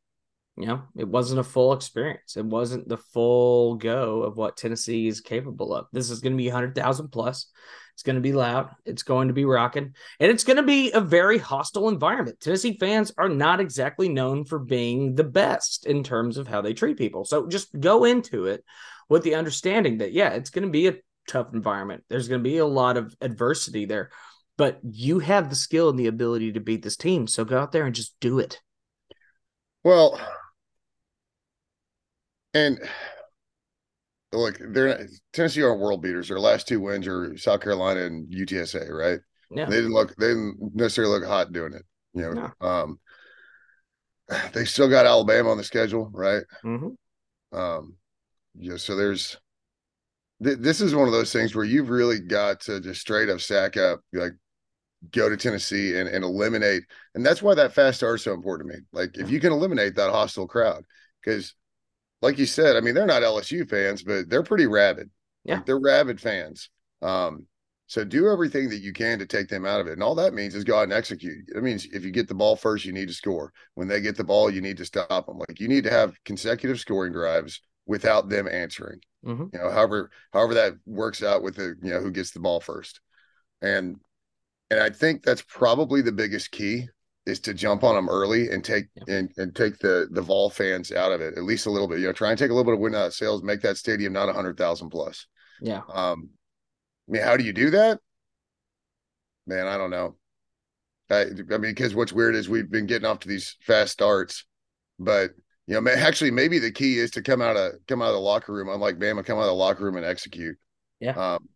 You 0.58 0.68
know, 0.68 0.84
it 0.96 1.08
wasn't 1.08 1.42
a 1.42 1.44
full 1.44 1.74
experience. 1.74 2.38
It 2.38 2.46
wasn't 2.46 2.88
the 2.88 2.98
full 2.98 3.76
go 3.76 4.24
of 4.24 4.38
what 4.38 4.56
Tennessee 4.56 5.08
is 5.08 5.20
capable 5.20 5.74
of. 5.74 5.88
This 5.92 6.10
is 6.10 6.22
going 6.22 6.32
to 6.34 6.38
be 6.38 6.48
100,000 6.48 7.10
plus. 7.10 7.48
It's 7.96 8.04
going 8.04 8.18
to 8.18 8.22
be 8.22 8.34
loud. 8.34 8.72
It's 8.84 9.04
going 9.04 9.30
to 9.30 9.34
be 9.34 9.46
rocking. 9.46 9.96
And 10.20 10.30
it's 10.30 10.44
going 10.44 10.58
to 10.58 10.64
be 10.64 10.92
a 10.92 11.00
very 11.00 11.38
hostile 11.38 11.88
environment. 11.88 12.42
Tennessee 12.42 12.78
fans 12.78 13.14
are 13.18 13.30
not 13.30 13.62
exactly 13.62 14.10
known 14.10 14.44
for 14.44 14.60
being 14.60 15.16
the 15.16 15.24
best 15.24 15.86
in 15.86 16.04
terms 16.04 16.38
of 16.38 16.46
how 16.46 16.60
they 16.62 16.74
treat 16.74 16.98
people. 16.98 17.24
So 17.24 17.48
just 17.48 17.80
go 17.80 18.04
into 18.04 18.48
it 18.48 18.66
with 19.08 19.24
the 19.24 19.36
understanding 19.36 20.00
that, 20.00 20.12
yeah, 20.12 20.32
it's 20.32 20.50
going 20.50 20.66
to 20.66 20.72
be 20.72 20.88
a 20.88 20.98
tough 21.28 21.54
environment. 21.54 22.04
There's 22.10 22.28
going 22.28 22.44
to 22.44 22.50
be 22.50 22.58
a 22.58 22.66
lot 22.66 22.98
of 22.98 23.16
adversity 23.22 23.86
there, 23.86 24.12
but 24.58 24.80
you 24.84 25.20
have 25.20 25.50
the 25.50 25.56
skill 25.56 25.88
and 25.88 25.98
the 25.98 26.08
ability 26.08 26.52
to 26.52 26.60
beat 26.60 26.84
this 26.84 26.98
team. 26.98 27.28
So 27.28 27.46
go 27.46 27.58
out 27.58 27.72
there 27.72 27.86
and 27.86 27.96
just 27.96 28.14
do 28.20 28.40
it. 28.40 28.60
Well, 29.86 30.20
and 32.54 32.78
look, 34.36 34.58
they're 34.60 35.08
Tennessee 35.34 35.64
aren't 35.64 35.80
world 35.80 36.02
beaters. 36.02 36.30
Their 36.30 36.40
last 36.40 36.68
two 36.68 36.80
wins 36.80 37.08
are 37.08 37.38
South 37.38 37.62
Carolina 37.62 38.02
and 38.02 38.32
UTSA, 38.32 38.90
right? 38.90 39.20
Yeah. 39.52 39.66
They 39.66 39.78
didn't 39.78 39.94
look 39.94 40.16
they 40.16 40.28
didn't 40.28 40.72
necessarily 40.74 41.20
look 41.20 41.28
hot 41.28 41.52
doing 41.52 41.74
it. 41.74 41.84
You 42.14 42.34
know, 42.34 42.52
no. 42.62 42.68
um 42.68 43.00
they 44.54 44.66
still 44.66 44.90
got 44.90 45.06
Alabama 45.06 45.52
on 45.52 45.58
the 45.58 45.64
schedule, 45.64 46.10
right? 46.14 46.44
Mm-hmm. 46.64 47.58
Um 47.58 47.96
yeah, 48.58 48.78
so 48.78 48.96
there's 48.96 49.38
th- 50.44 50.60
this 50.60 50.82
is 50.82 50.96
one 50.96 51.08
of 51.08 51.14
those 51.14 51.34
things 51.34 51.56
where 51.56 51.66
you've 51.66 51.90
really 51.90 52.20
got 52.20 52.62
to 52.62 52.80
just 52.80 53.02
straight 53.02 53.30
up 53.30 53.42
sack 53.42 53.78
up, 53.78 54.02
like 54.14 54.34
go 55.12 55.30
to 55.30 55.38
Tennessee 55.38 55.98
and, 55.98 56.10
and 56.10 56.24
eliminate. 56.24 56.84
And 57.14 57.26
that's 57.26 57.42
why 57.42 57.54
that 57.56 57.74
fast 57.74 57.98
start 57.98 58.16
is 58.16 58.24
so 58.24 58.34
important 58.34 58.70
to 58.70 58.78
me. 58.78 58.84
Like 58.92 59.18
if 59.18 59.30
you 59.30 59.40
can 59.40 59.52
eliminate 59.52 59.96
that 59.96 60.12
hostile 60.12 60.48
crowd, 60.48 60.84
because 61.24 61.54
like 62.22 62.38
you 62.38 62.46
said, 62.46 62.76
I 62.76 62.82
mean, 62.82 62.96
they're 62.96 63.06
not 63.06 63.24
LSU 63.24 63.70
fans, 63.70 64.04
but 64.04 64.30
they're 64.30 64.44
pretty 64.44 64.68
rabid. 64.68 65.10
Yeah. 65.44 65.56
Like, 65.56 65.66
they're 65.66 65.80
rabid 65.80 66.20
fans. 66.20 66.70
Um, 67.02 67.46
so 67.88 68.04
do 68.04 68.30
everything 68.30 68.70
that 68.70 68.80
you 68.80 68.94
can 68.94 69.20
to 69.20 69.28
take 69.28 69.48
them 69.48 69.66
out 69.66 69.80
of 69.80 69.88
it. 69.88 69.94
And 69.94 70.02
all 70.02 70.16
that 70.16 70.34
means 70.34 70.56
is 70.56 70.64
go 70.64 70.80
out 70.80 70.84
and 70.84 70.94
execute. 70.94 71.46
It 71.56 71.62
means 71.62 71.86
if 71.86 72.04
you 72.04 72.12
get 72.12 72.28
the 72.28 72.34
ball 72.34 72.56
first, 72.56 72.84
you 72.84 72.92
need 72.92 73.10
to 73.10 73.14
score. 73.14 73.54
When 73.76 73.88
they 73.88 74.02
get 74.02 74.18
the 74.18 74.24
ball, 74.24 74.50
you 74.50 74.62
need 74.62 74.78
to 74.78 74.86
stop 74.86 75.28
them. 75.28 75.38
Like 75.38 75.60
you 75.60 75.68
need 75.68 75.84
to 75.84 75.92
have 75.92 76.18
consecutive 76.24 76.80
scoring 76.80 77.14
drives 77.14 77.62
without 77.86 78.28
them 78.28 78.48
answering. 78.48 79.02
Mm-hmm. 79.24 79.46
You 79.54 79.60
know, 79.60 79.70
however, 79.70 80.10
however 80.34 80.56
that 80.56 80.74
works 80.88 81.22
out 81.22 81.44
with 81.44 81.58
the, 81.58 81.76
you 81.84 81.92
know, 81.92 82.00
who 82.00 82.12
gets 82.12 82.32
the 82.32 82.40
ball 82.40 82.60
first. 82.60 83.02
And 83.62 83.98
and 84.72 84.80
I 84.80 84.90
think 84.90 85.22
that's 85.22 85.44
probably 85.44 86.02
the 86.02 86.12
biggest 86.12 86.50
key 86.50 86.88
is 87.26 87.40
to 87.42 87.54
jump 87.54 87.84
on 87.84 87.96
them 87.96 88.10
early 88.10 88.50
and 88.50 88.64
take 88.64 88.86
yeah. 88.96 89.16
and, 89.16 89.32
and 89.38 89.56
take 89.56 89.80
the 89.80 90.08
the 90.12 90.22
Vol 90.22 90.50
fans 90.50 90.92
out 90.92 91.12
of 91.12 91.22
it 91.22 91.38
at 91.38 91.44
least 91.44 91.66
a 91.66 91.72
little 91.72 91.88
bit. 91.88 92.00
You 92.00 92.08
know, 92.08 92.14
try 92.14 92.30
and 92.30 92.38
take 92.38 92.52
a 92.52 92.54
little 92.54 92.66
bit 92.66 92.76
of 92.76 92.80
win 92.80 92.96
out 92.96 93.08
of 93.08 93.14
sales, 93.14 93.44
make 93.44 93.62
that 93.62 93.78
stadium 93.78 94.14
not 94.14 94.30
a 94.30 94.34
hundred 94.34 94.58
thousand 94.58 94.90
plus. 94.90 95.28
Yeah. 95.62 95.82
Um, 95.92 96.30
I 97.08 97.12
mean, 97.12 97.22
how 97.22 97.38
do 97.38 97.44
you 97.44 97.54
do 97.54 97.72
that? 97.72 98.00
Man, 99.48 99.68
I 99.68 99.78
don't 99.78 99.92
know. 99.92 100.16
I, 101.10 101.22
I 101.22 101.58
mean, 101.58 101.62
because 101.62 101.94
what's 101.94 102.14
weird 102.14 102.36
is 102.36 102.50
we've 102.50 102.70
been 102.70 102.88
getting 102.88 103.08
off 103.08 103.20
to 103.20 103.28
these 103.28 103.58
fast 103.62 103.94
starts, 103.94 104.46
but 104.98 105.32
you 105.68 105.80
know, 105.80 105.92
actually, 105.92 106.32
maybe 106.32 106.60
the 106.60 106.72
key 106.72 107.00
is 107.00 107.12
to 107.12 107.22
come 107.22 107.42
out 107.42 107.58
of 107.58 107.74
come 107.88 108.02
out 108.02 108.10
of 108.10 108.16
the 108.16 108.20
locker 108.20 108.54
room, 108.54 108.70
unlike 108.70 108.98
Bama, 108.98 109.26
come 109.26 109.38
out 109.38 109.44
of 109.44 109.48
the 109.48 109.54
locker 109.54 109.84
room 109.84 109.98
and 109.98 110.06
execute. 110.06 110.58
Yeah. 111.00 111.12
Um, 111.12 111.50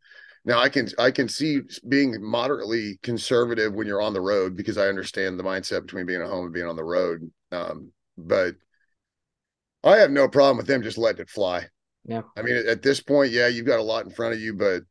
now 0.45 0.59
I 0.59 0.69
can 0.69 0.87
I 0.97 1.11
can 1.11 1.27
see 1.27 1.61
being 1.87 2.15
moderately 2.21 2.99
conservative 3.03 3.73
when 3.73 3.87
you're 3.87 4.01
on 4.01 4.13
the 4.13 4.21
road 4.21 4.55
because 4.55 4.77
I 4.77 4.87
understand 4.87 5.37
the 5.37 5.43
mindset 5.43 5.81
between 5.83 6.05
being 6.05 6.21
at 6.21 6.29
home 6.29 6.45
and 6.45 6.53
being 6.53 6.67
on 6.67 6.75
the 6.75 6.83
road. 6.83 7.29
Um, 7.51 7.91
but 8.17 8.55
I 9.83 9.97
have 9.97 10.11
no 10.11 10.27
problem 10.27 10.57
with 10.57 10.67
them 10.67 10.83
just 10.83 10.97
letting 10.97 11.21
it 11.21 11.29
fly. 11.29 11.67
Yeah. 12.05 12.21
I 12.37 12.41
mean, 12.41 12.55
at 12.67 12.81
this 12.81 13.01
point, 13.01 13.31
yeah, 13.31 13.47
you've 13.47 13.65
got 13.65 13.79
a 13.79 13.83
lot 13.83 14.05
in 14.05 14.11
front 14.11 14.33
of 14.33 14.39
you, 14.39 14.53
but 14.53 14.83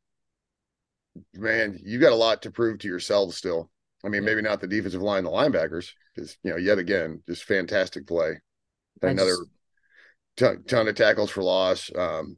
man, 1.34 1.78
you've 1.82 2.00
got 2.00 2.12
a 2.12 2.16
lot 2.16 2.42
to 2.42 2.50
prove 2.50 2.78
to 2.80 2.88
yourselves 2.88 3.36
still. 3.36 3.70
I 4.04 4.08
mean, 4.08 4.22
yeah. 4.22 4.26
maybe 4.26 4.42
not 4.42 4.60
the 4.60 4.68
defensive 4.68 5.02
line, 5.02 5.24
the 5.24 5.30
linebackers, 5.30 5.90
because 6.14 6.36
you 6.42 6.50
know, 6.50 6.56
yet 6.56 6.78
again, 6.78 7.22
just 7.28 7.44
fantastic 7.44 8.06
play. 8.06 8.40
Another 9.02 9.30
just... 9.30 9.50
ton, 10.36 10.64
ton 10.64 10.88
of 10.88 10.94
tackles 10.94 11.30
for 11.30 11.42
loss. 11.42 11.90
Um, 11.96 12.36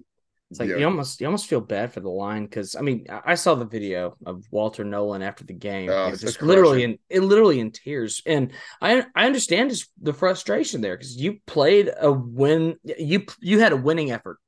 it's 0.50 0.58
like 0.58 0.68
yeah. 0.68 0.78
you 0.78 0.84
almost 0.84 1.20
you 1.20 1.26
almost 1.28 1.46
feel 1.46 1.60
bad 1.60 1.92
for 1.92 2.00
the 2.00 2.10
line 2.10 2.44
because 2.44 2.74
I 2.74 2.80
mean 2.80 3.06
I 3.08 3.36
saw 3.36 3.54
the 3.54 3.64
video 3.64 4.16
of 4.26 4.44
Walter 4.50 4.84
Nolen 4.84 5.22
after 5.22 5.44
the 5.44 5.54
game, 5.54 5.88
oh, 5.90 6.10
just 6.16 6.42
literally 6.42 6.82
in 6.82 6.98
it 7.08 7.22
literally 7.22 7.60
in 7.60 7.70
tears, 7.70 8.20
and 8.26 8.52
I 8.82 9.04
I 9.14 9.26
understand 9.26 9.70
just 9.70 9.88
the 10.02 10.12
frustration 10.12 10.80
there 10.80 10.96
because 10.96 11.16
you 11.16 11.38
played 11.46 11.90
a 12.00 12.10
win, 12.10 12.76
you 12.82 13.26
you 13.40 13.60
had 13.60 13.72
a 13.72 13.76
winning 13.76 14.10
effort 14.10 14.38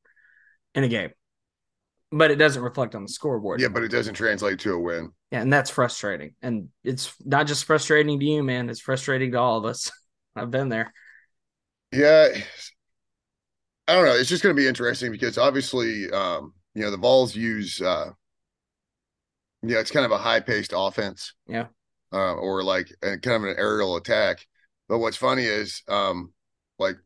in 0.75 0.83
a 0.83 0.88
game, 0.88 1.11
but 2.11 2.33
it 2.33 2.37
doesn't 2.37 2.62
reflect 2.62 2.97
on 2.97 3.03
the 3.03 3.09
scoreboard. 3.09 3.61
Yeah, 3.61 3.69
but 3.69 3.85
it 3.85 3.93
doesn't 3.93 4.15
translate 4.15 4.59
to 4.61 4.75
a 4.75 4.79
win. 4.81 5.12
Yeah, 5.31 5.43
and 5.43 5.53
that's 5.53 5.71
frustrating, 5.71 6.35
and 6.43 6.69
it's 6.83 7.15
not 7.25 7.47
just 7.47 7.65
frustrating 7.65 8.19
to 8.19 8.25
you, 8.27 8.43
man. 8.43 8.69
It's 8.71 8.81
frustrating 8.81 9.31
to 9.33 9.38
all 9.38 9.59
of 9.59 9.67
us. 9.67 9.88
I've 10.35 10.51
been 10.51 10.69
there. 10.69 10.93
Yeah, 11.93 12.29
I 13.88 13.95
don't 13.95 14.05
know. 14.05 14.14
It's 14.14 14.29
just 14.29 14.42
going 14.42 14.55
to 14.55 14.61
be 14.61 14.68
interesting 14.68 15.11
because 15.11 15.38
obviously, 15.38 16.11
um, 16.11 16.53
you 16.75 16.83
know, 16.83 16.90
the 16.90 16.97
Vols 16.97 17.35
use, 17.35 17.81
uh, 17.81 18.11
yeah, 19.62 19.79
it's 19.79 19.90
kind 19.90 20.07
of 20.07 20.12
a 20.12 20.18
high 20.18 20.40
paced 20.40 20.73
offense. 20.75 21.35
Yeah. 21.47 21.66
Uh, 22.12 22.35
or 22.35 22.62
like 22.62 22.95
a, 23.03 23.18
kind 23.18 23.37
of 23.37 23.45
an 23.45 23.57
aerial 23.59 23.97
attack. 23.97 24.47
But 24.88 24.99
what's 24.99 25.16
funny 25.16 25.45
is, 25.45 25.83
um, 25.88 26.33
like 26.79 26.97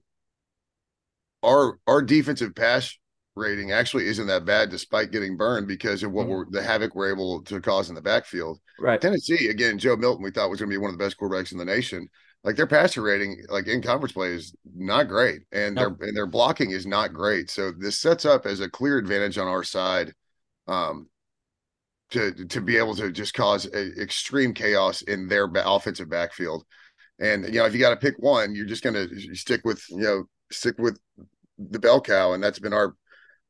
our 1.42 1.78
our 1.86 2.02
defensive 2.02 2.54
pass 2.54 2.96
rating 3.36 3.70
actually 3.70 4.06
isn't 4.06 4.26
that 4.26 4.44
bad 4.44 4.70
despite 4.70 5.12
getting 5.12 5.36
burned 5.36 5.68
because 5.68 6.02
of 6.02 6.10
what 6.10 6.22
mm-hmm. 6.22 6.32
we're 6.32 6.50
the 6.50 6.62
havoc 6.62 6.94
we're 6.94 7.12
able 7.12 7.42
to 7.42 7.60
cause 7.60 7.88
in 7.88 7.94
the 7.94 8.02
backfield. 8.02 8.58
Right. 8.80 9.00
Tennessee, 9.00 9.48
again, 9.48 9.78
Joe 9.78 9.96
Milton, 9.96 10.24
we 10.24 10.30
thought 10.30 10.50
was 10.50 10.58
going 10.58 10.70
to 10.70 10.74
be 10.74 10.78
one 10.78 10.90
of 10.90 10.98
the 10.98 11.04
best 11.04 11.18
quarterbacks 11.18 11.52
in 11.52 11.58
the 11.58 11.64
nation 11.64 12.08
like 12.46 12.54
their 12.54 12.68
passer 12.68 13.02
rating, 13.02 13.42
like 13.48 13.66
in 13.66 13.82
conference 13.82 14.12
play, 14.12 14.28
is 14.28 14.54
not 14.72 15.08
great, 15.08 15.42
and 15.50 15.74
nope. 15.74 15.98
their 15.98 16.08
and 16.08 16.16
their 16.16 16.28
blocking 16.28 16.70
is 16.70 16.86
not 16.86 17.12
great. 17.12 17.50
So 17.50 17.72
this 17.72 17.98
sets 17.98 18.24
up 18.24 18.46
as 18.46 18.60
a 18.60 18.70
clear 18.70 18.98
advantage 18.98 19.36
on 19.36 19.48
our 19.48 19.64
side, 19.64 20.12
um, 20.68 21.08
to 22.12 22.32
to 22.32 22.60
be 22.60 22.76
able 22.76 22.94
to 22.94 23.10
just 23.10 23.34
cause 23.34 23.66
a, 23.66 24.00
extreme 24.00 24.54
chaos 24.54 25.02
in 25.02 25.26
their 25.26 25.50
offensive 25.56 26.08
backfield. 26.08 26.64
And 27.18 27.46
you 27.46 27.58
know, 27.58 27.66
if 27.66 27.74
you 27.74 27.80
got 27.80 27.90
to 27.90 27.96
pick 27.96 28.14
one, 28.18 28.54
you're 28.54 28.64
just 28.64 28.84
going 28.84 28.94
to 28.94 29.34
stick 29.34 29.62
with 29.64 29.82
you 29.90 30.02
know 30.02 30.24
stick 30.52 30.76
with 30.78 31.00
the 31.58 31.80
bell 31.80 32.00
cow, 32.00 32.32
and 32.32 32.44
that's 32.44 32.60
been 32.60 32.72
our 32.72 32.94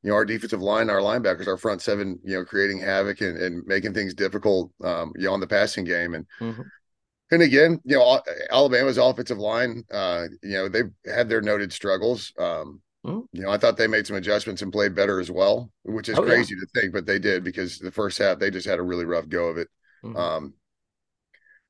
you 0.05 0.09
know 0.09 0.15
our 0.15 0.25
defensive 0.25 0.63
line, 0.63 0.89
our 0.89 1.01
linebackers, 1.01 1.49
our 1.49 1.59
front 1.59 1.83
seven, 1.83 2.19
you 2.25 2.35
know, 2.35 2.47
creating 2.47 2.81
havoc 2.81 3.21
and, 3.21 3.37
and 3.37 3.63
making 3.67 3.93
things 3.93 4.15
difficult, 4.15 4.73
um, 4.83 5.13
you 5.17 5.27
know, 5.27 5.35
on 5.35 5.41
the 5.41 5.47
passing 5.47 5.85
game. 5.85 6.15
And 6.15 6.25
mm-hmm 6.41 6.63
and 7.31 7.43
again, 7.43 7.81
you 7.85 7.97
know, 7.97 8.21
Alabama's 8.51 8.99
offensive 8.99 9.39
line, 9.39 9.85
uh, 9.91 10.25
you 10.43 10.53
know, 10.53 10.69
they've 10.69 10.91
had 11.07 11.29
their 11.29 11.41
noted 11.41 11.73
struggles. 11.73 12.33
Um, 12.39 12.81
mm-hmm. 13.05 13.21
You 13.33 13.43
know, 13.43 13.51
I 13.51 13.59
thought 13.59 13.77
they 13.77 13.89
made 13.89 14.07
some 14.07 14.17
adjustments 14.17 14.63
and 14.63 14.73
played 14.73 14.95
better 14.95 15.21
as 15.21 15.31
well, 15.31 15.71
which 15.83 16.09
is 16.09 16.19
oh, 16.19 16.23
crazy 16.23 16.55
yeah. 16.55 16.61
to 16.61 16.81
think, 16.81 16.93
but 16.93 17.07
they 17.07 17.19
did 17.19 17.43
because 17.43 17.79
the 17.79 17.91
first 17.91 18.19
half 18.19 18.39
they 18.39 18.51
just 18.51 18.67
had 18.67 18.79
a 18.79 18.83
really 18.83 19.05
rough 19.05 19.29
go 19.29 19.47
of 19.47 19.59
it. 19.59 19.69
Mm-hmm. 20.05 20.17
Um, 20.17 20.55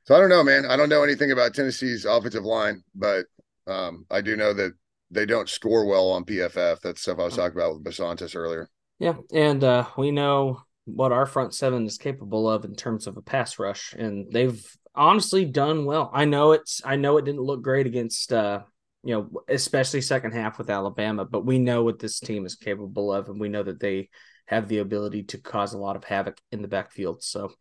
so 0.04 0.14
I 0.14 0.20
don't 0.20 0.28
know, 0.28 0.44
man. 0.44 0.66
I 0.66 0.76
don't 0.76 0.88
know 0.88 1.02
anything 1.02 1.32
about 1.32 1.54
Tennessee's 1.54 2.04
offensive 2.04 2.44
line, 2.44 2.82
but 2.94 3.26
um, 3.66 4.04
I 4.10 4.20
do 4.20 4.36
know 4.36 4.52
that 4.52 4.72
they 5.10 5.26
don't 5.26 5.48
score 5.48 5.86
well 5.86 6.10
on 6.10 6.24
PFF. 6.24 6.80
That's 6.80 7.00
stuff 7.00 7.18
I 7.18 7.24
was 7.24 7.34
mm. 7.34 7.38
talking 7.38 7.58
about 7.58 7.74
with 7.74 7.84
Basantis 7.84 8.36
earlier. 8.36 8.68
Yeah, 8.98 9.14
and 9.32 9.62
uh, 9.64 9.86
we 9.96 10.10
know 10.10 10.62
what 10.84 11.12
our 11.12 11.26
front 11.26 11.54
seven 11.54 11.86
is 11.86 11.98
capable 11.98 12.48
of 12.48 12.64
in 12.64 12.74
terms 12.74 13.06
of 13.06 13.16
a 13.16 13.22
pass 13.22 13.58
rush, 13.58 13.94
and 13.94 14.30
they've 14.30 14.64
honestly 14.96 15.44
done 15.44 15.84
well. 15.84 16.10
I 16.12 16.24
know 16.24 16.52
it's 16.52 16.80
I 16.84 16.96
know 16.96 17.16
it 17.18 17.24
didn't 17.24 17.42
look 17.42 17.62
great 17.62 17.86
against 17.86 18.32
uh 18.32 18.62
you 19.02 19.14
know, 19.14 19.42
especially 19.48 20.00
second 20.00 20.32
half 20.32 20.58
with 20.58 20.68
Alabama, 20.68 21.24
but 21.24 21.46
we 21.46 21.60
know 21.60 21.84
what 21.84 22.00
this 22.00 22.18
team 22.18 22.44
is 22.44 22.56
capable 22.56 23.12
of 23.12 23.28
and 23.28 23.38
we 23.38 23.48
know 23.48 23.62
that 23.62 23.78
they 23.78 24.08
have 24.46 24.66
the 24.66 24.78
ability 24.78 25.22
to 25.24 25.38
cause 25.38 25.74
a 25.74 25.78
lot 25.78 25.94
of 25.94 26.02
havoc 26.02 26.38
in 26.50 26.60
the 26.60 26.68
backfield. 26.68 27.22
So 27.22 27.52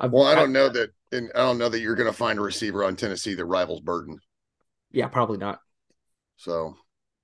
I've, 0.00 0.12
Well, 0.12 0.24
I 0.24 0.34
don't 0.34 0.50
I, 0.50 0.52
know 0.52 0.68
that 0.70 0.90
and 1.12 1.30
I 1.34 1.40
don't 1.40 1.58
know 1.58 1.68
that 1.68 1.80
you're 1.80 1.94
going 1.94 2.10
to 2.10 2.16
find 2.16 2.38
a 2.38 2.42
receiver 2.42 2.84
on 2.84 2.96
Tennessee 2.96 3.34
that 3.34 3.44
rivals 3.44 3.80
Burton. 3.80 4.18
Yeah, 4.92 5.08
probably 5.08 5.38
not. 5.38 5.60
So 6.36 6.74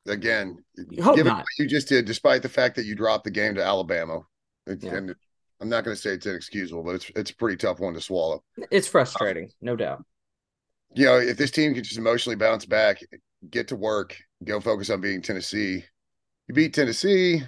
again, 0.06 0.58
given 0.76 1.26
not. 1.26 1.38
what 1.38 1.58
you 1.58 1.66
just 1.66 1.88
did, 1.88 2.04
despite 2.04 2.42
the 2.42 2.48
fact 2.48 2.76
that 2.76 2.84
you 2.84 2.94
dropped 2.94 3.24
the 3.24 3.30
game 3.30 3.54
to 3.54 3.64
Alabama, 3.64 4.20
yeah. 4.66 4.94
and 4.94 5.14
I'm 5.60 5.68
not 5.68 5.84
going 5.84 5.94
to 5.94 6.00
say 6.00 6.10
it's 6.10 6.26
inexcusable, 6.26 6.82
but 6.82 6.94
it's 6.94 7.10
it's 7.14 7.30
a 7.30 7.36
pretty 7.36 7.56
tough 7.56 7.80
one 7.80 7.94
to 7.94 8.00
swallow. 8.00 8.42
It's 8.70 8.88
frustrating, 8.88 9.44
um, 9.44 9.50
no 9.60 9.76
doubt. 9.76 10.04
You 10.94 11.06
know, 11.06 11.18
if 11.18 11.36
this 11.36 11.50
team 11.50 11.74
can 11.74 11.84
just 11.84 11.98
emotionally 11.98 12.36
bounce 12.36 12.64
back, 12.64 13.00
get 13.50 13.68
to 13.68 13.76
work, 13.76 14.16
go 14.44 14.60
focus 14.60 14.90
on 14.90 15.00
beating 15.00 15.22
Tennessee. 15.22 15.84
You 16.48 16.54
beat 16.54 16.74
Tennessee, 16.74 17.42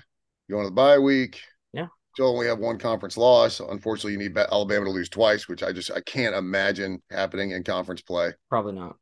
go 0.50 0.58
into 0.58 0.68
the 0.68 0.74
bye 0.74 0.98
week. 0.98 1.40
Yeah. 1.72 1.86
You 2.18 2.26
only 2.26 2.46
have 2.46 2.58
one 2.58 2.78
conference 2.78 3.16
loss. 3.16 3.60
Unfortunately, 3.60 4.12
you 4.12 4.18
need 4.18 4.36
Alabama 4.36 4.84
to 4.84 4.90
lose 4.90 5.08
twice, 5.08 5.48
which 5.48 5.62
I 5.62 5.72
just 5.72 5.90
I 5.90 6.00
can't 6.02 6.34
imagine 6.34 7.02
happening 7.10 7.52
in 7.52 7.64
conference 7.64 8.02
play. 8.02 8.32
Probably 8.48 8.74
not. 8.74 8.96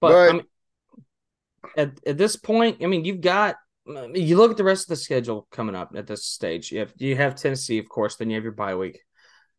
But, 0.00 0.08
but 0.08 0.28
I 0.28 0.32
mean, 0.32 0.42
at, 1.76 1.90
at 2.06 2.18
this 2.18 2.36
point, 2.36 2.78
I 2.82 2.86
mean, 2.86 3.04
you've 3.04 3.20
got 3.20 3.56
you 4.14 4.36
look 4.36 4.50
at 4.50 4.56
the 4.56 4.64
rest 4.64 4.84
of 4.84 4.88
the 4.88 4.96
schedule 4.96 5.46
coming 5.50 5.74
up 5.74 5.92
at 5.94 6.06
this 6.06 6.24
stage. 6.24 6.72
You 6.72 6.80
have 6.80 6.92
you 6.96 7.16
have 7.16 7.34
Tennessee, 7.34 7.78
of 7.78 7.88
course, 7.88 8.16
then 8.16 8.30
you 8.30 8.36
have 8.36 8.44
your 8.44 8.52
bye 8.52 8.74
week. 8.74 9.00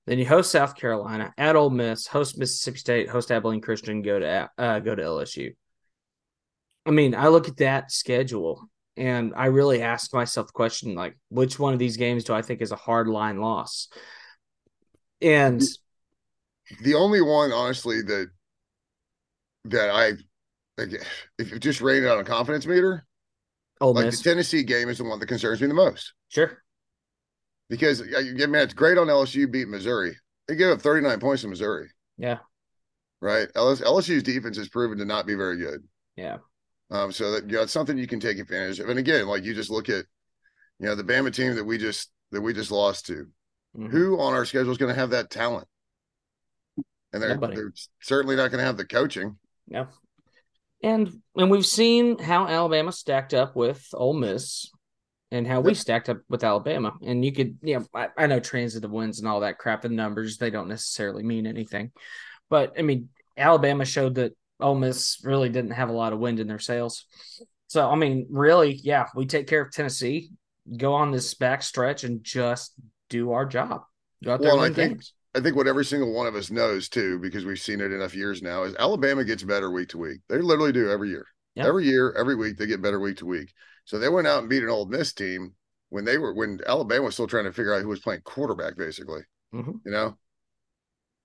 Then 0.07 0.17
you 0.17 0.25
host 0.25 0.51
South 0.51 0.75
Carolina 0.75 1.33
at 1.37 1.55
Ole 1.55 1.69
Miss, 1.69 2.07
host 2.07 2.37
Mississippi 2.37 2.79
State, 2.79 3.09
host 3.09 3.31
Abilene 3.31 3.61
Christian, 3.61 4.01
go 4.01 4.19
to 4.19 4.49
uh, 4.57 4.79
go 4.79 4.95
to 4.95 5.01
LSU. 5.01 5.53
I 6.85 6.91
mean, 6.91 7.13
I 7.13 7.27
look 7.27 7.47
at 7.47 7.57
that 7.57 7.91
schedule 7.91 8.67
and 8.97 9.33
I 9.35 9.45
really 9.45 9.81
ask 9.81 10.13
myself 10.13 10.47
the 10.47 10.53
question 10.53 10.95
like, 10.95 11.17
which 11.29 11.59
one 11.59 11.73
of 11.73 11.79
these 11.79 11.97
games 11.97 12.23
do 12.23 12.33
I 12.33 12.41
think 12.41 12.61
is 12.61 12.71
a 12.71 12.75
hard 12.75 13.07
line 13.07 13.39
loss? 13.39 13.87
And 15.21 15.61
the 16.81 16.95
only 16.95 17.21
one, 17.21 17.51
honestly, 17.51 18.01
that 18.01 18.29
that 19.65 19.89
I 19.91 20.13
like, 20.77 21.03
if 21.37 21.51
you 21.51 21.59
just 21.59 21.81
rate 21.81 22.03
it 22.03 22.09
on 22.09 22.19
a 22.19 22.23
confidence 22.23 22.65
meter, 22.65 23.05
Ole 23.81 23.93
like 23.93 24.05
Miss. 24.05 24.21
the 24.21 24.29
Tennessee 24.29 24.63
game 24.63 24.89
is 24.89 24.99
the 24.99 25.03
one 25.03 25.19
that 25.19 25.25
concerns 25.25 25.59
me 25.59 25.67
the 25.67 25.73
most. 25.73 26.13
Sure. 26.29 26.61
Because 27.69 28.01
man, 28.01 28.63
it's 28.63 28.73
great 28.73 28.97
on 28.97 29.07
LSU 29.07 29.51
beat 29.51 29.67
Missouri. 29.67 30.15
They 30.47 30.55
gave 30.55 30.71
up 30.71 30.81
39 30.81 31.19
points 31.19 31.41
to 31.41 31.47
Missouri. 31.47 31.89
Yeah. 32.17 32.39
Right. 33.21 33.47
LSU's 33.53 34.23
defense 34.23 34.57
has 34.57 34.69
proven 34.69 34.97
to 34.97 35.05
not 35.05 35.25
be 35.25 35.35
very 35.35 35.57
good. 35.57 35.83
Yeah. 36.15 36.37
Um, 36.89 37.11
so 37.11 37.31
that 37.31 37.49
you 37.49 37.55
know, 37.55 37.63
it's 37.63 37.71
something 37.71 37.97
you 37.97 38.07
can 38.07 38.19
take 38.19 38.39
advantage 38.39 38.79
of. 38.79 38.89
And 38.89 38.99
again, 38.99 39.27
like 39.27 39.43
you 39.43 39.53
just 39.53 39.69
look 39.69 39.89
at, 39.89 40.05
you 40.79 40.87
know, 40.87 40.95
the 40.95 41.03
Bama 41.03 41.33
team 41.33 41.55
that 41.55 41.63
we 41.63 41.77
just 41.77 42.11
that 42.31 42.41
we 42.41 42.53
just 42.53 42.71
lost 42.71 43.05
to. 43.07 43.27
Mm-hmm. 43.77 43.87
Who 43.87 44.19
on 44.19 44.33
our 44.33 44.45
schedule 44.45 44.71
is 44.71 44.77
going 44.77 44.93
to 44.93 44.99
have 44.99 45.11
that 45.11 45.29
talent? 45.29 45.67
And 47.13 47.21
they're, 47.21 47.37
they're 47.37 47.73
certainly 48.01 48.35
not 48.35 48.51
going 48.51 48.59
to 48.59 48.65
have 48.65 48.77
the 48.77 48.85
coaching. 48.85 49.37
Yeah. 49.67 49.85
And 50.83 51.21
and 51.35 51.51
we've 51.51 51.65
seen 51.65 52.17
how 52.17 52.47
Alabama 52.47 52.91
stacked 52.91 53.33
up 53.33 53.55
with 53.55 53.85
Ole 53.93 54.13
Miss 54.13 54.71
and 55.31 55.47
how 55.47 55.61
we 55.61 55.73
stacked 55.73 56.09
up 56.09 56.17
with 56.27 56.43
Alabama. 56.43 56.93
And 57.01 57.23
you 57.23 57.31
could, 57.31 57.57
you 57.61 57.79
know, 57.79 57.85
I, 57.93 58.09
I 58.17 58.27
know 58.27 58.39
transitive 58.39 58.91
wins 58.91 59.19
and 59.19 59.27
all 59.27 59.41
that 59.41 59.57
crap, 59.57 59.81
the 59.81 59.89
numbers, 59.89 60.37
they 60.37 60.49
don't 60.49 60.67
necessarily 60.67 61.23
mean 61.23 61.47
anything. 61.47 61.91
But 62.49 62.73
I 62.77 62.81
mean, 62.81 63.09
Alabama 63.37 63.85
showed 63.85 64.15
that 64.15 64.33
Ole 64.59 64.75
Miss 64.75 65.21
really 65.23 65.49
didn't 65.49 65.71
have 65.71 65.89
a 65.89 65.93
lot 65.93 66.13
of 66.13 66.19
wind 66.19 66.39
in 66.39 66.47
their 66.47 66.59
sails. 66.59 67.05
So, 67.67 67.89
I 67.89 67.95
mean, 67.95 68.27
really, 68.29 68.73
yeah, 68.83 69.05
we 69.15 69.25
take 69.25 69.47
care 69.47 69.61
of 69.61 69.71
Tennessee, 69.71 70.31
go 70.77 70.93
on 70.93 71.11
this 71.11 71.33
back 71.33 71.63
stretch 71.63 72.03
and 72.03 72.23
just 72.23 72.73
do 73.09 73.31
our 73.31 73.45
job. 73.45 73.83
Go 74.23 74.33
out 74.33 74.41
there 74.41 74.53
well, 74.53 74.65
and 74.65 74.75
win 74.75 74.85
I 74.85 74.89
games. 74.89 75.13
I 75.33 75.39
think 75.39 75.55
what 75.55 75.67
every 75.67 75.85
single 75.85 76.13
one 76.13 76.27
of 76.27 76.35
us 76.35 76.51
knows 76.51 76.89
too, 76.89 77.19
because 77.19 77.45
we've 77.45 77.59
seen 77.59 77.79
it 77.79 77.91
enough 77.91 78.15
years 78.15 78.41
now, 78.41 78.63
is 78.63 78.75
Alabama 78.75 79.23
gets 79.23 79.43
better 79.43 79.71
week 79.71 79.89
to 79.89 79.97
week. 79.97 80.19
They 80.27 80.39
literally 80.39 80.73
do 80.73 80.89
every 80.89 81.09
year. 81.09 81.25
Yep. 81.55 81.67
Every 81.67 81.85
year, 81.85 82.13
every 82.17 82.35
week, 82.35 82.57
they 82.57 82.65
get 82.65 82.81
better 82.81 82.99
week 82.99 83.17
to 83.17 83.25
week. 83.25 83.53
So 83.85 83.97
they 83.97 84.09
went 84.09 84.27
out 84.27 84.39
and 84.39 84.49
beat 84.49 84.63
an 84.63 84.69
Ole 84.69 84.85
Miss 84.85 85.13
team 85.13 85.53
when 85.89 86.05
they 86.05 86.17
were 86.17 86.33
when 86.33 86.59
Alabama 86.67 87.05
was 87.05 87.13
still 87.13 87.27
trying 87.27 87.45
to 87.45 87.53
figure 87.53 87.73
out 87.73 87.81
who 87.81 87.89
was 87.89 87.99
playing 87.99 88.21
quarterback, 88.21 88.77
basically. 88.77 89.21
Mm-hmm. 89.53 89.77
You 89.85 89.91
know, 89.91 90.17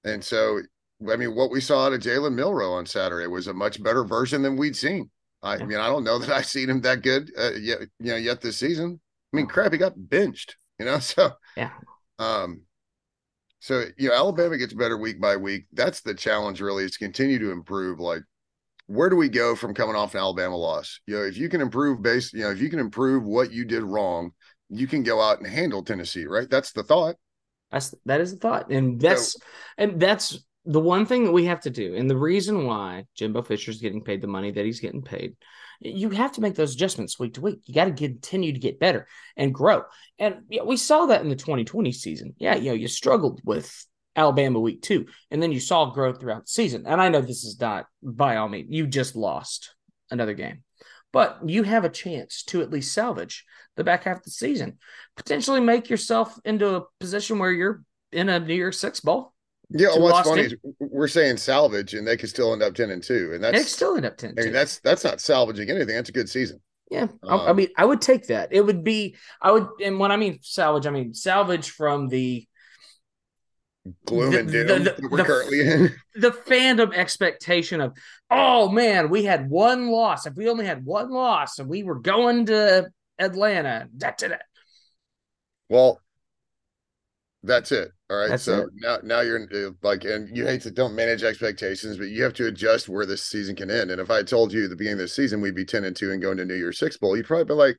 and 0.04 0.22
so 0.24 0.60
I 1.08 1.16
mean, 1.16 1.34
what 1.34 1.50
we 1.50 1.60
saw 1.60 1.86
out 1.86 1.92
of 1.92 2.00
Jalen 2.00 2.34
Milroe 2.34 2.72
on 2.72 2.86
Saturday 2.86 3.26
was 3.26 3.46
a 3.48 3.54
much 3.54 3.82
better 3.82 4.04
version 4.04 4.42
than 4.42 4.56
we'd 4.56 4.76
seen. 4.76 5.10
I, 5.42 5.56
yeah. 5.56 5.62
I 5.62 5.66
mean, 5.66 5.78
I 5.78 5.88
don't 5.88 6.04
know 6.04 6.18
that 6.18 6.30
I've 6.34 6.46
seen 6.46 6.70
him 6.70 6.80
that 6.82 7.02
good 7.02 7.30
uh, 7.38 7.52
yet, 7.52 7.80
you 8.00 8.12
know, 8.12 8.16
yet 8.16 8.40
this 8.40 8.56
season. 8.56 9.00
I 9.32 9.36
mean, 9.36 9.46
crap, 9.46 9.72
he 9.72 9.78
got 9.78 9.94
benched, 9.96 10.56
you 10.78 10.86
know. 10.86 10.98
So 11.00 11.32
yeah. 11.56 11.70
Um, 12.18 12.62
so 13.60 13.84
you 13.96 14.08
know, 14.08 14.14
Alabama 14.14 14.56
gets 14.58 14.72
better 14.72 14.96
week 14.96 15.20
by 15.20 15.36
week. 15.36 15.66
That's 15.72 16.00
the 16.00 16.14
challenge, 16.14 16.60
really, 16.60 16.84
is 16.84 16.92
to 16.92 16.98
continue 16.98 17.38
to 17.38 17.50
improve. 17.50 18.00
Like, 18.00 18.22
where 18.86 19.10
do 19.10 19.16
we 19.16 19.28
go 19.28 19.56
from 19.56 19.74
coming 19.74 19.96
off 19.96 20.14
an 20.14 20.20
Alabama 20.20 20.56
loss? 20.56 21.00
You 21.06 21.16
know, 21.16 21.22
if 21.24 21.36
you 21.36 21.48
can 21.48 21.60
improve 21.60 22.02
base, 22.02 22.32
you 22.32 22.40
know, 22.40 22.50
if 22.50 22.60
you 22.60 22.70
can 22.70 22.78
improve 22.78 23.24
what 23.24 23.52
you 23.52 23.64
did 23.64 23.82
wrong, 23.82 24.30
you 24.68 24.86
can 24.86 25.02
go 25.02 25.20
out 25.20 25.38
and 25.38 25.46
handle 25.46 25.82
Tennessee, 25.82 26.26
right? 26.26 26.48
That's 26.48 26.72
the 26.72 26.82
thought. 26.82 27.16
That's 27.70 27.94
that 28.04 28.20
is 28.20 28.32
the 28.32 28.38
thought, 28.38 28.70
and 28.70 29.00
that's 29.00 29.32
so, 29.32 29.38
and 29.78 30.00
that's 30.00 30.38
the 30.64 30.80
one 30.80 31.06
thing 31.06 31.24
that 31.24 31.32
we 31.32 31.46
have 31.46 31.60
to 31.60 31.70
do, 31.70 31.94
and 31.96 32.08
the 32.08 32.16
reason 32.16 32.66
why 32.66 33.04
Jimbo 33.16 33.42
Fisher 33.42 33.70
is 33.70 33.80
getting 33.80 34.02
paid 34.02 34.20
the 34.20 34.28
money 34.28 34.50
that 34.52 34.64
he's 34.64 34.80
getting 34.80 35.02
paid, 35.02 35.36
you 35.80 36.10
have 36.10 36.32
to 36.32 36.40
make 36.40 36.54
those 36.54 36.74
adjustments 36.74 37.18
week 37.18 37.34
to 37.34 37.40
week. 37.40 37.60
You 37.64 37.74
got 37.74 37.86
to 37.86 37.92
continue 37.92 38.52
to 38.52 38.58
get 38.58 38.80
better 38.80 39.06
and 39.36 39.54
grow. 39.54 39.82
And 40.18 40.42
yeah, 40.48 40.62
we 40.62 40.76
saw 40.76 41.06
that 41.06 41.22
in 41.22 41.28
the 41.28 41.36
2020 41.36 41.92
season. 41.92 42.34
Yeah, 42.38 42.56
you 42.56 42.70
know, 42.70 42.74
you 42.74 42.88
struggled 42.88 43.40
with 43.44 43.86
Alabama 44.14 44.60
week 44.60 44.82
two, 44.82 45.06
and 45.30 45.42
then 45.42 45.52
you 45.52 45.60
saw 45.60 45.90
growth 45.90 46.20
throughout 46.20 46.46
the 46.46 46.50
season. 46.50 46.84
And 46.86 47.00
I 47.00 47.08
know 47.08 47.20
this 47.20 47.44
is 47.44 47.60
not 47.60 47.86
by 48.02 48.36
all 48.36 48.48
means, 48.48 48.68
you 48.70 48.86
just 48.86 49.14
lost 49.14 49.74
another 50.10 50.34
game, 50.34 50.62
but 51.12 51.40
you 51.46 51.62
have 51.62 51.84
a 51.84 51.90
chance 51.90 52.42
to 52.44 52.62
at 52.62 52.70
least 52.70 52.94
salvage 52.94 53.44
the 53.76 53.84
back 53.84 54.04
half 54.04 54.18
of 54.18 54.24
the 54.24 54.30
season, 54.30 54.78
potentially 55.16 55.60
make 55.60 55.90
yourself 55.90 56.38
into 56.44 56.76
a 56.76 56.84
position 56.98 57.38
where 57.38 57.52
you're 57.52 57.82
in 58.10 58.28
a 58.28 58.40
New 58.40 58.54
Year's 58.54 58.80
Six 58.80 59.00
bowl 59.00 59.34
yeah, 59.70 59.96
what's 59.96 60.28
funny 60.28 60.42
is 60.42 60.54
we're 60.78 61.08
saying 61.08 61.38
salvage, 61.38 61.94
and 61.94 62.06
they 62.06 62.16
could 62.16 62.28
still 62.28 62.52
end 62.52 62.62
up 62.62 62.74
ten 62.74 62.90
and 62.90 63.02
two, 63.02 63.32
and 63.34 63.42
that's 63.42 63.58
they 63.58 63.64
still 63.64 63.96
end 63.96 64.06
up 64.06 64.16
ten. 64.16 64.34
I 64.38 64.42
mean, 64.42 64.52
that's 64.52 64.78
that's 64.80 65.02
not 65.02 65.20
salvaging 65.20 65.70
anything. 65.70 65.94
That's 65.94 66.08
a 66.08 66.12
good 66.12 66.28
season. 66.28 66.60
Yeah, 66.90 67.08
um, 67.24 67.40
I, 67.40 67.46
I 67.48 67.52
mean, 67.52 67.68
I 67.76 67.84
would 67.84 68.00
take 68.00 68.28
that. 68.28 68.52
It 68.52 68.64
would 68.64 68.84
be, 68.84 69.16
I 69.42 69.50
would, 69.50 69.66
and 69.82 69.98
when 69.98 70.12
I 70.12 70.16
mean 70.16 70.38
salvage, 70.42 70.86
I 70.86 70.90
mean 70.90 71.14
salvage 71.14 71.70
from 71.70 72.08
the 72.08 72.46
gloom 74.04 74.30
the, 74.30 74.38
and 74.40 74.50
doom 74.50 74.66
the, 74.66 74.74
the, 74.74 74.84
that 74.84 75.10
we're 75.10 75.24
currently 75.24 75.60
in. 75.60 75.94
The 76.14 76.30
fandom 76.30 76.94
expectation 76.94 77.82
of, 77.82 77.94
oh 78.30 78.70
man, 78.70 79.10
we 79.10 79.24
had 79.24 79.50
one 79.50 79.88
loss. 79.88 80.26
If 80.26 80.34
we 80.34 80.48
only 80.48 80.64
had 80.64 80.84
one 80.84 81.10
loss, 81.10 81.58
and 81.58 81.68
we 81.68 81.82
were 81.82 81.98
going 81.98 82.46
to 82.46 82.88
Atlanta, 83.18 83.88
da, 83.94 84.12
da, 84.16 84.28
da. 84.28 84.36
Well, 85.68 86.00
that's 87.46 87.72
it. 87.72 87.92
All 88.10 88.16
right. 88.16 88.28
That's 88.30 88.42
so 88.42 88.62
it. 88.62 88.70
now 88.74 88.98
now 89.02 89.20
you're 89.20 89.42
uh, 89.42 89.70
like 89.82 90.04
and 90.04 90.34
you 90.36 90.46
hate 90.46 90.62
to 90.62 90.70
don't 90.70 90.94
manage 90.94 91.22
expectations, 91.22 91.96
but 91.96 92.08
you 92.08 92.22
have 92.22 92.34
to 92.34 92.46
adjust 92.46 92.88
where 92.88 93.06
this 93.06 93.22
season 93.22 93.56
can 93.56 93.70
end. 93.70 93.90
And 93.90 94.00
if 94.00 94.10
I 94.10 94.22
told 94.22 94.52
you 94.52 94.64
at 94.64 94.70
the 94.70 94.76
beginning 94.76 95.00
of 95.00 95.00
the 95.00 95.08
season 95.08 95.40
we'd 95.40 95.54
be 95.54 95.64
10 95.64 95.84
and 95.84 95.96
2 95.96 96.12
and 96.12 96.22
going 96.22 96.36
to 96.36 96.44
New 96.44 96.54
Year's 96.54 96.78
Six 96.78 96.96
Bowl, 96.96 97.16
you'd 97.16 97.26
probably 97.26 97.44
be 97.44 97.54
like, 97.54 97.78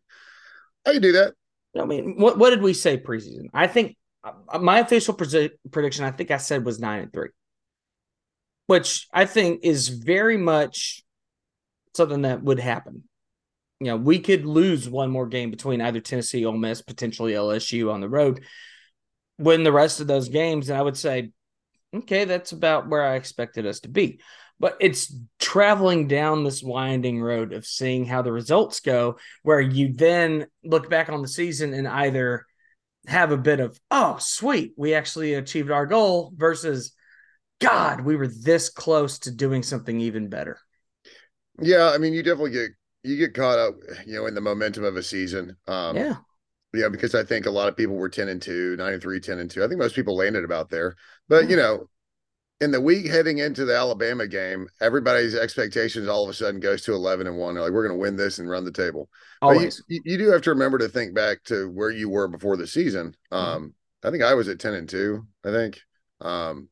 I 0.86 0.94
can 0.94 1.02
do 1.02 1.12
that. 1.14 1.34
I 1.80 1.86
mean, 1.86 2.16
what 2.18 2.38
what 2.38 2.50
did 2.50 2.62
we 2.62 2.74
say 2.74 2.98
preseason? 2.98 3.48
I 3.54 3.68
think 3.68 3.96
uh, 4.24 4.60
my 4.60 4.80
official 4.80 5.14
pre- 5.14 5.52
prediction, 5.72 6.06
I 6.06 6.12
think 6.12 6.32
I 6.32 6.38
said 6.38 6.66
was 6.66 6.80
nine 6.80 7.04
and 7.04 7.14
three, 7.14 7.30
which 8.66 9.08
I 9.14 9.26
think 9.26 9.62
is 9.64 9.90
very 9.90 10.38
much 10.38 11.04
something 11.96 12.24
that 12.24 12.42
would 12.42 12.60
happen. 12.60 13.04
You 13.80 13.88
know, 13.88 13.98
we 13.98 14.20
could 14.20 14.46
lose 14.46 14.90
one 14.90 15.12
more 15.12 15.28
game 15.28 15.52
between 15.52 15.82
either 15.82 16.00
Tennessee, 16.00 16.46
Ole 16.46 16.58
Miss, 16.58 16.82
potentially 16.82 17.34
LSU 17.34 17.94
on 17.94 18.02
the 18.02 18.10
road 18.10 18.44
win 19.38 19.64
the 19.64 19.72
rest 19.72 20.00
of 20.00 20.08
those 20.08 20.30
games, 20.30 20.70
and 20.70 20.78
I 20.78 20.82
would 20.82 20.98
say, 20.98 21.32
okay, 21.96 22.26
that's 22.26 22.52
about 22.52 22.90
where 22.90 23.04
I 23.04 23.16
expected 23.16 23.66
us 23.66 23.82
to 23.82 23.90
be. 23.90 24.20
But 24.60 24.78
it's 24.80 25.16
traveling 25.40 26.08
down 26.08 26.44
this 26.44 26.64
winding 26.64 27.22
road 27.22 27.54
of 27.54 27.66
seeing 27.66 28.06
how 28.06 28.24
the 28.24 28.32
results 28.32 28.80
go, 28.80 29.20
where 29.44 29.62
you 29.62 29.94
then 29.94 30.48
look 30.64 30.90
back 30.90 31.10
on 31.10 31.22
the 31.22 31.28
season 31.28 31.74
and 31.74 31.88
either 31.88 32.46
have 33.06 33.32
a 33.32 33.38
bit 33.38 33.60
of, 33.60 33.80
oh, 33.92 34.18
sweet, 34.20 34.74
we 34.76 34.96
actually 34.96 35.36
achieved 35.36 35.72
our 35.72 35.86
goal, 35.86 36.34
versus, 36.36 36.94
God, 37.60 38.02
we 38.02 38.16
were 38.16 38.28
this 38.28 38.70
close 38.70 39.20
to 39.20 39.32
doing 39.32 39.64
something 39.64 40.00
even 40.00 40.28
better. 40.28 40.60
Yeah, 41.60 41.92
I 41.94 41.98
mean, 42.00 42.14
you 42.14 42.22
definitely 42.22 42.52
get 42.52 42.70
you 43.04 43.18
get 43.18 43.34
caught 43.34 43.58
up, 43.58 43.76
you 44.06 44.16
know, 44.16 44.26
in 44.26 44.36
the 44.36 44.42
momentum 44.42 44.84
of 44.84 44.96
a 44.96 45.04
season. 45.04 45.56
Um, 45.68 45.96
yeah. 45.96 46.16
Yeah, 46.78 46.90
because 46.90 47.16
I 47.16 47.24
think 47.24 47.48
a 47.48 47.52
lot 47.52 47.68
of 47.68 47.76
people 47.76 47.96
were 47.96 48.10
10 48.10 48.30
and 48.30 48.42
2, 48.42 48.76
9 48.78 48.94
and 48.94 49.02
3, 49.02 49.20
10 49.20 49.40
and 49.40 49.50
2. 49.50 49.64
I 49.64 49.68
think 49.68 49.80
most 49.80 49.96
people 49.96 50.16
landed 50.16 50.44
about 50.44 50.70
there. 50.70 50.96
But, 51.28 51.44
mm-hmm. 51.44 51.52
you 51.52 51.58
know, 51.58 51.90
in 52.62 52.72
the 52.72 52.82
week 52.82 53.08
heading 53.08 53.40
into 53.40 53.66
the 53.66 53.76
Alabama 53.76 54.28
game, 54.28 54.68
everybody's 54.80 55.36
expectations 55.36 56.08
all 56.08 56.24
of 56.24 56.30
a 56.30 56.34
sudden 56.34 56.60
goes 56.60 56.84
to 56.84 56.94
11 56.94 57.26
and 57.26 57.38
1. 57.38 57.54
They're 57.54 57.64
like, 57.64 57.72
we're 57.72 57.88
going 57.88 57.98
to 57.98 58.02
win 58.02 58.16
this 58.16 58.38
and 58.38 58.50
run 58.50 58.64
the 58.64 58.72
table. 58.72 59.10
Always. 59.42 59.84
You, 59.88 60.02
you, 60.06 60.18
do 60.18 60.30
have 60.30 60.44
to 60.44 60.52
remember 60.52 60.78
to 60.78 60.88
think 60.88 61.16
back 61.16 61.44
to 61.46 61.70
where 61.72 61.90
you 61.90 62.10
were 62.10 62.28
before 62.28 62.58
the 62.58 62.68
season. 62.68 63.16
Mm-hmm. 63.32 63.36
Um, 63.36 63.74
I 64.04 64.12
think 64.12 64.24
I 64.24 64.36
was 64.36 64.48
at 64.48 64.60
10 64.60 64.74
and 64.76 64.90
2, 64.90 65.26
I 65.46 65.52
think. 65.52 65.82
Um, 66.22 66.70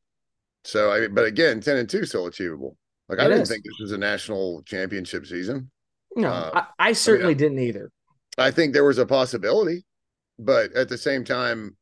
so, 0.64 0.92
I 0.92 1.00
mean, 1.00 1.14
but 1.14 1.24
again, 1.24 1.60
10 1.60 1.76
and 1.76 1.88
2 1.88 2.04
still 2.04 2.26
achievable. 2.26 2.76
Like, 3.08 3.18
it 3.18 3.22
I 3.22 3.24
didn't 3.28 3.42
is. 3.42 3.48
think 3.48 3.64
this 3.64 3.78
was 3.80 3.92
a 3.92 3.98
national 3.98 4.62
championship 4.62 5.26
season. 5.26 5.70
No, 6.16 6.28
uh, 6.28 6.64
I, 6.78 6.88
I, 6.88 6.92
certainly 6.92 7.34
I 7.34 7.34
mean, 7.34 7.38
didn't 7.38 7.58
either. 7.58 7.90
I 8.38 8.50
think 8.50 8.72
there 8.72 8.84
was 8.84 8.98
a 8.98 9.06
possibility, 9.06 9.84
but 10.38 10.72
at 10.72 10.88
the 10.88 10.98
same 10.98 11.24
time, 11.24 11.76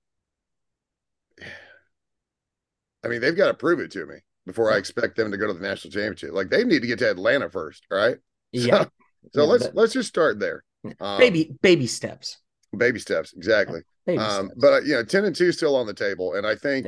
I 3.05 3.09
mean, 3.09 3.21
they've 3.21 3.37
got 3.37 3.49
to 3.49 3.55
prove 3.55 3.81
it 3.81 3.91
to 3.93 4.07
me 4.07 4.17
before 4.47 4.73
I 4.73 4.77
expect 4.77 5.17
them 5.17 5.31
to 5.31 5.37
go 5.37 5.47
to 5.47 5.53
the 5.53 5.61
national 5.61 5.93
championship. 5.93 6.33
Like 6.33 6.51
they 6.51 6.65
need 6.65 6.83
to 6.83 6.87
get 6.87 6.99
to 7.01 7.11
Atlanta 7.11 7.51
first, 7.51 7.87
right? 7.91 8.17
Yeah. 8.57 8.85
So, 8.85 8.91
so 9.33 9.43
yeah, 9.43 9.49
let's 9.49 9.67
but, 9.67 9.75
let's 9.75 9.93
just 9.95 10.09
start 10.09 10.39
there. 10.39 10.63
Um, 11.01 11.19
baby 11.19 11.57
baby 11.61 11.89
steps. 11.89 12.39
Baby 12.77 13.01
steps, 13.01 13.33
exactly. 13.33 13.81
Baby 14.07 14.19
um, 14.19 14.47
steps. 14.47 14.61
But 14.61 14.73
uh, 14.73 14.81
you 14.83 14.93
know, 14.93 15.03
ten 15.03 15.25
and 15.25 15.35
two 15.35 15.51
still 15.51 15.75
on 15.75 15.89
the 15.89 15.95
table, 15.95 16.35
and 16.35 16.47
I 16.47 16.55
think 16.55 16.87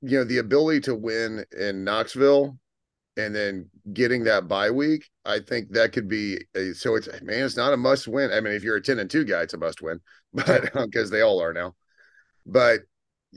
you 0.00 0.18
know 0.18 0.22
the 0.22 0.38
ability 0.38 0.78
to 0.82 0.94
win 0.94 1.44
in 1.58 1.82
Knoxville 1.82 2.56
and 3.16 3.34
then 3.34 3.68
getting 3.92 4.24
that 4.24 4.48
bye 4.48 4.70
week, 4.70 5.08
I 5.24 5.40
think 5.40 5.70
that 5.72 5.92
could 5.92 6.08
be 6.08 6.38
a, 6.54 6.72
so 6.72 6.94
it's 6.94 7.08
man, 7.22 7.44
it's 7.44 7.56
not 7.56 7.72
a 7.72 7.76
must 7.76 8.08
win. 8.08 8.30
I 8.32 8.40
mean, 8.40 8.54
if 8.54 8.62
you're 8.62 8.76
a 8.76 8.82
10 8.82 8.98
and 8.98 9.10
2 9.10 9.24
guy, 9.24 9.42
it's 9.42 9.54
a 9.54 9.58
must 9.58 9.82
win, 9.82 10.00
but 10.46 10.72
because 10.72 11.10
they 11.10 11.20
all 11.20 11.42
are 11.42 11.52
now. 11.52 11.74
But 12.46 12.80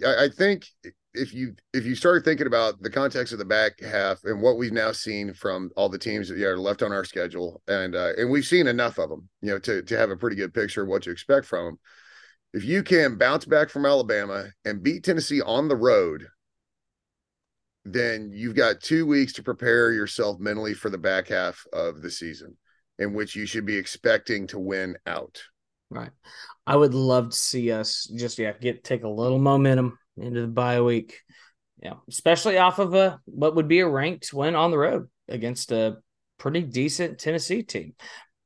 I, 0.06 0.26
I, 0.26 0.30
think 0.30 0.68
if 1.14 1.34
you 1.34 1.56
if 1.74 1.86
you 1.86 1.96
start 1.96 2.26
thinking 2.26 2.48
about 2.48 2.82
the 2.82 2.90
context 2.90 3.34
of 3.34 3.40
the 3.40 3.46
back 3.46 3.80
half 3.82 4.24
and 4.24 4.42
what 4.42 4.58
we've 4.58 4.72
now 4.72 4.92
seen 4.92 5.34
from 5.34 5.72
all 5.76 5.90
the 5.90 6.00
teams 6.00 6.30
that 6.30 6.42
are 6.42 6.58
left 6.58 6.82
on 6.82 6.92
our 6.92 7.06
schedule, 7.06 7.62
and 7.68 7.96
uh, 7.96 8.14
and 8.18 8.30
we've 8.30 8.46
seen 8.46 8.68
enough 8.68 8.98
of 8.98 9.10
them, 9.10 9.30
you 9.42 9.52
know, 9.52 9.60
to 9.60 9.82
to 9.84 9.98
have 9.98 10.10
a 10.10 10.18
pretty 10.18 10.36
good 10.36 10.54
picture 10.54 10.84
of 10.84 10.88
what 10.88 11.04
to 11.04 11.12
expect 11.12 11.46
from 11.46 11.66
them. 11.66 11.80
If 12.54 12.64
you 12.64 12.84
can 12.84 13.18
bounce 13.18 13.46
back 13.46 13.70
from 13.70 13.86
Alabama 13.86 14.46
and 14.64 14.82
beat 14.82 15.04
Tennessee 15.04 15.42
on 15.42 15.68
the 15.68 15.76
road 15.76 16.26
then 17.86 18.32
you've 18.34 18.56
got 18.56 18.82
two 18.82 19.06
weeks 19.06 19.32
to 19.34 19.44
prepare 19.44 19.92
yourself 19.92 20.40
mentally 20.40 20.74
for 20.74 20.90
the 20.90 20.98
back 20.98 21.28
half 21.28 21.64
of 21.72 22.02
the 22.02 22.10
season 22.10 22.58
in 22.98 23.14
which 23.14 23.36
you 23.36 23.46
should 23.46 23.66
be 23.66 23.78
expecting 23.78 24.48
to 24.48 24.58
win 24.58 24.98
out. 25.06 25.42
Right. 25.90 26.12
I 26.66 26.76
would 26.76 26.94
love 26.94 27.30
to 27.30 27.38
see 27.38 27.72
us 27.72 28.12
just 28.16 28.40
yeah 28.40 28.54
get 28.54 28.84
take 28.84 29.04
a 29.04 29.10
little 29.10 29.40
momentum 29.40 29.98
into 30.18 30.42
the 30.42 30.48
bye 30.48 30.82
week. 30.82 31.22
Yeah, 31.82 31.96
especially 32.10 32.58
off 32.58 32.80
of 32.80 32.94
a 32.96 33.20
what 33.26 33.56
would 33.56 33.68
be 33.68 33.82
a 33.82 33.88
ranked 33.88 34.34
win 34.34 34.56
on 34.56 34.72
the 34.72 34.78
road 34.78 35.10
against 35.28 35.72
a 35.72 35.98
pretty 36.38 36.62
decent 36.62 37.20
Tennessee 37.20 37.64
team. 37.64 37.94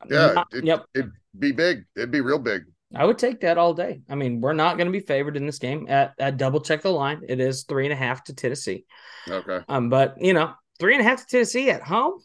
Yeah, 0.09 0.33
Not, 0.33 0.47
it, 0.51 0.63
yep. 0.65 0.85
It'd 0.93 1.11
be 1.37 1.51
big. 1.51 1.85
It'd 1.95 2.11
be 2.11 2.21
real 2.21 2.39
big. 2.39 2.63
I 2.95 3.05
would 3.05 3.19
take 3.19 3.41
that 3.41 3.57
all 3.57 3.73
day. 3.73 4.01
I 4.09 4.15
mean, 4.15 4.41
we're 4.41 4.53
not 4.53 4.77
going 4.77 4.87
to 4.87 4.91
be 4.91 5.05
favored 5.05 5.37
in 5.37 5.45
this 5.45 5.59
game. 5.59 5.85
At, 5.87 6.13
at 6.17 6.37
double 6.37 6.59
check 6.59 6.81
the 6.81 6.89
line, 6.89 7.21
it 7.27 7.39
is 7.39 7.63
three 7.63 7.85
and 7.85 7.93
a 7.93 7.95
half 7.95 8.23
to 8.25 8.33
Tennessee. 8.33 8.85
Okay. 9.27 9.59
Um, 9.67 9.89
but 9.89 10.15
you 10.19 10.33
know, 10.33 10.53
three 10.79 10.95
and 10.95 11.01
a 11.01 11.03
half 11.03 11.19
to 11.19 11.25
Tennessee 11.27 11.69
at 11.69 11.83
home. 11.83 12.19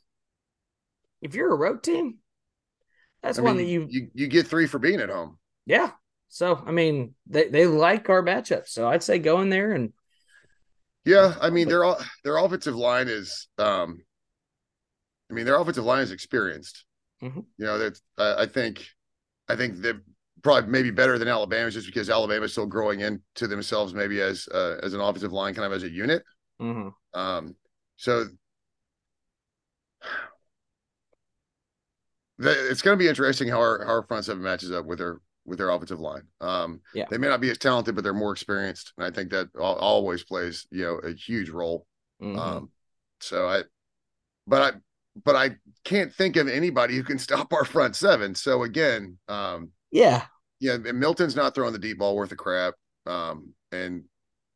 If 1.21 1.35
you're 1.35 1.53
a 1.53 1.57
road 1.57 1.83
team, 1.83 2.19
that's 3.25 3.39
I 3.41 3.43
one 3.43 3.57
mean, 3.57 3.67
that 3.67 3.73
you, 3.73 3.87
you 3.91 4.09
you 4.15 4.29
get 4.29 4.47
three 4.47 4.69
for 4.69 4.79
being 4.79 5.01
at 5.01 5.09
home. 5.09 5.39
Yeah. 5.67 5.91
So 6.29 6.63
I 6.65 6.71
mean, 6.71 7.15
they 7.27 7.49
they 7.49 7.67
like 7.67 8.09
our 8.09 8.23
matchup. 8.23 8.69
So 8.69 8.89
I'd 8.89 9.03
say 9.03 9.19
go 9.19 9.41
in 9.41 9.51
there 9.51 9.73
and. 9.73 9.93
Yeah, 11.07 11.35
I 11.39 11.51
mean, 11.51 11.69
their 11.69 11.85
their 12.25 12.39
offensive 12.39 12.75
line 12.75 13.09
is, 13.09 13.49
um, 13.59 14.01
I 15.31 15.35
mean, 15.35 15.45
their 15.45 15.61
offensive 15.61 15.85
line 15.85 16.03
is 16.03 16.13
experienced. 16.13 16.87
Mm-hmm. 17.23 17.41
You 17.59 17.65
know, 17.67 17.79
that 17.79 18.01
uh, 18.17 18.37
I 18.39 18.47
think, 18.47 18.87
I 19.47 19.55
think 19.55 19.83
that 19.83 19.97
probably 20.43 20.71
maybe 20.71 20.91
better 20.91 21.19
than 21.19 21.29
Alabama 21.29 21.71
just 21.71 21.87
because 21.87 22.09
Alabama's 22.09 22.53
still 22.53 22.65
growing 22.65 23.01
into 23.01 23.47
themselves 23.47 23.93
maybe 23.93 24.23
as 24.23 24.49
uh, 24.55 24.77
as 24.83 24.95
an 24.95 25.01
offensive 25.01 25.33
line 25.33 25.53
kind 25.53 25.67
of 25.67 25.73
as 25.73 25.83
a 25.83 25.91
unit. 25.91 26.23
Mm-hmm. 26.59 26.89
Um, 27.21 27.55
so 27.97 28.27
it's 32.39 32.83
going 32.83 32.97
to 32.97 33.03
be 33.03 33.09
interesting 33.09 33.49
how 33.49 33.59
our, 33.59 33.85
how 33.85 33.91
our 33.91 34.03
front 34.03 34.25
seven 34.25 34.43
matches 34.43 34.73
up 34.73 34.87
with 34.87 34.99
their 34.99 35.21
with 35.47 35.59
their 35.59 35.71
offensive 35.71 36.01
line. 36.01 36.23
Um, 36.41 36.81
yeah. 36.95 37.05
they 37.11 37.19
may 37.19 37.29
not 37.29 37.41
be 37.41 37.51
as 37.51 37.59
talented, 37.59 37.95
but 37.95 38.03
they're 38.03 38.15
more 38.15 38.33
experienced, 38.33 38.93
and 38.97 39.07
I 39.07 39.11
think 39.11 39.31
that 39.31 39.49
always 39.57 40.25
plays 40.25 40.67
you 40.71 40.85
know 40.85 40.95
a 40.97 41.13
huge 41.13 41.51
role. 41.51 41.87
Mm-hmm. 42.23 42.39
Um, 42.39 42.71
so 43.21 43.49
I, 43.49 43.63
but 44.47 44.63
I, 44.63 44.79
but 45.25 45.37
I 45.37 45.57
can't 45.85 46.13
think 46.13 46.37
of 46.37 46.49
anybody 46.49 46.97
who 46.97 47.05
can 47.05 47.19
stop 47.21 47.53
our 47.53 47.65
front 47.65 47.97
seven. 47.97 48.35
So 48.35 48.63
again, 48.63 49.19
um, 49.29 49.71
yeah, 49.91 50.25
yeah, 50.61 50.77
Milton's 50.77 51.37
not 51.37 51.55
throwing 51.55 51.73
the 51.73 51.79
deep 51.79 51.99
ball 51.99 52.17
worth 52.17 52.33
a 52.33 52.37
crap. 52.37 52.75
Um, 53.07 53.55
and 53.71 54.05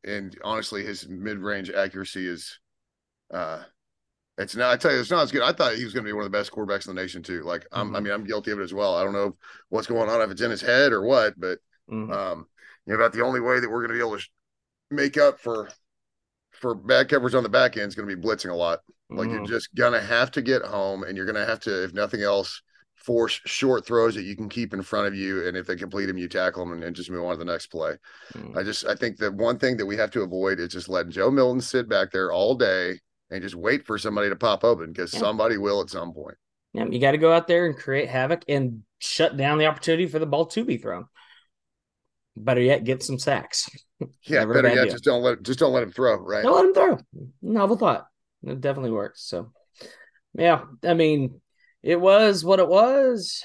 and 0.05 0.37
honestly, 0.43 0.85
his 0.85 1.09
mid 1.09 1.39
range 1.39 1.71
accuracy 1.71 2.27
is 2.27 2.59
uh 3.33 3.63
it's 4.39 4.57
not 4.57 4.73
I 4.73 4.77
tell 4.77 4.93
you, 4.93 5.01
it's 5.01 5.11
not 5.11 5.23
as 5.23 5.33
good. 5.33 5.43
I 5.43 5.53
thought 5.53 5.75
he 5.75 5.85
was 5.85 5.93
gonna 5.93 6.05
be 6.05 6.13
one 6.13 6.25
of 6.25 6.31
the 6.31 6.39
best 6.39 6.53
quarterbacks 6.53 6.89
in 6.89 6.95
the 6.95 7.01
nation 7.01 7.23
too. 7.23 7.43
Like 7.43 7.67
I'm, 7.73 7.89
mm-hmm. 7.89 7.97
I 7.97 8.01
mean, 8.01 8.13
I'm 8.13 8.25
guilty 8.25 8.53
of 8.53 8.61
it 8.61 8.65
as 8.65 8.73
well. 8.73 8.95
I 8.95 9.05
don't 9.05 9.13
know 9.13 9.37
what's 9.69 9.87
going 9.87 10.09
on 10.09 10.23
if 10.23 10.31
it's 10.31 10.41
in 10.41 10.51
his 10.51 10.63
head 10.63 10.93
or 10.93 11.03
what, 11.03 11.35
but 11.39 11.59
mm-hmm. 11.91 12.13
um, 12.13 12.47
you 12.87 12.93
know, 12.93 12.99
about 12.99 13.13
the 13.13 13.25
only 13.25 13.41
way 13.41 13.61
that 13.61 13.69
we're 13.69 13.83
gonna 13.83 13.99
be 13.99 14.01
able 14.01 14.19
to 14.19 14.25
make 14.91 15.19
up 15.19 15.41
for 15.41 15.69
for 16.53 16.75
bad 16.75 17.09
coverage 17.09 17.35
on 17.35 17.43
the 17.43 17.49
back 17.49 17.77
end 17.77 17.89
is 17.89 17.95
gonna 17.95 18.15
be 18.15 18.21
blitzing 18.21 18.51
a 18.51 18.55
lot. 18.55 18.81
Like 19.11 19.29
mm-hmm. 19.29 19.39
you're 19.39 19.47
just 19.47 19.75
gonna 19.75 20.01
have 20.01 20.31
to 20.33 20.43
get 20.43 20.63
home 20.63 21.03
and 21.03 21.17
you're 21.17 21.27
gonna 21.27 21.47
have 21.47 21.61
to, 21.61 21.85
if 21.85 21.93
nothing 21.93 22.23
else, 22.23 22.63
force 22.99 23.41
short 23.47 23.87
throws 23.87 24.15
that 24.15 24.25
you 24.25 24.37
can 24.37 24.49
keep 24.49 24.75
in 24.75 24.83
front 24.83 25.07
of 25.07 25.15
you 25.15 25.47
and 25.47 25.57
if 25.57 25.67
they 25.67 25.77
complete 25.77 26.07
them 26.07 26.19
you 26.19 26.29
tackle 26.29 26.65
them 26.65 26.75
and, 26.75 26.83
and 26.83 26.97
just 26.97 27.11
move 27.11 27.25
on 27.25 27.33
to 27.33 27.39
the 27.39 27.45
next 27.45 27.69
play 27.69 27.95
mm. 28.35 28.57
i 28.57 28.63
just 28.63 28.85
i 28.87 28.95
think 28.95 29.17
the 29.17 29.31
one 29.31 29.57
thing 29.57 29.77
that 29.77 29.87
we 29.87 29.97
have 29.97 30.11
to 30.11 30.23
avoid 30.23 30.59
is 30.59 30.73
just 30.73 30.89
letting 30.89 31.13
joe 31.13 31.31
milton 31.31 31.61
sit 31.61 31.89
back 31.89 32.11
there 32.11 32.33
all 32.33 32.57
day 32.57 32.99
and 33.31 33.43
just 33.43 33.55
wait 33.55 33.87
for 33.87 33.99
somebody 33.99 34.29
to 34.29 34.37
pop 34.37 34.65
open 34.65 34.93
because 34.93 35.13
yeah. 35.13 35.21
somebody 35.21 35.57
will 35.57 35.81
at 35.81 35.91
some 35.91 36.13
point 36.13 36.37
yeah 36.73 36.85
you 36.85 36.99
got 36.99 37.13
to 37.13 37.19
go 37.19 37.33
out 37.33 37.47
there 37.47 37.67
and 37.67 37.77
create 37.77 38.09
havoc 38.09 38.45
and 38.49 38.83
shut 38.99 39.37
down 39.37 39.59
the 39.59 39.67
opportunity 39.67 40.07
for 40.07 40.19
the 40.19 40.27
ball 40.27 40.47
to 40.47 40.65
be 40.65 40.77
thrown 40.77 41.07
better 42.37 42.61
yet 42.61 42.85
get 42.85 43.03
some 43.03 43.19
sacks 43.19 43.69
yeah 44.23 44.45
better 44.45 44.75
yet 44.75 44.91
just 44.91 45.05
don't 45.05 45.23
let 45.23 45.43
just 45.43 45.59
don't 45.59 45.73
let 45.73 45.83
him 45.83 45.93
throw 45.93 46.17
right 46.17 46.43
don't 46.43 46.55
let 46.55 46.65
him 46.65 46.75
throw 46.75 47.29
novel 47.43 47.77
thought 47.77 48.07
it 48.45 48.61
definitely 48.61 48.93
works 48.93 49.23
so 49.23 49.51
yeah 50.35 50.63
i 50.85 50.95
mean 50.95 51.41
it 51.83 52.01
was 52.01 52.45
what 52.45 52.59
it 52.59 52.69
was. 52.69 53.43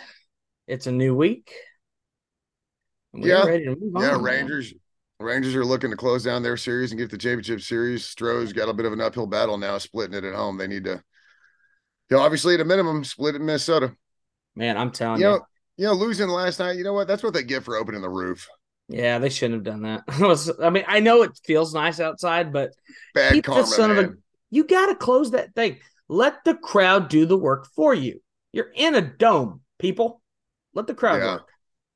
It's 0.67 0.87
a 0.87 0.91
new 0.91 1.15
week. 1.15 1.53
We're 3.11 3.27
yeah, 3.27 3.73
yeah. 3.75 4.15
On, 4.15 4.23
Rangers. 4.23 4.73
Rangers 5.19 5.55
are 5.55 5.65
looking 5.65 5.91
to 5.91 5.95
close 5.95 6.23
down 6.23 6.43
their 6.43 6.57
series 6.57 6.91
and 6.91 6.99
get 6.99 7.09
the 7.09 7.17
championship 7.17 7.61
series. 7.61 8.05
'Stros 8.05 8.53
got 8.53 8.69
a 8.69 8.73
bit 8.73 8.85
of 8.85 8.93
an 8.93 9.01
uphill 9.01 9.27
battle 9.27 9.57
now, 9.57 9.77
splitting 9.77 10.17
it 10.17 10.23
at 10.23 10.35
home. 10.35 10.57
They 10.57 10.67
need 10.67 10.83
to, 10.85 11.01
you 12.09 12.17
know, 12.17 12.19
obviously 12.19 12.55
at 12.55 12.61
a 12.61 12.65
minimum, 12.65 13.03
split 13.03 13.35
it 13.35 13.39
in 13.41 13.45
Minnesota. 13.45 13.95
Man, 14.55 14.77
I'm 14.77 14.91
telling 14.91 15.21
you, 15.21 15.27
you, 15.27 15.33
know, 15.33 15.45
you 15.77 15.85
know, 15.85 15.93
losing 15.93 16.29
last 16.29 16.59
night. 16.59 16.77
You 16.77 16.83
know 16.83 16.93
what? 16.93 17.07
That's 17.07 17.23
what 17.23 17.33
they 17.33 17.43
get 17.43 17.63
for 17.63 17.75
opening 17.75 18.01
the 18.01 18.09
roof. 18.09 18.47
Yeah, 18.89 19.19
they 19.19 19.29
shouldn't 19.29 19.65
have 19.65 19.73
done 19.73 19.81
that. 19.83 20.57
I 20.61 20.69
mean, 20.69 20.83
I 20.87 20.99
know 20.99 21.23
it 21.23 21.39
feels 21.45 21.73
nice 21.73 21.99
outside, 21.99 22.51
but 22.51 22.71
bad 23.13 23.43
karma, 23.43 23.65
son 23.65 23.95
man. 23.95 24.05
Of 24.05 24.11
a, 24.11 24.13
you 24.51 24.65
got 24.65 24.87
to 24.87 24.95
close 24.95 25.31
that 25.31 25.55
thing. 25.55 25.77
Let 26.09 26.43
the 26.43 26.55
crowd 26.55 27.09
do 27.09 27.25
the 27.25 27.37
work 27.37 27.67
for 27.75 27.93
you. 27.93 28.21
You're 28.51 28.71
in 28.75 28.93
a 28.93 29.01
dome, 29.01 29.61
people. 29.79 30.21
Let 30.73 30.87
the 30.87 30.93
crowd 30.93 31.21
yeah. 31.21 31.35
work. 31.35 31.49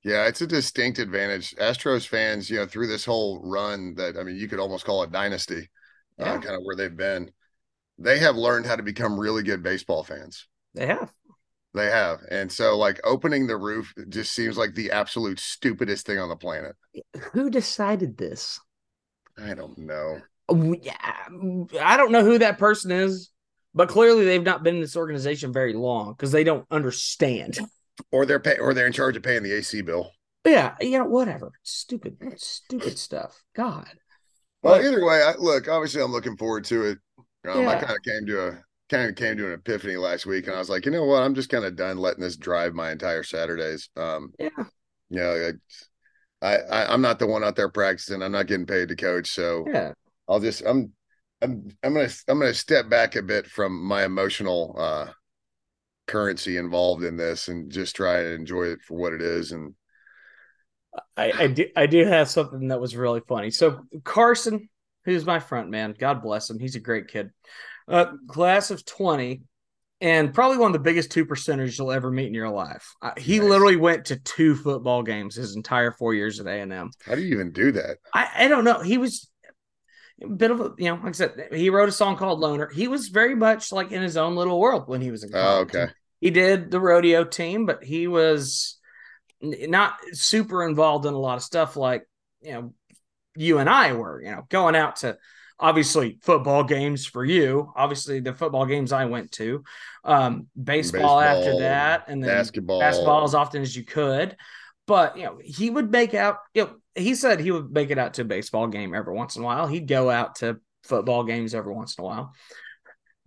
Yeah, 0.08 0.26
it's 0.26 0.40
a 0.40 0.48
distinct 0.48 1.00
advantage. 1.00 1.54
Astros 1.56 2.08
fans, 2.08 2.50
you 2.50 2.56
know, 2.56 2.66
through 2.66 2.88
this 2.88 3.04
whole 3.04 3.42
run 3.44 3.94
that 3.96 4.16
I 4.18 4.24
mean, 4.24 4.38
you 4.38 4.48
could 4.48 4.60
almost 4.60 4.86
call 4.86 5.04
it 5.04 5.12
dynasty, 5.12 5.70
uh, 6.18 6.24
yeah. 6.24 6.32
uh, 6.32 6.40
kind 6.40 6.56
of 6.56 6.62
where 6.64 6.78
they've 6.78 6.96
been. 6.96 7.30
They 7.98 8.18
have 8.20 8.38
learned 8.38 8.68
how 8.68 8.78
to 8.78 8.84
become 8.84 9.20
really 9.20 9.44
good 9.44 9.62
baseball 9.62 10.06
fans. 10.06 10.48
They 10.74 10.86
have. 10.86 11.12
They 11.74 11.88
have. 11.88 12.20
And 12.32 12.50
so 12.50 12.78
like 12.78 13.02
opening 13.04 13.48
the 13.48 13.58
roof 13.58 13.94
just 14.08 14.32
seems 14.32 14.58
like 14.58 14.76
the 14.76 14.92
absolute 14.92 15.42
stupidest 15.42 16.06
thing 16.06 16.20
on 16.20 16.30
the 16.30 16.38
planet. 16.38 16.78
Who 17.34 17.50
decided 17.50 18.18
this? 18.18 18.62
I 19.38 19.56
don't 19.56 19.78
know. 19.78 20.22
Yeah, 20.50 20.94
I 21.82 21.98
don't 21.98 22.14
know 22.14 22.24
who 22.24 22.38
that 22.38 22.58
person 22.58 22.92
is. 22.92 23.30
But 23.74 23.90
clearly, 23.90 24.24
they've 24.24 24.42
not 24.42 24.64
been 24.64 24.76
in 24.76 24.82
this 24.82 24.96
organization 24.96 25.52
very 25.52 25.74
long 25.74 26.14
because 26.14 26.32
they 26.32 26.46
don't 26.46 26.66
understand. 26.72 27.60
Or 28.12 28.26
they're 28.26 28.40
pay, 28.40 28.58
or 28.58 28.74
they're 28.74 28.88
in 28.88 28.94
charge 28.94 29.18
of 29.18 29.24
paying 29.24 29.44
the 29.44 29.54
AC 29.54 29.82
bill. 29.82 30.12
Yeah, 30.46 30.76
you 30.80 30.98
know, 30.98 31.06
whatever. 31.06 31.52
Stupid, 31.64 32.18
stupid 32.38 32.98
stuff. 32.98 33.44
God. 33.56 33.90
Well, 34.62 34.76
but, 34.76 34.86
either 34.86 35.06
way, 35.06 35.22
I, 35.22 35.34
look. 35.38 35.68
Obviously, 35.68 36.02
I'm 36.02 36.12
looking 36.12 36.38
forward 36.38 36.66
to 36.66 36.86
it. 36.86 36.98
Um, 37.48 37.62
yeah. 37.62 37.70
I 37.70 37.76
kind 37.76 37.98
of 37.98 38.04
came 38.04 38.26
to 38.28 38.48
a 38.48 38.64
kind 38.90 39.10
of 39.10 39.16
came 39.16 39.38
to 39.38 39.48
an 39.48 39.54
epiphany 39.54 39.98
last 39.98 40.26
week, 40.26 40.48
and 40.48 40.56
I 40.56 40.60
was 40.60 40.70
like, 40.70 40.86
you 40.86 40.92
know 40.92 41.06
what? 41.06 41.24
I'm 41.24 41.36
just 41.36 41.50
kind 41.50 41.66
of 41.66 41.76
done 41.76 41.98
letting 41.98 42.22
this 42.22 42.38
drive 42.38 42.74
my 42.74 42.92
entire 42.92 43.24
Saturdays. 43.24 43.90
Um, 43.96 44.32
yeah. 44.40 44.50
You 45.10 45.20
know, 45.20 45.52
I, 46.42 46.58
I 46.58 46.94
I'm 46.94 47.02
not 47.02 47.20
the 47.20 47.28
one 47.28 47.44
out 47.44 47.56
there 47.56 47.70
practicing. 47.70 48.22
I'm 48.22 48.32
not 48.32 48.48
getting 48.48 48.66
paid 48.66 48.90
to 48.90 48.96
coach, 48.96 49.32
so 49.32 49.66
yeah. 49.68 49.94
I'll 50.28 50.40
just 50.40 50.64
I'm 50.66 50.92
I'm 51.42 51.70
I'm 51.84 51.94
gonna 51.94 52.10
I'm 52.28 52.40
gonna 52.40 52.54
step 52.54 52.90
back 52.90 53.16
a 53.16 53.22
bit 53.22 53.48
from 53.48 53.84
my 53.84 54.06
emotional 54.06 54.76
uh 54.78 55.08
currency 56.08 56.58
involved 56.58 57.04
in 57.04 57.18
this 57.18 57.48
and 57.48 57.72
just 57.72 57.96
try 57.96 58.24
to 58.24 58.34
enjoy 58.34 58.64
it 58.64 58.82
for 58.82 58.98
what 58.98 59.14
it 59.14 59.22
is 59.22 59.52
and 59.52 59.74
I, 61.16 61.32
I 61.32 61.48
do 61.48 61.66
I 61.76 61.86
do 61.86 62.06
have 62.06 62.30
something 62.30 62.70
that 62.70 62.80
was 62.80 62.96
really 62.96 63.22
funny. 63.28 63.52
So 63.52 63.82
Carson, 64.04 64.70
who's 65.06 65.26
my 65.26 65.40
front 65.40 65.70
man, 65.70 65.96
God 65.98 66.22
bless 66.22 66.50
him, 66.50 66.60
he's 66.60 66.76
a 66.76 66.80
great 66.80 67.08
kid. 67.08 67.32
Uh, 67.88 68.14
class 68.28 68.72
of 68.72 68.84
20 68.86 69.42
and 70.02 70.34
probably 70.34 70.58
one 70.58 70.68
of 70.68 70.74
the 70.74 70.80
biggest 70.80 71.12
two 71.12 71.26
percenters 71.26 71.78
you'll 71.78 71.92
ever 71.92 72.12
meet 72.12 72.28
in 72.28 72.34
your 72.34 72.50
life. 72.50 72.94
Uh, 73.02 73.12
he 73.18 73.40
nice. 73.40 73.50
literally 73.50 73.78
went 73.78 74.06
to 74.06 74.18
two 74.18 74.56
football 74.56 75.02
games 75.02 75.36
his 75.36 75.56
entire 75.56 75.92
four 75.92 76.14
years 76.14 76.40
at 76.40 76.48
A 76.48 76.62
and 76.62 76.74
M. 76.74 76.92
How 77.06 77.16
do 77.16 77.22
you 77.22 77.34
even 77.34 77.52
do 77.52 77.72
that? 77.72 77.98
I, 78.14 78.30
I 78.40 78.48
don't 78.48 78.64
know. 78.64 78.82
He 78.82 78.98
was 78.98 79.30
a 80.22 80.28
bit 80.28 80.52
of 80.52 80.60
a 80.60 80.74
you 80.80 80.90
know 80.90 80.96
like 80.96 81.10
i 81.10 81.12
said 81.12 81.50
he 81.52 81.70
wrote 81.70 81.88
a 81.88 81.92
song 81.92 82.18
called 82.18 82.40
loner 82.40 82.70
he 82.70 82.88
was 82.88 83.10
very 83.10 83.36
much 83.36 83.72
like 83.72 83.92
in 83.92 84.02
his 84.02 84.18
own 84.18 84.36
little 84.36 84.60
world 84.60 84.88
when 84.88 85.00
he 85.00 85.12
was 85.12 85.24
in 85.24 85.32
college. 85.32 85.70
Oh, 85.76 85.80
okay 85.80 85.92
he 86.20 86.32
did 86.32 86.72
the 86.72 86.80
rodeo 86.80 87.24
team 87.24 87.66
but 87.66 87.84
he 87.84 88.08
was 88.08 88.80
not 89.42 89.98
super 90.14 90.68
involved 90.68 91.06
in 91.06 91.14
a 91.14 91.20
lot 91.20 91.38
of 91.38 91.44
stuff 91.44 91.76
like 91.78 92.04
you 92.42 92.52
know 92.54 92.74
you 93.36 93.60
and 93.60 93.70
i 93.70 93.94
were 93.94 94.22
you 94.22 94.32
know 94.32 94.46
going 94.50 94.76
out 94.76 94.98
to 94.98 95.18
obviously 95.60 96.18
football 96.22 96.64
games 96.64 97.06
for 97.06 97.24
you. 97.24 97.72
Obviously, 97.76 98.20
the 98.20 98.34
football 98.34 98.66
games 98.66 98.92
I 98.92 99.06
went 99.06 99.32
to, 99.34 99.64
um, 100.04 100.48
baseball, 100.62 101.02
baseball 101.02 101.20
after 101.22 101.60
that, 101.60 102.06
and 102.08 102.24
then 102.24 102.30
basketball, 102.30 102.80
basketball 102.80 103.24
as 103.24 103.36
often 103.36 103.62
as 103.62 103.76
you 103.76 103.84
could. 103.84 104.36
But 104.86 105.18
you 105.18 105.24
know, 105.24 105.40
he 105.44 105.70
would 105.70 105.92
make 105.92 106.14
out. 106.14 106.38
You 106.54 106.66
know, 106.66 106.76
he 106.96 107.16
said 107.16 107.40
he 107.40 107.52
would 107.52 107.72
make 107.72 107.90
it 107.90 107.98
out 107.98 108.16
to 108.16 108.22
a 108.22 108.26
baseball 108.26 108.68
game 108.68 108.94
every 108.94 109.14
once 109.14 109.36
in 109.36 109.44
a 109.44 109.46
while. 109.46 109.68
He'd 109.68 109.88
go 109.88 110.10
out 110.10 110.36
to 110.38 110.60
football 110.84 111.24
games 111.24 111.54
every 111.54 111.74
once 111.74 111.98
in 111.98 112.04
a 112.04 112.08
while. 112.08 112.34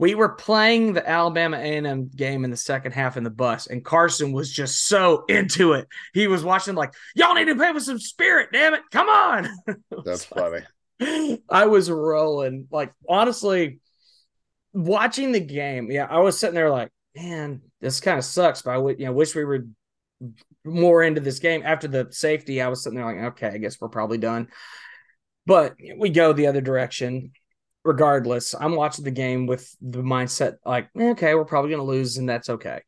We 0.00 0.14
were 0.14 0.30
playing 0.30 0.94
the 0.94 1.06
Alabama 1.06 1.58
A&M 1.58 2.08
game 2.16 2.46
in 2.46 2.50
the 2.50 2.56
second 2.56 2.92
half 2.92 3.18
in 3.18 3.22
the 3.22 3.28
bus, 3.28 3.66
and 3.66 3.84
Carson 3.84 4.32
was 4.32 4.50
just 4.50 4.86
so 4.86 5.26
into 5.28 5.74
it. 5.74 5.88
He 6.14 6.26
was 6.26 6.42
watching 6.42 6.74
like, 6.74 6.94
"Y'all 7.14 7.34
need 7.34 7.44
to 7.44 7.54
play 7.54 7.70
with 7.70 7.82
some 7.82 7.98
spirit, 7.98 8.48
damn 8.50 8.72
it! 8.72 8.80
Come 8.90 9.10
on!" 9.10 9.50
That's 10.06 10.24
funny. 10.24 10.62
I 11.50 11.66
was 11.66 11.90
rolling. 11.90 12.66
Like 12.70 12.94
honestly, 13.06 13.80
watching 14.72 15.32
the 15.32 15.40
game, 15.40 15.90
yeah, 15.90 16.06
I 16.08 16.20
was 16.20 16.40
sitting 16.40 16.54
there 16.54 16.70
like, 16.70 16.90
man, 17.14 17.60
this 17.82 18.00
kind 18.00 18.16
of 18.16 18.24
sucks. 18.24 18.62
But 18.62 18.70
I 18.70 18.78
would, 18.78 18.98
you 18.98 19.04
know, 19.04 19.12
wish 19.12 19.34
we 19.34 19.44
were 19.44 19.66
more 20.64 21.02
into 21.02 21.20
this 21.20 21.40
game. 21.40 21.60
After 21.62 21.88
the 21.88 22.08
safety, 22.10 22.62
I 22.62 22.68
was 22.68 22.82
sitting 22.82 22.96
there 22.96 23.04
like, 23.04 23.34
okay, 23.34 23.48
I 23.48 23.58
guess 23.58 23.78
we're 23.78 23.90
probably 23.90 24.16
done. 24.16 24.48
But 25.44 25.76
we 25.98 26.08
go 26.08 26.32
the 26.32 26.46
other 26.46 26.62
direction. 26.62 27.32
Regardless, 27.84 28.54
I'm 28.54 28.74
watching 28.74 29.04
the 29.04 29.10
game 29.10 29.46
with 29.46 29.74
the 29.80 30.02
mindset 30.02 30.56
like, 30.66 30.88
eh, 30.98 31.10
okay, 31.10 31.34
we're 31.34 31.44
probably 31.44 31.70
going 31.70 31.80
to 31.80 31.90
lose, 31.90 32.18
and 32.18 32.28
that's 32.28 32.50
okay. 32.50 32.82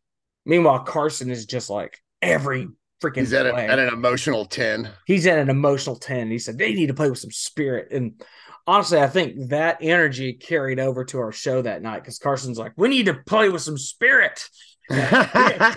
Meanwhile, 0.45 0.81
Carson 0.81 1.31
is 1.31 1.47
just 1.47 1.71
like 1.71 1.99
every 2.21 2.69
freaking. 3.03 3.21
He's 3.21 3.33
at, 3.33 3.47
a, 3.47 3.55
at 3.55 3.79
an 3.79 3.89
emotional 3.89 4.45
ten. 4.45 4.91
He's 5.07 5.27
at 5.27 5.39
an 5.39 5.49
emotional 5.49 5.97
ten. 5.97 6.31
He 6.31 6.39
said 6.39 6.59
they 6.59 6.75
need 6.75 6.89
to 6.89 6.95
play 6.95 7.09
with 7.09 7.21
some 7.21 7.31
spirit, 7.31 7.89
and 7.91 8.23
honestly, 8.67 9.01
I 9.01 9.09
think 9.09 9.49
that 9.49 9.79
energy 9.81 10.35
carried 10.35 10.79
over 10.79 11.05
to 11.07 11.21
our 11.21 11.33
show 11.33 11.63
that 11.63 11.83
night 11.83 12.01
because 12.01 12.19
Carson's 12.19 12.59
like, 12.59 12.73
we 12.77 12.89
need 12.89 13.07
to 13.07 13.15
play 13.15 13.49
with 13.49 13.63
some 13.63 13.79
spirit. 13.79 14.47
we, 14.91 14.97
got 14.97 15.75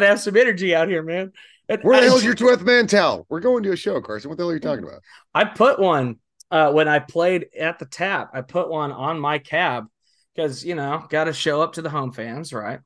to 0.00 0.06
have 0.06 0.20
some 0.20 0.36
energy 0.36 0.74
out 0.74 0.88
here, 0.88 1.02
man. 1.02 1.32
And 1.68 1.82
Where 1.82 2.00
the 2.00 2.06
hell's 2.06 2.24
your 2.24 2.34
12th 2.34 2.62
man 2.62 2.86
towel? 2.86 3.26
We're 3.28 3.40
going 3.40 3.62
to 3.64 3.72
a 3.72 3.76
show, 3.76 4.00
Carson. 4.00 4.28
What 4.28 4.36
the 4.36 4.44
hell 4.44 4.50
are 4.50 4.54
you 4.54 4.60
talking 4.60 4.84
mm. 4.84 4.88
about? 4.88 5.02
I 5.34 5.44
put 5.44 5.78
one 5.78 6.16
uh, 6.54 6.70
when 6.70 6.86
I 6.86 7.00
played 7.00 7.48
at 7.58 7.80
the 7.80 7.84
tap. 7.84 8.30
I 8.32 8.40
put 8.40 8.70
one 8.70 8.92
on 8.92 9.18
my 9.18 9.38
cab 9.38 9.86
because, 10.34 10.64
you 10.64 10.76
know, 10.76 11.04
got 11.10 11.24
to 11.24 11.32
show 11.32 11.60
up 11.60 11.72
to 11.72 11.82
the 11.82 11.90
home 11.90 12.12
fans, 12.12 12.52
right? 12.52 12.78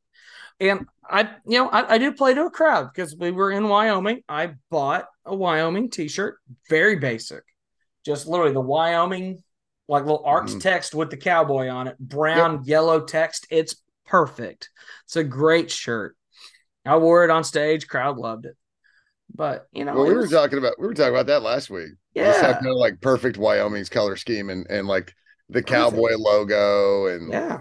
And 0.59 0.87
I, 1.05 1.25
you 1.47 1.59
know, 1.59 1.69
I, 1.69 1.95
I 1.95 1.99
did 1.99 2.17
play 2.17 2.33
to 2.33 2.47
a 2.47 2.51
crowd 2.51 2.89
because 2.91 3.15
we 3.15 3.31
were 3.31 3.51
in 3.51 3.69
Wyoming. 3.69 4.23
I 4.27 4.55
bought 4.71 5.07
a 5.27 5.37
Wyoming 5.37 5.91
t-shirt, 5.91 6.39
very 6.71 6.97
basic, 6.97 7.43
just 8.07 8.27
literally 8.27 8.55
the 8.55 8.61
Wyoming, 8.63 9.43
like 9.87 10.05
little 10.05 10.25
arch 10.25 10.53
mm. 10.53 10.63
text 10.63 10.95
with 10.95 11.11
the 11.11 11.19
cowboy 11.19 11.69
on 11.69 11.89
it, 11.89 11.99
brown, 11.99 12.61
yep. 12.61 12.67
yellow 12.67 13.01
text. 13.03 13.47
It's 13.51 13.77
perfect. 14.07 14.71
It's 15.05 15.17
a 15.17 15.25
great 15.25 15.71
shirt. 15.71 16.17
I 16.87 16.97
wore 16.97 17.23
it 17.23 17.31
on 17.31 17.45
stage. 17.45 17.87
Crowd 17.87 18.17
loved 18.17 18.47
it. 18.47 18.57
But 19.35 19.69
you 19.73 19.85
know, 19.85 19.95
well, 19.95 20.07
we 20.07 20.15
was, 20.15 20.31
were 20.31 20.37
talking 20.37 20.59
about 20.59 20.79
we 20.79 20.87
were 20.87 20.95
talking 20.95 21.15
about 21.15 21.27
that 21.27 21.43
last 21.43 21.71
week. 21.71 21.93
Yeah, 22.15 22.33
just 22.33 22.41
kind 22.41 22.67
of 22.67 22.77
like 22.77 23.01
perfect 23.01 23.37
Wyoming's 23.37 23.89
color 23.89 24.17
scheme 24.17 24.51
and 24.51 24.67
and 24.69 24.89
like 24.89 25.15
the 25.49 25.63
cowboy 25.63 26.17
logo 26.17 27.07
and 27.07 27.33
yeah, 27.33 27.61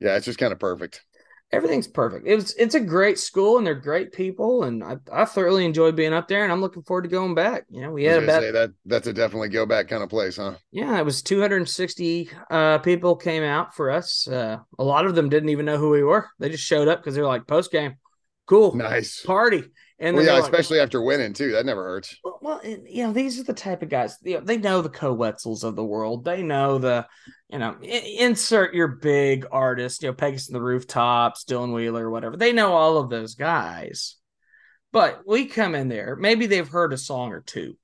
yeah, 0.00 0.16
it's 0.16 0.26
just 0.26 0.38
kind 0.38 0.52
of 0.52 0.58
perfect 0.58 1.02
everything's 1.50 1.88
perfect. 1.88 2.26
It 2.26 2.34
was 2.34 2.54
it's 2.54 2.74
a 2.74 2.80
great 2.80 3.18
school 3.18 3.58
and 3.58 3.66
they're 3.66 3.74
great 3.74 4.12
people 4.12 4.64
and 4.64 4.84
I, 4.84 4.96
I 5.12 5.24
thoroughly 5.24 5.64
enjoyed 5.64 5.96
being 5.96 6.12
up 6.12 6.28
there 6.28 6.42
and 6.42 6.52
I'm 6.52 6.60
looking 6.60 6.82
forward 6.82 7.02
to 7.02 7.08
going 7.08 7.34
back. 7.34 7.64
You 7.70 7.82
know, 7.82 7.90
we 7.90 8.04
had 8.04 8.22
about 8.22 8.40
that 8.40 8.72
that's 8.84 9.06
a 9.06 9.12
definitely 9.12 9.48
go 9.48 9.66
back 9.66 9.88
kind 9.88 10.02
of 10.02 10.08
place, 10.08 10.36
huh? 10.36 10.54
Yeah, 10.70 10.98
it 10.98 11.04
was 11.04 11.22
260 11.22 12.30
uh, 12.50 12.78
people 12.78 13.16
came 13.16 13.42
out 13.42 13.74
for 13.74 13.90
us. 13.90 14.28
Uh, 14.28 14.58
a 14.78 14.84
lot 14.84 15.06
of 15.06 15.14
them 15.14 15.28
didn't 15.28 15.48
even 15.48 15.66
know 15.66 15.78
who 15.78 15.90
we 15.90 16.02
were. 16.02 16.28
They 16.38 16.50
just 16.50 16.64
showed 16.64 16.88
up 16.88 17.00
because 17.00 17.14
they 17.14 17.22
were 17.22 17.28
like 17.28 17.46
post 17.46 17.70
game, 17.70 17.96
cool, 18.46 18.74
nice 18.74 19.24
party. 19.24 19.64
And 20.00 20.16
well, 20.16 20.24
yeah, 20.24 20.38
especially 20.38 20.78
after 20.78 21.02
winning 21.02 21.32
too. 21.32 21.52
That 21.52 21.66
never 21.66 21.82
hurts. 21.82 22.16
Well, 22.22 22.38
well, 22.40 22.60
you 22.64 23.04
know, 23.04 23.12
these 23.12 23.40
are 23.40 23.44
the 23.44 23.52
type 23.52 23.82
of 23.82 23.88
guys. 23.88 24.16
You 24.22 24.34
know, 24.34 24.40
they 24.40 24.56
know 24.56 24.80
the 24.80 24.88
Koe 24.88 25.16
Wetzels 25.16 25.64
of 25.64 25.74
the 25.74 25.84
world. 25.84 26.24
They 26.24 26.42
know 26.42 26.78
the, 26.78 27.06
you 27.48 27.58
know, 27.58 27.76
insert 27.82 28.74
your 28.74 28.86
big 28.88 29.46
artist. 29.50 30.02
You 30.02 30.10
know, 30.10 30.14
Pecos 30.14 30.46
and 30.46 30.54
the 30.54 30.62
Rooftops, 30.62 31.44
Dylan 31.44 31.74
Wheeler, 31.74 32.08
whatever. 32.08 32.36
They 32.36 32.52
know 32.52 32.74
all 32.74 32.98
of 32.98 33.10
those 33.10 33.34
guys. 33.34 34.16
But 34.92 35.22
we 35.26 35.46
come 35.46 35.74
in 35.74 35.88
there. 35.88 36.14
Maybe 36.14 36.46
they've 36.46 36.68
heard 36.68 36.92
a 36.92 36.98
song 36.98 37.32
or 37.32 37.40
two. 37.40 37.76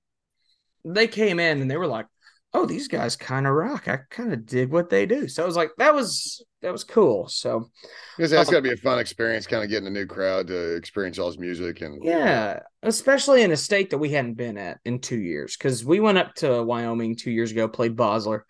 They 0.84 1.08
came 1.08 1.40
in 1.40 1.60
and 1.60 1.70
they 1.70 1.76
were 1.76 1.86
like, 1.86 2.06
"Oh, 2.52 2.64
these 2.64 2.86
guys 2.86 3.16
kind 3.16 3.46
of 3.46 3.54
rock. 3.54 3.88
I 3.88 4.00
kind 4.08 4.32
of 4.32 4.46
dig 4.46 4.70
what 4.70 4.88
they 4.88 5.04
do." 5.04 5.26
So 5.26 5.42
I 5.42 5.46
was 5.46 5.56
like, 5.56 5.72
"That 5.78 5.94
was 5.94 6.44
that 6.64 6.72
was 6.72 6.82
cool. 6.82 7.28
So 7.28 7.70
because 8.16 8.30
that's 8.30 8.48
um, 8.48 8.54
got 8.54 8.58
to 8.58 8.62
be 8.62 8.72
a 8.72 8.76
fun 8.76 8.98
experience, 8.98 9.46
kind 9.46 9.62
of 9.62 9.68
getting 9.68 9.86
a 9.86 9.90
new 9.90 10.06
crowd 10.06 10.46
to 10.46 10.74
experience 10.76 11.18
all 11.18 11.26
his 11.26 11.38
music 11.38 11.82
and 11.82 12.02
yeah, 12.02 12.60
especially 12.82 13.42
in 13.42 13.52
a 13.52 13.56
state 13.56 13.90
that 13.90 13.98
we 13.98 14.08
hadn't 14.08 14.34
been 14.34 14.56
at 14.56 14.80
in 14.84 14.98
two 14.98 15.18
years. 15.18 15.56
Because 15.56 15.84
we 15.84 16.00
went 16.00 16.18
up 16.18 16.34
to 16.36 16.62
Wyoming 16.62 17.16
two 17.16 17.30
years 17.30 17.52
ago, 17.52 17.68
played 17.68 17.96
Bosler, 17.96 18.40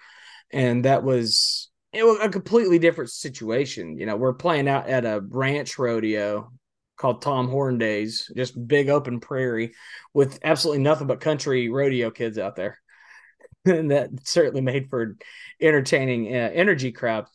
and 0.53 0.85
that 0.85 1.03
was 1.03 1.71
it 1.93 2.05
was 2.05 2.19
a 2.23 2.29
completely 2.29 2.79
different 2.79 3.11
situation. 3.11 3.99
You 3.99 4.07
know, 4.07 4.17
we're 4.17 4.35
playing 4.35 4.69
out 4.69 4.89
at 4.89 5.05
a 5.05 5.21
ranch 5.29 5.77
rodeo 5.77 6.53
called 6.97 7.21
Tom 7.21 7.49
Horn 7.49 7.79
Days, 7.79 8.31
just 8.37 8.69
big 8.69 8.89
open 8.89 9.19
prairie 9.19 9.75
with 10.13 10.39
absolutely 10.45 10.85
nothing 10.85 11.09
but 11.09 11.21
country 11.21 11.69
rodeo 11.69 12.11
kids 12.11 12.39
out 12.39 12.55
there. 12.55 12.79
and 13.65 13.91
that 13.91 14.11
certainly 14.25 14.61
made 14.61 14.89
for 14.89 15.17
entertaining 15.61 16.29
uh, 16.29 16.51
energy 16.53 16.93
crowd 16.93 17.27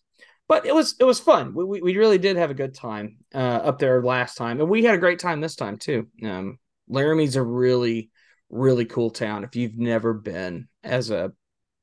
but 0.49 0.65
it 0.65 0.75
was 0.75 0.95
it 0.99 1.05
was 1.05 1.19
fun. 1.19 1.53
We, 1.53 1.63
we, 1.63 1.81
we 1.81 1.97
really 1.97 2.17
did 2.17 2.35
have 2.35 2.49
a 2.49 2.55
good 2.55 2.73
time 2.73 3.17
uh, 3.33 3.37
up 3.37 3.79
there 3.79 4.03
last 4.03 4.35
time, 4.35 4.59
and 4.59 4.69
we 4.69 4.83
had 4.83 4.95
a 4.95 4.99
great 4.99 5.19
time 5.19 5.39
this 5.39 5.55
time 5.55 5.77
too. 5.77 6.07
Um, 6.25 6.57
Laramie's 6.89 7.37
a 7.37 7.43
really 7.43 8.09
really 8.49 8.85
cool 8.85 9.11
town. 9.11 9.43
If 9.43 9.55
you've 9.55 9.77
never 9.77 10.11
been 10.11 10.67
as 10.83 11.11
a 11.11 11.31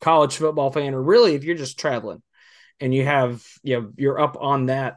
college 0.00 0.36
football 0.36 0.72
fan, 0.72 0.94
or 0.94 1.02
really 1.02 1.36
if 1.36 1.44
you're 1.44 1.56
just 1.56 1.78
traveling, 1.78 2.22
and 2.80 2.92
you 2.92 3.04
have 3.04 3.42
you 3.62 3.80
know 3.80 3.92
you're 3.96 4.20
up 4.20 4.36
on 4.38 4.66
that 4.66 4.96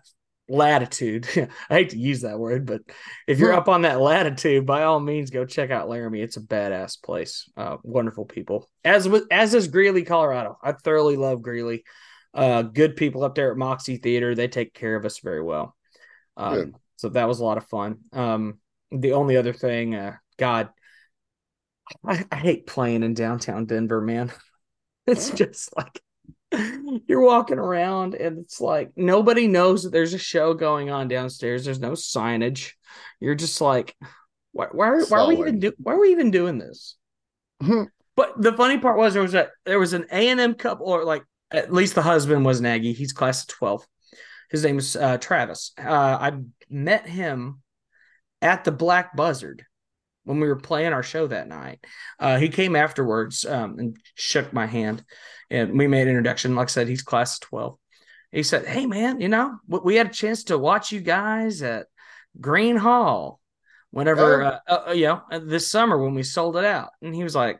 latitude. 0.49 1.27
I 1.69 1.73
hate 1.75 1.91
to 1.91 1.99
use 1.99 2.21
that 2.21 2.39
word, 2.39 2.65
but 2.65 2.81
if 3.27 3.37
you're 3.37 3.53
up 3.53 3.69
on 3.69 3.83
that 3.83 4.01
latitude, 4.01 4.65
by 4.65 4.81
all 4.81 4.99
means, 4.99 5.29
go 5.29 5.45
check 5.45 5.69
out 5.69 5.87
Laramie. 5.87 6.21
It's 6.21 6.37
a 6.37 6.41
badass 6.41 6.99
place. 6.99 7.47
Uh, 7.55 7.77
wonderful 7.83 8.25
people. 8.25 8.67
As 8.83 9.07
as 9.29 9.53
is 9.53 9.67
Greeley, 9.67 10.05
Colorado. 10.05 10.57
I 10.63 10.71
thoroughly 10.71 11.17
love 11.17 11.43
Greeley 11.43 11.83
uh, 12.33 12.61
good 12.61 12.95
people 12.95 13.23
up 13.23 13.35
there 13.35 13.51
at 13.51 13.57
Moxi 13.57 13.97
Theater. 13.97 14.35
They 14.35 14.47
take 14.47 14.73
care 14.73 14.95
of 14.95 15.05
us 15.05 15.19
very 15.19 15.41
well. 15.41 15.75
Um, 16.37 16.75
so 16.95 17.09
that 17.09 17.27
was 17.27 17.39
a 17.39 17.45
lot 17.45 17.57
of 17.57 17.67
fun. 17.67 17.99
Um, 18.13 18.59
the 18.91 19.13
only 19.13 19.37
other 19.37 19.53
thing, 19.53 19.95
uh, 19.95 20.15
God, 20.37 20.69
I, 22.05 22.25
I 22.31 22.35
hate 22.35 22.67
playing 22.67 23.03
in 23.03 23.13
downtown 23.13 23.65
Denver, 23.65 24.01
man. 24.01 24.31
It's 25.07 25.31
just 25.31 25.75
like 25.75 26.03
you're 27.07 27.25
walking 27.25 27.57
around 27.57 28.13
and 28.13 28.37
it's 28.37 28.61
like 28.61 28.91
nobody 28.95 29.47
knows 29.47 29.81
that 29.81 29.89
there's 29.91 30.13
a 30.13 30.19
show 30.19 30.53
going 30.53 30.91
on 30.91 31.07
downstairs. 31.07 31.65
There's 31.65 31.79
no 31.79 31.93
signage. 31.93 32.73
You're 33.19 33.33
just 33.33 33.59
like, 33.59 33.95
why, 34.51 34.67
why, 34.71 35.01
why 35.07 35.19
are 35.19 35.27
we 35.27 35.39
even 35.39 35.59
do, 35.59 35.73
why 35.77 35.93
are 35.93 35.99
we 35.99 36.11
even 36.11 36.29
doing 36.29 36.59
this? 36.59 36.95
but 38.15 38.41
the 38.41 38.53
funny 38.53 38.77
part 38.77 38.97
was 38.97 39.13
there 39.13 39.23
was 39.23 39.33
a 39.33 39.49
there 39.65 39.79
was 39.79 39.93
an 39.93 40.05
A 40.11 40.29
and 40.29 40.39
M 40.39 40.53
couple 40.53 40.87
or 40.87 41.03
like 41.03 41.23
at 41.51 41.73
least 41.73 41.95
the 41.95 42.01
husband 42.01 42.45
was 42.45 42.59
an 42.59 42.65
Aggie. 42.65 42.93
He's 42.93 43.13
class 43.13 43.43
of 43.43 43.49
12. 43.49 43.87
His 44.49 44.63
name 44.63 44.79
is 44.79 44.95
uh, 44.95 45.17
Travis. 45.17 45.73
Uh, 45.77 45.89
I 45.89 46.39
met 46.69 47.07
him 47.07 47.61
at 48.41 48.63
the 48.63 48.71
Black 48.71 49.15
Buzzard 49.15 49.65
when 50.23 50.39
we 50.39 50.47
were 50.47 50.55
playing 50.55 50.93
our 50.93 51.03
show 51.03 51.27
that 51.27 51.47
night. 51.47 51.83
Uh, 52.19 52.37
he 52.37 52.49
came 52.49 52.75
afterwards 52.75 53.45
um, 53.45 53.77
and 53.79 53.97
shook 54.15 54.51
my 54.53 54.65
hand, 54.65 55.03
and 55.49 55.77
we 55.77 55.87
made 55.87 56.03
an 56.03 56.09
introduction. 56.09 56.55
Like 56.55 56.67
I 56.67 56.71
said, 56.71 56.87
he's 56.87 57.01
class 57.01 57.35
of 57.35 57.41
12. 57.41 57.77
He 58.31 58.43
said, 58.43 58.65
Hey, 58.65 58.85
man, 58.85 59.21
you 59.21 59.29
know, 59.29 59.57
we 59.67 59.95
had 59.95 60.07
a 60.07 60.13
chance 60.13 60.45
to 60.45 60.57
watch 60.57 60.91
you 60.91 60.99
guys 60.99 61.61
at 61.61 61.87
Gruene 62.39 62.77
Hall 62.77 63.39
whenever, 63.91 64.43
oh. 64.43 64.59
uh, 64.67 64.83
uh, 64.89 64.91
you 64.91 65.07
know, 65.07 65.21
this 65.39 65.71
summer 65.71 65.97
when 65.97 66.13
we 66.13 66.23
sold 66.23 66.57
it 66.57 66.65
out. 66.65 66.89
And 67.01 67.15
he 67.15 67.23
was 67.23 67.35
like, 67.35 67.59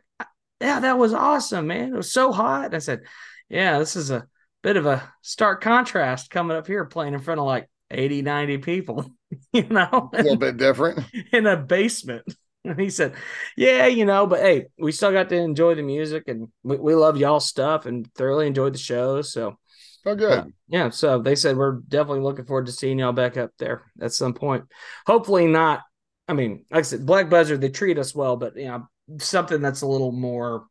Yeah, 0.60 0.80
that 0.80 0.98
was 0.98 1.12
awesome, 1.12 1.66
man. 1.66 1.92
It 1.92 1.96
was 1.96 2.12
so 2.12 2.32
hot. 2.32 2.66
And 2.66 2.76
I 2.76 2.78
said, 2.78 3.02
yeah, 3.50 3.78
this 3.78 3.96
is 3.96 4.10
a 4.10 4.26
bit 4.62 4.76
of 4.76 4.86
a 4.86 5.12
stark 5.22 5.60
contrast 5.60 6.30
coming 6.30 6.56
up 6.56 6.66
here 6.66 6.84
playing 6.84 7.14
in 7.14 7.20
front 7.20 7.40
of 7.40 7.46
like 7.46 7.68
80, 7.90 8.22
90 8.22 8.58
people, 8.58 9.10
you 9.52 9.66
know, 9.68 10.10
a 10.14 10.22
little 10.22 10.36
bit 10.36 10.56
different 10.56 11.00
in 11.32 11.46
a 11.46 11.56
basement. 11.56 12.24
And 12.64 12.78
he 12.78 12.90
said, 12.90 13.14
Yeah, 13.56 13.86
you 13.86 14.04
know, 14.04 14.26
but 14.26 14.40
hey, 14.40 14.66
we 14.78 14.92
still 14.92 15.12
got 15.12 15.28
to 15.30 15.36
enjoy 15.36 15.74
the 15.74 15.82
music 15.82 16.24
and 16.28 16.48
we, 16.62 16.76
we 16.76 16.94
love 16.94 17.16
y'all 17.16 17.40
stuff 17.40 17.86
and 17.86 18.06
thoroughly 18.14 18.46
enjoyed 18.46 18.74
the 18.74 18.78
show. 18.78 19.22
So, 19.22 19.56
oh, 20.04 20.14
good. 20.14 20.38
Uh, 20.38 20.44
yeah. 20.68 20.90
So 20.90 21.20
they 21.20 21.36
said, 21.36 21.56
We're 21.56 21.80
definitely 21.88 22.20
looking 22.20 22.44
forward 22.44 22.66
to 22.66 22.72
seeing 22.72 22.98
y'all 22.98 23.12
back 23.12 23.38
up 23.38 23.50
there 23.58 23.90
at 24.00 24.12
some 24.12 24.34
point. 24.34 24.64
Hopefully, 25.06 25.46
not. 25.46 25.80
I 26.28 26.34
mean, 26.34 26.64
like 26.70 26.80
I 26.80 26.82
said, 26.82 27.06
Black 27.06 27.28
Buzzard, 27.28 27.60
they 27.60 27.70
treat 27.70 27.98
us 27.98 28.14
well, 28.14 28.36
but, 28.36 28.54
you 28.56 28.66
know, 28.66 28.86
something 29.18 29.60
that's 29.60 29.82
a 29.82 29.86
little 29.86 30.12
more 30.12 30.66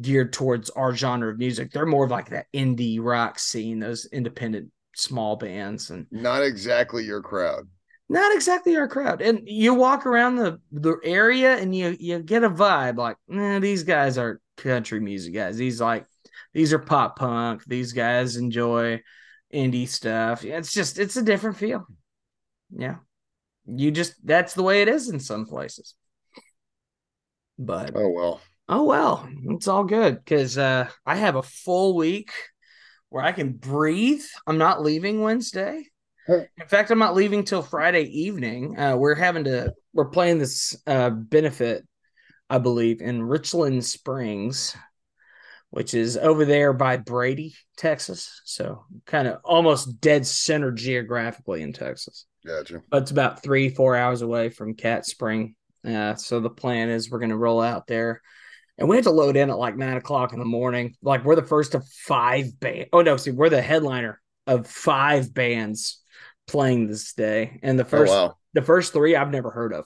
geared 0.00 0.32
towards 0.32 0.70
our 0.70 0.94
genre 0.94 1.30
of 1.30 1.38
music. 1.38 1.70
They're 1.72 1.86
more 1.86 2.04
of 2.04 2.10
like 2.10 2.30
that 2.30 2.46
indie 2.54 2.98
rock 3.00 3.38
scene, 3.38 3.80
those 3.80 4.06
independent 4.06 4.70
small 4.94 5.36
bands, 5.36 5.90
and 5.90 6.06
not 6.10 6.42
exactly 6.42 7.04
your 7.04 7.22
crowd. 7.22 7.68
Not 8.08 8.34
exactly 8.34 8.76
our 8.76 8.88
crowd. 8.88 9.22
And 9.22 9.42
you 9.46 9.72
walk 9.74 10.04
around 10.04 10.36
the 10.36 10.60
the 10.72 10.96
area 11.04 11.56
and 11.56 11.74
you 11.74 11.96
you 11.98 12.18
get 12.20 12.42
a 12.42 12.50
vibe 12.50 12.96
like, 12.96 13.16
nah, 13.28 13.60
these 13.60 13.84
guys 13.84 14.18
are 14.18 14.40
country 14.56 15.00
music 15.00 15.34
guys. 15.34 15.56
These 15.56 15.80
like 15.80 16.06
these 16.52 16.72
are 16.72 16.78
pop 16.78 17.18
punk. 17.18 17.64
These 17.66 17.92
guys 17.92 18.36
enjoy 18.36 19.00
indie 19.54 19.88
stuff. 19.88 20.44
It's 20.44 20.72
just 20.72 20.98
it's 20.98 21.16
a 21.16 21.22
different 21.22 21.56
feel. 21.56 21.86
Yeah. 22.70 22.96
You 23.66 23.90
just 23.90 24.14
that's 24.24 24.54
the 24.54 24.62
way 24.62 24.82
it 24.82 24.88
is 24.88 25.08
in 25.08 25.20
some 25.20 25.46
places. 25.46 25.94
But 27.58 27.92
oh 27.94 28.08
well. 28.10 28.40
Oh 28.72 28.84
well, 28.84 29.28
it's 29.48 29.66
all 29.66 29.82
good 29.82 30.14
because 30.24 30.56
uh, 30.56 30.88
I 31.04 31.16
have 31.16 31.34
a 31.34 31.42
full 31.42 31.96
week 31.96 32.30
where 33.08 33.24
I 33.24 33.32
can 33.32 33.52
breathe. 33.52 34.22
I'm 34.46 34.58
not 34.58 34.80
leaving 34.80 35.22
Wednesday. 35.22 35.88
In 36.28 36.68
fact, 36.68 36.92
I'm 36.92 37.00
not 37.00 37.16
leaving 37.16 37.42
till 37.42 37.62
Friday 37.62 38.04
evening. 38.04 38.78
Uh, 38.78 38.96
we're 38.96 39.16
having 39.16 39.42
to 39.44 39.74
we're 39.92 40.10
playing 40.10 40.38
this 40.38 40.80
uh, 40.86 41.10
benefit, 41.10 41.84
I 42.48 42.58
believe, 42.58 43.00
in 43.00 43.24
Richland 43.24 43.84
Springs, 43.84 44.76
which 45.70 45.92
is 45.92 46.16
over 46.16 46.44
there 46.44 46.72
by 46.72 46.96
Brady, 46.96 47.56
Texas. 47.76 48.40
So 48.44 48.84
kind 49.04 49.26
of 49.26 49.40
almost 49.42 50.00
dead 50.00 50.24
center 50.24 50.70
geographically 50.70 51.62
in 51.62 51.72
Texas. 51.72 52.24
Gotcha. 52.46 52.82
But 52.88 53.02
it's 53.02 53.10
about 53.10 53.42
three, 53.42 53.68
four 53.68 53.96
hours 53.96 54.22
away 54.22 54.50
from 54.50 54.74
Cat 54.74 55.06
Spring. 55.06 55.56
Uh, 55.84 56.14
so 56.14 56.38
the 56.38 56.50
plan 56.50 56.88
is 56.88 57.10
we're 57.10 57.18
going 57.18 57.30
to 57.30 57.36
roll 57.36 57.60
out 57.60 57.88
there. 57.88 58.22
And 58.80 58.88
we 58.88 58.96
had 58.96 59.04
to 59.04 59.10
load 59.10 59.36
in 59.36 59.50
at 59.50 59.58
like 59.58 59.76
nine 59.76 59.98
o'clock 59.98 60.32
in 60.32 60.38
the 60.38 60.44
morning. 60.46 60.96
Like 61.02 61.24
we're 61.24 61.36
the 61.36 61.42
first 61.42 61.74
of 61.74 61.86
five 61.86 62.58
band. 62.58 62.86
Oh 62.92 63.02
no, 63.02 63.18
see, 63.18 63.30
we're 63.30 63.50
the 63.50 63.60
headliner 63.60 64.20
of 64.46 64.66
five 64.66 65.32
bands 65.34 66.02
playing 66.48 66.86
this 66.86 67.12
day. 67.12 67.60
And 67.62 67.78
the 67.78 67.84
oh, 67.84 67.88
first 67.88 68.12
oh, 68.12 68.26
wow. 68.26 68.36
the 68.54 68.62
first 68.62 68.94
three 68.94 69.14
I've 69.14 69.30
never 69.30 69.50
heard 69.50 69.74
of. 69.74 69.84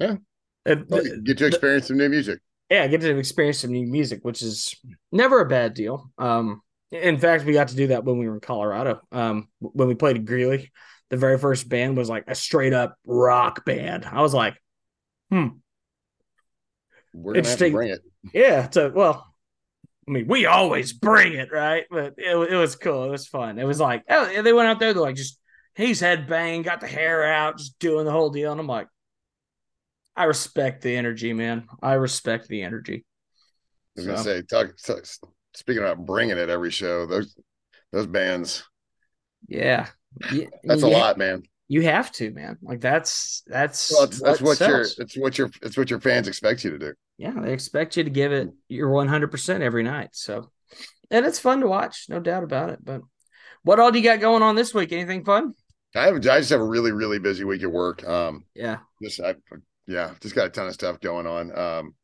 Yeah. 0.00 0.16
Well, 0.64 1.02
get 1.24 1.38
to 1.38 1.46
experience 1.46 1.84
the, 1.84 1.88
some 1.88 1.98
new 1.98 2.08
music. 2.08 2.40
Yeah, 2.70 2.86
get 2.86 3.00
to 3.00 3.18
experience 3.18 3.58
some 3.58 3.72
new 3.72 3.86
music, 3.86 4.20
which 4.22 4.42
is 4.42 4.74
never 5.12 5.40
a 5.40 5.48
bad 5.48 5.74
deal. 5.74 6.10
Um, 6.16 6.62
in 6.90 7.18
fact, 7.18 7.44
we 7.44 7.52
got 7.52 7.68
to 7.68 7.76
do 7.76 7.88
that 7.88 8.04
when 8.04 8.18
we 8.18 8.28
were 8.28 8.34
in 8.34 8.40
Colorado. 8.40 9.00
Um, 9.10 9.48
when 9.60 9.88
we 9.88 9.94
played 9.94 10.24
Greeley, 10.26 10.72
the 11.10 11.16
very 11.16 11.38
first 11.38 11.68
band 11.68 11.96
was 11.96 12.08
like 12.08 12.24
a 12.28 12.34
straight 12.34 12.72
up 12.72 12.96
rock 13.04 13.64
band. 13.64 14.04
I 14.04 14.22
was 14.22 14.34
like, 14.34 14.60
hmm. 15.30 15.48
We're 17.16 17.34
gonna 17.34 17.48
have 17.48 17.58
to 17.58 17.70
bring 17.70 17.90
it. 17.90 18.00
Yeah. 18.32 18.68
So 18.70 18.90
well, 18.94 19.26
I 20.06 20.10
mean, 20.10 20.26
we 20.28 20.46
always 20.46 20.92
bring 20.92 21.32
it, 21.32 21.50
right? 21.50 21.84
But 21.90 22.14
it, 22.18 22.52
it 22.52 22.56
was 22.56 22.76
cool. 22.76 23.04
It 23.04 23.10
was 23.10 23.26
fun. 23.26 23.58
It 23.58 23.64
was 23.64 23.80
like, 23.80 24.04
oh, 24.08 24.42
they 24.42 24.52
went 24.52 24.68
out 24.68 24.78
there, 24.78 24.92
they're 24.92 25.02
like, 25.02 25.16
just 25.16 25.38
he's 25.74 26.00
head 26.00 26.28
bang, 26.28 26.62
got 26.62 26.80
the 26.80 26.86
hair 26.86 27.24
out, 27.24 27.58
just 27.58 27.78
doing 27.78 28.04
the 28.04 28.12
whole 28.12 28.30
deal. 28.30 28.52
And 28.52 28.60
I'm 28.60 28.66
like, 28.66 28.88
I 30.14 30.24
respect 30.24 30.82
the 30.82 30.96
energy, 30.96 31.32
man. 31.32 31.66
I 31.82 31.94
respect 31.94 32.48
the 32.48 32.62
energy. 32.62 33.04
I 33.96 34.00
was 34.00 34.04
so. 34.04 34.12
gonna 34.12 34.24
say, 34.24 34.42
talk, 34.42 34.76
talk, 34.76 35.04
speaking 35.54 35.82
about 35.82 36.04
bringing 36.04 36.38
it 36.38 36.50
every 36.50 36.70
show, 36.70 37.06
those 37.06 37.34
those 37.92 38.06
bands. 38.06 38.64
Yeah, 39.48 39.88
that's 40.64 40.82
a 40.82 40.88
lot, 40.88 41.18
man. 41.18 41.42
You 41.68 41.82
have 41.82 42.12
to, 42.12 42.30
man. 42.30 42.58
Like 42.62 42.80
that's 42.80 43.42
that's 43.46 43.92
well, 43.92 44.06
that's, 44.06 44.20
that's 44.20 44.40
what, 44.40 44.60
what 44.60 44.68
your 44.68 44.80
it's 44.80 45.16
what 45.16 45.38
your 45.38 45.50
it's 45.62 45.76
what 45.76 45.90
your 45.90 46.00
fans 46.00 46.28
expect 46.28 46.64
you 46.64 46.70
to 46.70 46.78
do. 46.78 46.94
Yeah, 47.18 47.32
they 47.32 47.52
expect 47.52 47.96
you 47.96 48.04
to 48.04 48.10
give 48.10 48.32
it 48.32 48.50
your 48.68 48.90
one 48.90 49.08
hundred 49.08 49.30
percent 49.30 49.62
every 49.62 49.82
night. 49.82 50.10
So, 50.12 50.50
and 51.10 51.24
it's 51.24 51.38
fun 51.38 51.60
to 51.60 51.66
watch, 51.66 52.06
no 52.08 52.20
doubt 52.20 52.44
about 52.44 52.70
it. 52.70 52.84
But 52.84 53.00
what 53.62 53.80
all 53.80 53.90
do 53.90 53.98
you 53.98 54.04
got 54.04 54.20
going 54.20 54.42
on 54.42 54.54
this 54.54 54.74
week? 54.74 54.92
Anything 54.92 55.24
fun? 55.24 55.54
I 55.94 56.06
have 56.06 56.16
I 56.16 56.38
just 56.38 56.50
have 56.50 56.60
a 56.60 56.64
really 56.64 56.92
really 56.92 57.18
busy 57.18 57.44
week 57.44 57.62
at 57.62 57.72
work. 57.72 58.06
Um, 58.06 58.44
yeah, 58.54 58.78
just 59.02 59.20
I 59.20 59.34
yeah, 59.86 60.12
just 60.20 60.34
got 60.34 60.46
a 60.46 60.50
ton 60.50 60.66
of 60.66 60.74
stuff 60.74 61.00
going 61.00 61.26
on. 61.26 61.58
Um, 61.58 61.94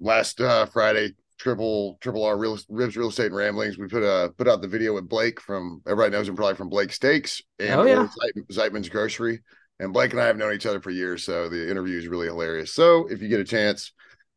last 0.00 0.40
uh, 0.40 0.64
Friday, 0.66 1.14
triple 1.38 1.98
triple 2.00 2.24
R 2.24 2.38
real 2.38 2.58
ribs 2.70 2.96
real 2.96 3.08
estate 3.08 3.26
and 3.26 3.36
ramblings. 3.36 3.76
We 3.76 3.88
put 3.88 4.02
uh 4.02 4.30
put 4.38 4.48
out 4.48 4.62
the 4.62 4.68
video 4.68 4.94
with 4.94 5.06
Blake 5.06 5.38
from 5.38 5.82
everybody 5.86 6.12
knows 6.12 6.28
him 6.28 6.36
probably 6.36 6.54
from 6.54 6.70
Blake 6.70 6.92
Steaks 6.92 7.42
and 7.58 7.80
oh, 7.80 7.84
yeah. 7.84 8.08
Zeitman's 8.50 8.88
Grocery. 8.88 9.42
And 9.80 9.94
Blake 9.94 10.12
and 10.12 10.20
I 10.20 10.26
have 10.26 10.36
known 10.36 10.52
each 10.52 10.66
other 10.66 10.80
for 10.82 10.90
years, 10.90 11.24
so 11.24 11.48
the 11.48 11.70
interview 11.70 11.96
is 11.96 12.06
really 12.06 12.26
hilarious. 12.26 12.74
So 12.74 13.06
if 13.10 13.22
you 13.22 13.28
get 13.28 13.40
a 13.40 13.44
chance, 13.44 13.92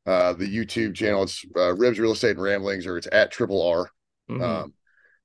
uh, 0.06 0.34
the 0.34 0.47
YouTube 0.47 0.95
channel 0.95 1.24
it's 1.24 1.45
uh, 1.56 1.74
Ribs 1.76 1.99
Real 1.99 2.12
Estate 2.12 2.32
and 2.32 2.41
Ramblings, 2.41 2.86
or 2.86 2.97
it's 2.97 3.08
at 3.12 3.32
Triple 3.32 3.66
R. 3.66 3.89
Mm-hmm. 4.30 4.43
Um, 4.43 4.74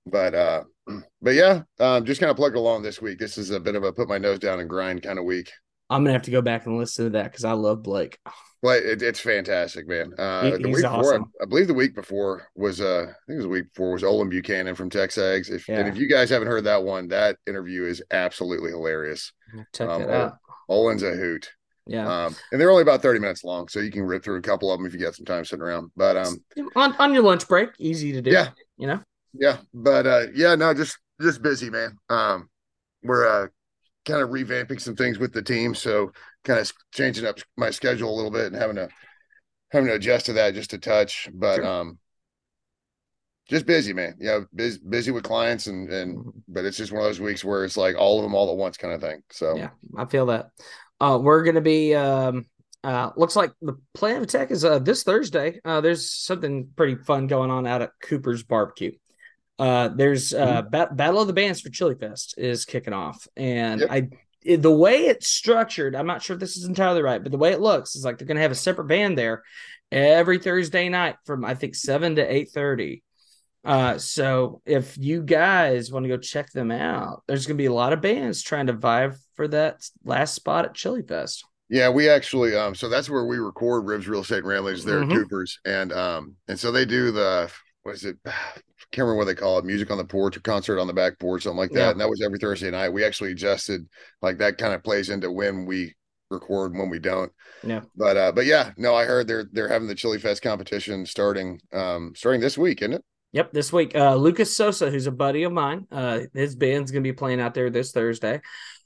but 0.06 0.34
uh, 0.34 0.64
but 1.22 1.34
yeah, 1.34 1.62
um, 1.80 2.04
just 2.04 2.20
kind 2.20 2.30
of 2.30 2.36
plugged 2.36 2.56
along 2.56 2.82
this 2.82 3.00
week. 3.00 3.18
This 3.18 3.38
is 3.38 3.50
a 3.50 3.60
bit 3.60 3.74
of 3.74 3.84
a 3.84 3.92
put 3.92 4.08
my 4.08 4.18
nose 4.18 4.38
down 4.38 4.60
and 4.60 4.68
grind 4.68 5.02
kind 5.02 5.18
of 5.18 5.24
week. 5.24 5.50
I'm 5.90 6.04
gonna 6.04 6.12
have 6.12 6.22
to 6.22 6.30
go 6.30 6.42
back 6.42 6.66
and 6.66 6.78
listen 6.78 7.06
to 7.06 7.10
that 7.10 7.24
because 7.24 7.44
I 7.44 7.52
love 7.52 7.82
Blake. 7.82 8.18
Well, 8.60 8.74
it, 8.74 9.02
it's 9.02 9.20
fantastic, 9.20 9.86
man. 9.86 10.12
Uh, 10.18 10.42
he, 10.42 10.50
the 10.60 10.68
week 10.68 10.84
awesome. 10.84 11.00
before, 11.00 11.14
I, 11.14 11.44
I, 11.44 11.46
believe 11.46 11.68
the 11.68 11.74
week 11.74 11.94
before 11.94 12.48
was 12.56 12.80
uh, 12.80 13.02
I 13.02 13.04
think 13.04 13.14
it 13.28 13.34
was 13.36 13.44
the 13.44 13.50
week 13.50 13.72
before 13.72 13.92
was 13.92 14.02
Olin 14.02 14.28
Buchanan 14.28 14.74
from 14.74 14.90
TexAgs. 14.90 15.48
If 15.48 15.68
yeah. 15.68 15.78
and 15.78 15.88
if 15.88 15.96
you 15.96 16.08
guys 16.08 16.28
haven't 16.28 16.48
heard 16.48 16.64
that 16.64 16.82
one, 16.82 17.06
that 17.10 17.36
interview 17.46 17.84
is 17.84 18.02
absolutely 18.10 18.70
hilarious. 18.70 19.32
Check 19.72 19.88
um, 19.88 20.02
it 20.02 20.10
out. 20.10 20.38
Olin's 20.68 21.04
a 21.04 21.12
hoot. 21.12 21.48
Yeah. 21.88 22.26
Um, 22.26 22.36
and 22.52 22.60
they're 22.60 22.70
only 22.70 22.82
about 22.82 23.00
30 23.00 23.18
minutes 23.18 23.42
long, 23.42 23.66
so 23.66 23.80
you 23.80 23.90
can 23.90 24.02
rip 24.02 24.22
through 24.22 24.36
a 24.36 24.42
couple 24.42 24.70
of 24.70 24.78
them 24.78 24.86
if 24.86 24.92
you 24.92 24.98
get 24.98 25.14
some 25.14 25.24
time 25.24 25.44
sitting 25.44 25.62
around. 25.62 25.90
But 25.96 26.16
um 26.18 26.36
on, 26.76 26.94
on 26.96 27.14
your 27.14 27.22
lunch 27.22 27.48
break, 27.48 27.70
easy 27.78 28.12
to 28.12 28.20
do. 28.20 28.30
Yeah. 28.30 28.50
You 28.76 28.86
know? 28.88 29.00
Yeah. 29.32 29.56
But 29.72 30.06
uh 30.06 30.26
yeah, 30.34 30.54
no, 30.54 30.74
just 30.74 30.98
just 31.20 31.42
busy, 31.42 31.70
man. 31.70 31.96
Um 32.10 32.50
we're 33.02 33.26
uh 33.26 33.48
kind 34.04 34.22
of 34.22 34.28
revamping 34.28 34.80
some 34.80 34.96
things 34.96 35.18
with 35.18 35.32
the 35.32 35.42
team. 35.42 35.74
So 35.74 36.12
kind 36.44 36.60
of 36.60 36.70
changing 36.92 37.24
up 37.24 37.38
my 37.56 37.70
schedule 37.70 38.12
a 38.12 38.16
little 38.16 38.30
bit 38.30 38.52
and 38.52 38.56
having 38.56 38.76
to 38.76 38.88
having 39.70 39.88
to 39.88 39.94
adjust 39.94 40.26
to 40.26 40.34
that 40.34 40.54
just 40.54 40.74
a 40.74 40.78
touch. 40.78 41.28
But 41.32 41.56
sure. 41.56 41.66
um 41.66 41.98
just 43.48 43.64
busy, 43.64 43.94
man. 43.94 44.14
Yeah, 44.20 44.40
busy, 44.54 44.78
busy 44.86 45.10
with 45.10 45.24
clients 45.24 45.68
and 45.68 45.90
and 45.90 46.18
mm-hmm. 46.18 46.30
but 46.48 46.66
it's 46.66 46.76
just 46.76 46.92
one 46.92 47.00
of 47.00 47.08
those 47.08 47.20
weeks 47.20 47.42
where 47.42 47.64
it's 47.64 47.78
like 47.78 47.96
all 47.96 48.18
of 48.18 48.24
them 48.24 48.34
all 48.34 48.50
at 48.50 48.58
once 48.58 48.76
kind 48.76 48.92
of 48.92 49.00
thing. 49.00 49.22
So 49.30 49.56
yeah, 49.56 49.70
I 49.96 50.04
feel 50.04 50.26
that. 50.26 50.50
Uh 51.00 51.18
we're 51.20 51.44
gonna 51.44 51.60
be 51.60 51.94
um 51.94 52.46
uh 52.84 53.10
looks 53.16 53.36
like 53.36 53.52
the 53.60 53.78
plan 53.94 54.16
of 54.16 54.22
attack 54.22 54.50
is 54.50 54.64
uh 54.64 54.78
this 54.78 55.02
Thursday. 55.02 55.60
Uh 55.64 55.80
there's 55.80 56.10
something 56.10 56.68
pretty 56.76 56.96
fun 56.96 57.26
going 57.26 57.50
on 57.50 57.66
out 57.66 57.82
at 57.82 57.92
Cooper's 58.02 58.42
barbecue. 58.42 58.92
Uh, 59.58 59.88
there's 59.88 60.32
uh, 60.32 60.62
mm-hmm. 60.62 60.70
ba- 60.70 60.90
Battle 60.92 61.20
of 61.20 61.26
the 61.26 61.32
Bands 61.32 61.60
for 61.60 61.68
Chili 61.70 61.96
Fest 61.96 62.34
is 62.38 62.64
kicking 62.64 62.92
off, 62.92 63.26
and 63.36 63.80
yep. 63.80 63.90
I 63.90 64.08
the 64.56 64.72
way 64.72 65.06
it's 65.06 65.26
structured, 65.26 65.96
I'm 65.96 66.06
not 66.06 66.22
sure 66.22 66.34
if 66.34 66.40
this 66.40 66.56
is 66.56 66.64
entirely 66.64 67.02
right, 67.02 67.22
but 67.22 67.32
the 67.32 67.38
way 67.38 67.52
it 67.52 67.60
looks 67.60 67.96
is 67.96 68.04
like 68.04 68.18
they're 68.18 68.26
going 68.26 68.36
to 68.36 68.42
have 68.42 68.52
a 68.52 68.56
separate 68.56 68.86
band 68.86 69.18
there 69.18 69.42
every 69.90 70.38
Thursday 70.38 70.88
night 70.88 71.16
from 71.26 71.44
I 71.44 71.54
think 71.54 71.74
seven 71.74 72.16
to 72.16 72.32
eight 72.32 72.50
thirty. 72.50 73.02
Uh, 73.64 73.98
so 73.98 74.62
if 74.64 74.96
you 74.96 75.22
guys 75.22 75.90
want 75.90 76.04
to 76.04 76.08
go 76.08 76.16
check 76.16 76.50
them 76.52 76.70
out, 76.70 77.24
there's 77.26 77.46
going 77.46 77.56
to 77.56 77.62
be 77.62 77.66
a 77.66 77.72
lot 77.72 77.92
of 77.92 78.00
bands 78.00 78.42
trying 78.42 78.68
to 78.68 78.72
vie 78.72 79.10
for 79.38 79.46
that 79.46 79.88
last 80.04 80.34
spot 80.34 80.64
at 80.64 80.74
Chili 80.74 81.02
Fest. 81.02 81.44
Yeah, 81.70 81.90
we 81.90 82.08
actually 82.08 82.56
um 82.56 82.74
so 82.74 82.88
that's 82.88 83.08
where 83.08 83.24
we 83.24 83.38
record 83.38 83.86
Ribs 83.86 84.08
Real 84.08 84.22
Estate 84.22 84.38
and 84.38 84.48
Ramblings 84.48 84.84
there 84.84 85.00
mm-hmm. 85.00 85.12
at 85.12 85.16
Cooper's 85.16 85.60
and 85.64 85.92
um 85.92 86.34
and 86.48 86.58
so 86.58 86.72
they 86.72 86.84
do 86.84 87.12
the 87.12 87.50
what 87.84 87.94
is 87.94 88.04
it 88.04 88.16
I 88.26 88.96
can't 88.96 89.04
remember 89.04 89.18
what 89.18 89.24
they 89.26 89.34
call 89.34 89.58
it, 89.58 89.64
music 89.64 89.90
on 89.90 89.98
the 89.98 90.04
porch 90.04 90.36
or 90.36 90.40
concert 90.40 90.80
on 90.80 90.86
the 90.86 90.94
back 90.94 91.18
porch, 91.18 91.42
something 91.42 91.58
like 91.58 91.70
that. 91.72 91.78
Yeah. 91.78 91.90
And 91.90 92.00
that 92.00 92.08
was 92.08 92.22
every 92.24 92.38
Thursday 92.38 92.70
night. 92.70 92.88
We 92.88 93.04
actually 93.04 93.32
adjusted 93.32 93.86
like 94.22 94.38
that 94.38 94.56
kind 94.56 94.72
of 94.72 94.82
plays 94.82 95.10
into 95.10 95.30
when 95.30 95.66
we 95.66 95.94
record 96.30 96.74
when 96.74 96.88
we 96.88 96.98
don't. 96.98 97.30
Yeah. 97.62 97.82
But 97.96 98.16
uh 98.16 98.32
but 98.32 98.46
yeah, 98.46 98.72
no, 98.76 98.94
I 98.96 99.04
heard 99.04 99.28
they're 99.28 99.46
they're 99.52 99.68
having 99.68 99.88
the 99.88 99.94
Chili 99.94 100.18
Fest 100.18 100.42
competition 100.42 101.06
starting 101.06 101.60
um 101.72 102.12
starting 102.16 102.40
this 102.40 102.58
week, 102.58 102.82
isn't 102.82 102.94
it? 102.94 103.04
Yep, 103.32 103.52
this 103.52 103.72
week. 103.72 103.94
Uh 103.94 104.16
Lucas 104.16 104.56
Sosa, 104.56 104.90
who's 104.90 105.06
a 105.06 105.12
buddy 105.12 105.44
of 105.44 105.52
mine, 105.52 105.86
uh 105.92 106.20
his 106.34 106.56
band's 106.56 106.90
gonna 106.90 107.02
be 107.02 107.12
playing 107.12 107.40
out 107.40 107.54
there 107.54 107.68
this 107.70 107.92
Thursday. 107.92 108.40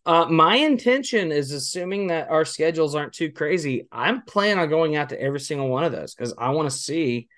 Uh 0.04 0.26
my 0.26 0.56
intention 0.56 1.32
is 1.32 1.52
assuming 1.52 2.08
that 2.08 2.28
our 2.28 2.44
schedules 2.44 2.94
aren't 2.94 3.12
too 3.12 3.30
crazy. 3.30 3.86
I'm 3.92 4.22
planning 4.22 4.58
on 4.58 4.68
going 4.68 4.96
out 4.96 5.10
to 5.10 5.20
every 5.20 5.40
single 5.40 5.68
one 5.68 5.84
of 5.84 5.92
those 5.92 6.14
because 6.14 6.34
I 6.36 6.50
want 6.50 6.70
to 6.70 6.76
see 6.76 7.28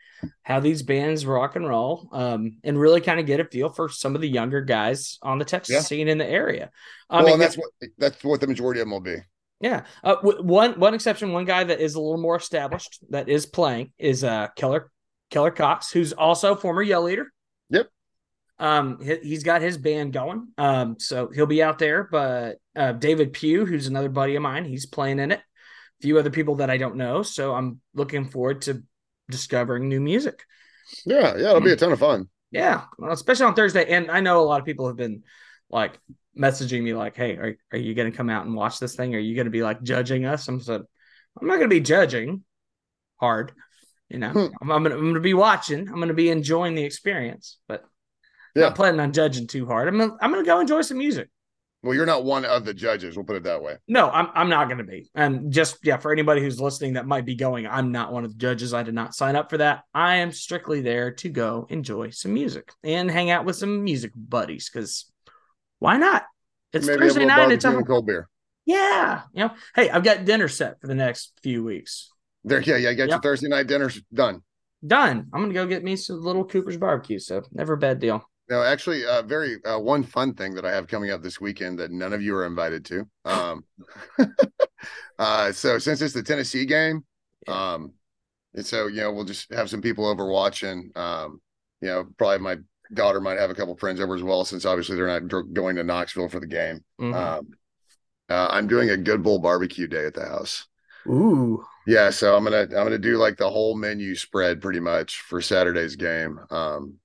how 0.42 0.60
these 0.60 0.82
bands 0.82 1.26
rock 1.26 1.56
and 1.56 1.68
roll 1.68 2.08
um, 2.12 2.58
and 2.64 2.78
really 2.78 3.00
kind 3.00 3.20
of 3.20 3.26
get 3.26 3.40
a 3.40 3.44
feel 3.44 3.68
for 3.68 3.88
some 3.88 4.14
of 4.14 4.20
the 4.20 4.28
younger 4.28 4.60
guys 4.60 5.18
on 5.22 5.38
the 5.38 5.44
Texas 5.44 5.74
yeah. 5.74 5.80
scene 5.80 6.08
in 6.08 6.18
the 6.18 6.26
area. 6.26 6.70
Um, 7.10 7.24
well, 7.24 7.34
and 7.34 7.42
that's 7.42 7.56
what 7.56 7.70
that's 7.98 8.24
what 8.24 8.40
the 8.40 8.46
majority 8.46 8.80
of 8.80 8.86
them 8.86 8.92
will 8.92 9.00
be. 9.00 9.16
Yeah, 9.60 9.84
uh, 10.02 10.16
w- 10.16 10.42
one 10.42 10.78
one 10.78 10.94
exception, 10.94 11.32
one 11.32 11.44
guy 11.44 11.64
that 11.64 11.80
is 11.80 11.94
a 11.94 12.00
little 12.00 12.20
more 12.20 12.36
established 12.36 13.00
that 13.10 13.28
is 13.28 13.46
playing 13.46 13.92
is 13.98 14.24
uh 14.24 14.48
Keller 14.56 14.90
Keller 15.30 15.50
Cox, 15.50 15.90
who's 15.90 16.12
also 16.12 16.54
former 16.54 16.82
Yell 16.82 17.02
Leader. 17.02 17.32
Yep. 17.70 17.88
Um, 18.58 19.00
he, 19.02 19.32
has 19.32 19.42
got 19.42 19.62
his 19.62 19.78
band 19.78 20.12
going. 20.12 20.48
Um, 20.58 20.96
so 20.98 21.28
he'll 21.28 21.46
be 21.46 21.62
out 21.62 21.78
there. 21.78 22.08
But 22.10 22.58
uh, 22.76 22.92
David 22.92 23.32
Pugh, 23.32 23.66
who's 23.66 23.86
another 23.86 24.08
buddy 24.08 24.36
of 24.36 24.42
mine, 24.42 24.64
he's 24.64 24.86
playing 24.86 25.18
in 25.18 25.32
it. 25.32 25.40
A 25.40 26.02
few 26.02 26.18
other 26.18 26.30
people 26.30 26.56
that 26.56 26.70
I 26.70 26.76
don't 26.76 26.96
know. 26.96 27.22
So 27.22 27.54
I'm 27.54 27.80
looking 27.94 28.28
forward 28.28 28.62
to 28.62 28.82
discovering 29.28 29.88
new 29.88 30.00
music. 30.00 30.44
Yeah, 31.06 31.36
yeah, 31.36 31.50
it'll 31.50 31.60
be 31.60 31.72
a 31.72 31.76
ton 31.76 31.92
of 31.92 31.98
fun. 31.98 32.28
Yeah, 32.50 32.84
especially 33.10 33.46
on 33.46 33.54
Thursday. 33.54 33.86
And 33.86 34.10
I 34.10 34.20
know 34.20 34.40
a 34.40 34.44
lot 34.44 34.60
of 34.60 34.66
people 34.66 34.86
have 34.86 34.96
been 34.96 35.24
like 35.70 35.98
messaging 36.38 36.82
me 36.82 36.94
like, 36.94 37.16
"Hey, 37.16 37.32
are, 37.36 37.56
are 37.72 37.78
you 37.78 37.94
going 37.94 38.10
to 38.10 38.16
come 38.16 38.30
out 38.30 38.46
and 38.46 38.54
watch 38.54 38.78
this 38.78 38.94
thing? 38.94 39.14
Are 39.14 39.18
you 39.18 39.34
going 39.34 39.46
to 39.46 39.50
be 39.50 39.62
like 39.62 39.82
judging 39.82 40.24
us?" 40.24 40.46
I'm 40.46 40.60
said, 40.60 40.82
"I'm 41.40 41.46
not 41.46 41.56
going 41.56 41.68
to 41.68 41.74
be 41.74 41.80
judging 41.80 42.44
hard. 43.16 43.52
You 44.08 44.18
know, 44.18 44.30
hmm. 44.30 44.46
I'm, 44.62 44.70
I'm 44.70 44.82
going 44.84 44.96
I'm 44.96 45.14
to 45.14 45.20
be 45.20 45.34
watching. 45.34 45.88
I'm 45.88 45.96
going 45.96 46.08
to 46.08 46.14
be 46.14 46.30
enjoying 46.30 46.74
the 46.74 46.84
experience, 46.84 47.58
but 47.66 47.84
yeah. 48.54 48.62
not 48.62 48.74
planning 48.74 49.00
on 49.00 49.12
judging 49.12 49.46
too 49.46 49.66
hard. 49.66 49.88
I'm 49.88 49.98
gonna, 49.98 50.16
I'm 50.20 50.32
going 50.32 50.44
to 50.44 50.48
go 50.48 50.60
enjoy 50.60 50.82
some 50.82 50.98
music." 50.98 51.28
Well, 51.84 51.94
you're 51.94 52.06
not 52.06 52.24
one 52.24 52.46
of 52.46 52.64
the 52.64 52.72
judges. 52.72 53.14
We'll 53.14 53.26
put 53.26 53.36
it 53.36 53.42
that 53.42 53.62
way. 53.62 53.76
No, 53.86 54.08
I'm 54.08 54.28
I'm 54.34 54.48
not 54.48 54.68
going 54.68 54.78
to 54.78 54.84
be. 54.84 55.10
And 55.14 55.52
just 55.52 55.76
yeah, 55.82 55.98
for 55.98 56.12
anybody 56.12 56.40
who's 56.40 56.58
listening 56.58 56.94
that 56.94 57.06
might 57.06 57.26
be 57.26 57.34
going, 57.34 57.66
I'm 57.66 57.92
not 57.92 58.10
one 58.10 58.24
of 58.24 58.32
the 58.32 58.38
judges. 58.38 58.72
I 58.72 58.82
did 58.82 58.94
not 58.94 59.14
sign 59.14 59.36
up 59.36 59.50
for 59.50 59.58
that. 59.58 59.82
I 59.92 60.16
am 60.16 60.32
strictly 60.32 60.80
there 60.80 61.10
to 61.10 61.28
go 61.28 61.66
enjoy 61.68 62.08
some 62.08 62.32
music 62.32 62.72
and 62.82 63.10
hang 63.10 63.28
out 63.28 63.44
with 63.44 63.56
some 63.56 63.84
music 63.84 64.12
buddies 64.16 64.70
because 64.72 65.12
why 65.78 65.98
not? 65.98 66.24
It's 66.72 66.86
Maybe 66.86 67.00
Thursday 67.00 67.26
night. 67.26 67.52
It's 67.52 67.66
a 67.66 67.82
cold 67.82 68.06
beer. 68.06 68.30
Yeah, 68.64 69.22
you 69.34 69.44
know. 69.44 69.50
Hey, 69.74 69.90
I've 69.90 70.04
got 70.04 70.24
dinner 70.24 70.48
set 70.48 70.80
for 70.80 70.86
the 70.86 70.94
next 70.94 71.38
few 71.42 71.62
weeks. 71.62 72.10
There, 72.44 72.62
yeah, 72.62 72.76
yeah. 72.76 72.88
I 72.88 72.94
got 72.94 73.02
yep. 73.02 73.10
your 73.10 73.20
Thursday 73.20 73.48
night 73.48 73.66
dinners 73.66 74.00
done. 74.12 74.40
Done. 74.86 75.26
I'm 75.34 75.42
gonna 75.42 75.52
go 75.52 75.66
get 75.66 75.84
me 75.84 75.96
some 75.96 76.22
little 76.22 76.46
Cooper's 76.46 76.78
barbecue. 76.78 77.18
So 77.18 77.42
never 77.52 77.74
a 77.74 77.78
bad 77.78 77.98
deal. 77.98 78.24
No, 78.48 78.62
actually, 78.62 79.06
uh, 79.06 79.22
very 79.22 79.62
uh, 79.64 79.78
one 79.78 80.02
fun 80.02 80.34
thing 80.34 80.54
that 80.54 80.66
I 80.66 80.72
have 80.72 80.86
coming 80.86 81.10
up 81.10 81.22
this 81.22 81.40
weekend 81.40 81.78
that 81.78 81.90
none 81.90 82.12
of 82.12 82.20
you 82.20 82.36
are 82.36 82.44
invited 82.44 82.84
to. 82.86 83.08
Um, 83.24 83.64
uh, 85.18 85.52
so 85.52 85.78
since 85.78 86.02
it's 86.02 86.12
the 86.12 86.22
Tennessee 86.22 86.66
game, 86.66 87.04
um, 87.48 87.92
and 88.52 88.64
so 88.64 88.86
you 88.86 89.00
know 89.00 89.12
we'll 89.12 89.24
just 89.24 89.52
have 89.52 89.70
some 89.70 89.80
people 89.80 90.06
over 90.06 90.26
watching. 90.26 90.90
Um, 90.94 91.40
you 91.80 91.88
know, 91.88 92.06
probably 92.18 92.38
my 92.38 92.56
daughter 92.92 93.20
might 93.20 93.38
have 93.38 93.50
a 93.50 93.54
couple 93.54 93.76
friends 93.76 94.00
over 94.00 94.14
as 94.14 94.22
well, 94.22 94.44
since 94.44 94.66
obviously 94.66 94.96
they're 94.96 95.20
not 95.20 95.52
going 95.54 95.76
to 95.76 95.84
Knoxville 95.84 96.28
for 96.28 96.40
the 96.40 96.46
game. 96.46 96.84
Mm-hmm. 97.00 97.14
Um, 97.14 97.48
uh, 98.28 98.48
I'm 98.50 98.66
doing 98.66 98.90
a 98.90 98.96
good 98.96 99.22
bull 99.22 99.38
barbecue 99.38 99.86
day 99.86 100.04
at 100.04 100.14
the 100.14 100.24
house. 100.24 100.66
Ooh, 101.06 101.64
yeah. 101.86 102.10
So 102.10 102.36
I'm 102.36 102.44
gonna 102.44 102.62
I'm 102.62 102.68
gonna 102.68 102.98
do 102.98 103.16
like 103.16 103.38
the 103.38 103.50
whole 103.50 103.74
menu 103.74 104.14
spread 104.14 104.60
pretty 104.60 104.80
much 104.80 105.20
for 105.20 105.40
Saturday's 105.40 105.96
game. 105.96 106.38
Um, 106.50 106.98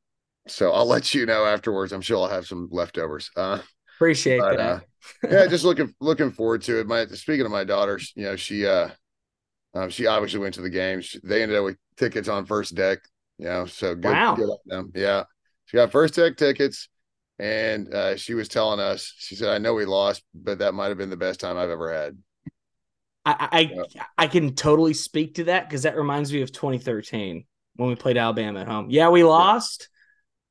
so 0.50 0.72
I'll 0.72 0.86
let 0.86 1.14
you 1.14 1.26
know 1.26 1.46
afterwards. 1.46 1.92
I'm 1.92 2.02
sure 2.02 2.18
I'll 2.18 2.30
have 2.30 2.48
some 2.48 2.70
leftovers. 2.72 3.30
Uh, 3.36 3.60
Appreciate 3.98 4.40
but, 4.40 4.58
that. 4.58 4.70
Uh, 4.70 4.80
yeah, 5.30 5.48
just 5.48 5.66
looking 5.66 5.94
looking 6.00 6.32
forward 6.32 6.62
to 6.64 6.80
it. 6.80 6.88
My 6.88 7.06
speaking 7.08 7.46
of 7.46 7.52
my 7.52 7.64
daughter, 7.64 8.00
you 8.16 8.24
know, 8.24 8.36
she 8.36 8.66
uh, 8.66 8.90
um, 9.74 9.90
she 9.90 10.08
obviously 10.08 10.40
went 10.40 10.56
to 10.56 10.62
the 10.62 10.70
game. 10.70 11.02
She, 11.02 11.20
they 11.24 11.42
ended 11.42 11.58
up 11.58 11.66
with 11.66 11.78
tickets 11.98 12.28
on 12.28 12.46
first 12.46 12.76
deck. 12.76 13.00
You 13.38 13.46
know, 13.46 13.66
so 13.66 13.96
good, 13.96 14.12
wow. 14.12 14.36
good 14.36 14.50
on 14.50 14.58
them. 14.66 14.92
Yeah, 14.96 15.24
she 15.66 15.78
got 15.78 15.92
first 15.92 16.16
deck 16.16 16.38
tickets, 16.38 16.90
and 17.40 17.94
uh, 17.94 18.16
she 18.16 18.34
was 18.34 18.48
telling 18.48 18.80
us. 18.80 19.14
She 19.18 19.36
said, 19.36 19.50
"I 19.50 19.58
know 19.58 19.74
we 19.74 19.86
lost, 19.86 20.24
but 20.34 20.60
that 20.60 20.74
might 20.74 20.88
have 20.88 20.98
been 20.98 21.10
the 21.10 21.18
best 21.18 21.40
time 21.40 21.58
I've 21.58 21.70
ever 21.70 21.94
had." 21.94 22.18
I 23.26 23.50
I, 23.52 24.04
I 24.18 24.28
can 24.28 24.56
totally 24.56 24.94
speak 24.94 25.36
to 25.36 25.46
that 25.46 25.68
because 25.68 25.84
that 25.84 25.98
reminds 25.98 26.32
me 26.32 26.42
of 26.42 26.52
2013 26.52 27.46
when 27.76 27.90
we 27.90 27.96
played 27.96 28.18
Alabama 28.18 28.62
at 28.62 28.68
home. 28.68 28.88
Yeah, 28.90 29.10
we 29.10 29.24
lost. 29.24 29.90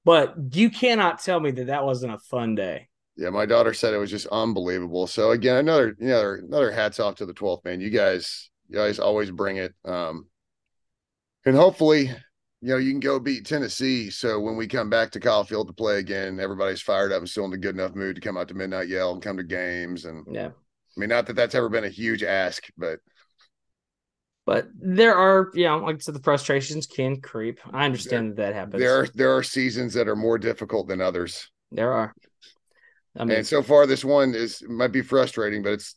But 0.05 0.35
you 0.53 0.71
cannot 0.71 1.23
tell 1.23 1.41
me 1.41 1.51
that 1.51 1.67
that 1.67 1.85
wasn't 1.85 2.15
a 2.15 2.19
fun 2.19 2.55
day. 2.55 2.89
Yeah, 3.17 3.31
my 3.31 3.47
daughter 3.47 3.75
said 3.75 3.95
it 3.95 3.99
was 3.99 4.11
just 4.11 4.29
unbelievable. 4.29 5.07
So 5.07 5.33
again, 5.33 5.57
another 5.57 5.97
you 5.99 6.09
know 6.09 6.37
another 6.41 6.71
hats 6.71 7.01
off 7.01 7.17
to 7.17 7.27
the 7.27 7.35
12th 7.35 7.65
man. 7.65 7.81
You 7.81 7.91
guys, 7.91 8.51
you 8.69 8.77
guys 8.77 8.99
always 8.99 9.31
bring 9.31 9.57
it. 9.57 9.75
Um, 9.85 10.27
and 11.45 11.57
hopefully, 11.57 12.11
you 12.61 12.69
know, 12.69 12.77
you 12.77 12.93
can 12.93 13.01
go 13.01 13.19
beat 13.19 13.47
Tennessee. 13.47 14.11
So 14.11 14.41
when 14.41 14.57
we 14.57 14.67
come 14.67 14.89
back 14.89 15.11
to 15.13 15.21
Kyle 15.21 15.45
Field 15.45 15.67
to 15.69 15.73
play 15.73 15.99
again, 15.99 16.41
everybody's 16.41 16.81
fired 16.81 17.13
up 17.13 17.19
and 17.19 17.29
still 17.29 17.45
in 17.47 17.53
a 17.53 17.59
good 17.59 17.75
enough 17.75 17.95
mood 17.95 18.17
to 18.17 18.21
come 18.21 18.37
out 18.37 18.49
to 18.49 18.55
Midnight 18.55 18.89
Yell 18.89 19.13
and 19.13 19.23
come 19.23 19.37
to 19.37 19.43
games. 19.43 20.05
And 20.05 20.25
yeah, 20.31 20.49
I 20.49 21.01
mean, 21.01 21.09
not 21.09 21.27
that 21.27 21.37
that's 21.37 21.55
ever 21.55 21.69
been 21.69 21.85
a 21.85 21.89
huge 21.89 22.23
ask, 22.23 22.65
but 22.77 23.01
but 24.49 24.67
there 24.81 25.15
are, 25.15 25.51
you 25.53 25.65
know, 25.65 25.77
like 25.77 25.97
I 25.97 25.99
said, 25.99 26.15
the 26.15 26.23
frustrations 26.23 26.87
can 26.87 27.21
creep. 27.21 27.61
I 27.71 27.85
understand 27.85 28.35
there, 28.35 28.47
that 28.47 28.53
that 28.53 28.55
happens. 28.55 28.81
There 28.81 28.99
are 28.99 29.07
there 29.15 29.37
are 29.37 29.43
seasons 29.43 29.93
that 29.93 30.09
are 30.09 30.17
more 30.17 30.39
difficult 30.39 30.89
than 30.89 31.03
others. 31.03 31.51
There 31.71 31.93
are. 31.93 32.15
I 33.15 33.25
mean, 33.25 33.37
and 33.37 33.47
so 33.47 33.63
far, 33.63 33.87
this 33.87 34.07
one 34.07 34.35
is 34.35 34.65
might 34.67 34.91
be 34.91 35.03
frustrating, 35.03 35.63
but 35.63 35.75
it's 35.75 35.97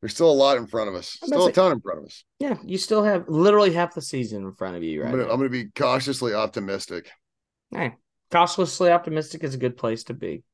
there's 0.00 0.14
still 0.14 0.30
a 0.30 0.32
lot 0.32 0.56
in 0.56 0.66
front 0.66 0.88
of 0.88 0.94
us. 0.94 1.18
Still 1.22 1.48
a 1.48 1.52
ton 1.52 1.72
in 1.72 1.80
front 1.82 1.98
of 1.98 2.06
us. 2.06 2.24
Yeah, 2.38 2.56
you 2.64 2.78
still 2.78 3.04
have 3.04 3.28
literally 3.28 3.74
half 3.74 3.94
the 3.94 4.00
season 4.00 4.42
in 4.44 4.54
front 4.54 4.76
of 4.76 4.82
you 4.82 5.02
right 5.02 5.12
I'm 5.12 5.18
gonna, 5.18 5.30
I'm 5.30 5.36
gonna 5.36 5.50
be 5.50 5.66
cautiously 5.66 6.32
optimistic. 6.32 7.10
Hey, 7.70 7.92
cautiously 8.30 8.90
optimistic 8.90 9.44
is 9.44 9.52
a 9.52 9.58
good 9.58 9.76
place 9.76 10.04
to 10.04 10.14
be. 10.14 10.44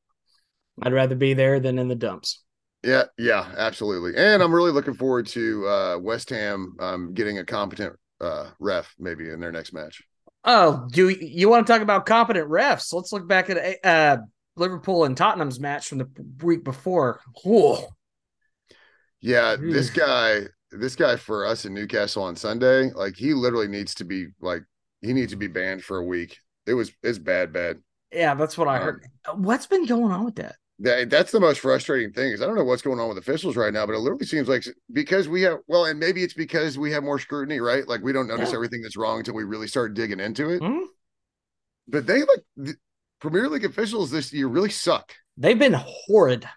I'd 0.83 0.93
rather 0.93 1.15
be 1.15 1.35
there 1.35 1.61
than 1.61 1.79
in 1.79 1.87
the 1.87 1.95
dumps. 1.95 2.43
Yeah, 2.83 3.05
yeah, 3.19 3.53
absolutely. 3.57 4.17
And 4.17 4.43
I'm 4.43 4.55
really 4.55 4.73
looking 4.73 4.95
forward 4.95 5.27
to 5.29 5.67
uh, 5.67 5.99
West 5.99 6.31
Ham 6.31 6.77
um, 6.81 7.13
getting 7.13 7.39
a 7.39 7.45
competent 7.45 7.95
uh, 8.21 8.51
ref 8.59 8.95
maybe 8.99 9.29
in 9.31 9.41
their 9.41 9.53
next 9.53 9.73
match. 9.73 10.03
Oh, 10.45 10.89
do 10.91 11.11
you 11.11 11.51
want 11.51 11.67
to 11.67 11.73
talk 11.73 11.83
about 11.83 12.07
competent 12.07 12.49
refs? 12.49 12.93
Let's 12.95 13.13
look 13.13 13.29
back 13.29 13.51
at 13.51 13.85
uh, 13.85 14.23
Liverpool 14.57 15.05
and 15.05 15.17
Tottenham's 15.17 15.61
match 15.61 15.89
from 15.89 15.99
the 15.99 16.09
week 16.43 16.65
before. 16.65 17.21
Whoa. 17.45 17.89
Yeah, 19.21 19.57
this 19.61 19.91
guy, 19.91 20.45
this 20.71 20.97
guy 20.97 21.17
for 21.17 21.45
us 21.45 21.67
in 21.67 21.75
Newcastle 21.75 22.23
on 22.23 22.37
Sunday, 22.37 22.91
like 22.93 23.17
he 23.17 23.35
literally 23.35 23.69
needs 23.69 23.95
to 23.97 24.05
be 24.05 24.29
like 24.41 24.63
he 25.03 25.13
needs 25.13 25.33
to 25.33 25.37
be 25.37 25.47
banned 25.47 25.85
for 25.85 25.99
a 25.99 26.05
week. 26.05 26.39
It 26.67 26.73
was 26.73 26.91
it's 27.03 27.19
bad, 27.19 27.53
bad. 27.53 27.81
Yeah, 28.11 28.35
that's 28.35 28.57
what 28.57 28.69
I 28.69 28.79
um, 28.79 28.83
heard. 28.83 29.07
What's 29.35 29.67
been 29.67 29.85
going 29.85 30.11
on 30.11 30.25
with 30.25 30.37
that? 30.37 30.57
That, 30.83 31.11
that's 31.11 31.31
the 31.31 31.41
most 31.41 31.61
frustrating 31.61 32.13
thing 32.13 32.33
is 32.33 32.41
I 32.41 32.47
don't 32.47 32.57
know 32.57 32.65
what's 32.65 32.81
going 32.81 32.99
on 32.99 33.09
with 33.09 33.19
officials 33.19 33.55
right 33.55 33.73
now, 33.73 33.85
but 33.85 33.95
it 33.95 33.99
literally 33.99 34.25
seems 34.25 34.49
like 34.49 34.65
because 34.93 35.29
we 35.29 35.43
have 35.43 35.59
well, 35.69 35.85
and 35.85 36.01
maybe 36.01 36.23
it's 36.23 36.33
because 36.33 36.79
we 36.79 36.91
have 36.93 37.05
more 37.05 37.19
scrutiny, 37.19 37.61
right? 37.61 37.87
Like 37.87 38.03
we 38.03 38.13
don't 38.13 38.29
notice 38.29 38.51
yeah. 38.51 38.55
everything 38.55 38.81
that's 38.81 38.97
wrong 38.97 39.19
until 39.19 39.35
we 39.35 39.45
really 39.45 39.67
start 39.69 39.93
digging 39.93 40.21
into 40.21 40.49
it. 40.51 40.63
Mm-hmm. 40.63 40.85
But 41.87 42.07
they 42.07 42.21
like 42.21 42.45
the 42.57 42.75
Premier 43.21 43.49
League 43.49 43.65
officials 43.67 44.11
this 44.11 44.33
year 44.33 44.47
really 44.47 44.71
suck. 44.71 45.13
They've 45.37 45.59
been 45.59 45.77
horrid. 45.77 46.49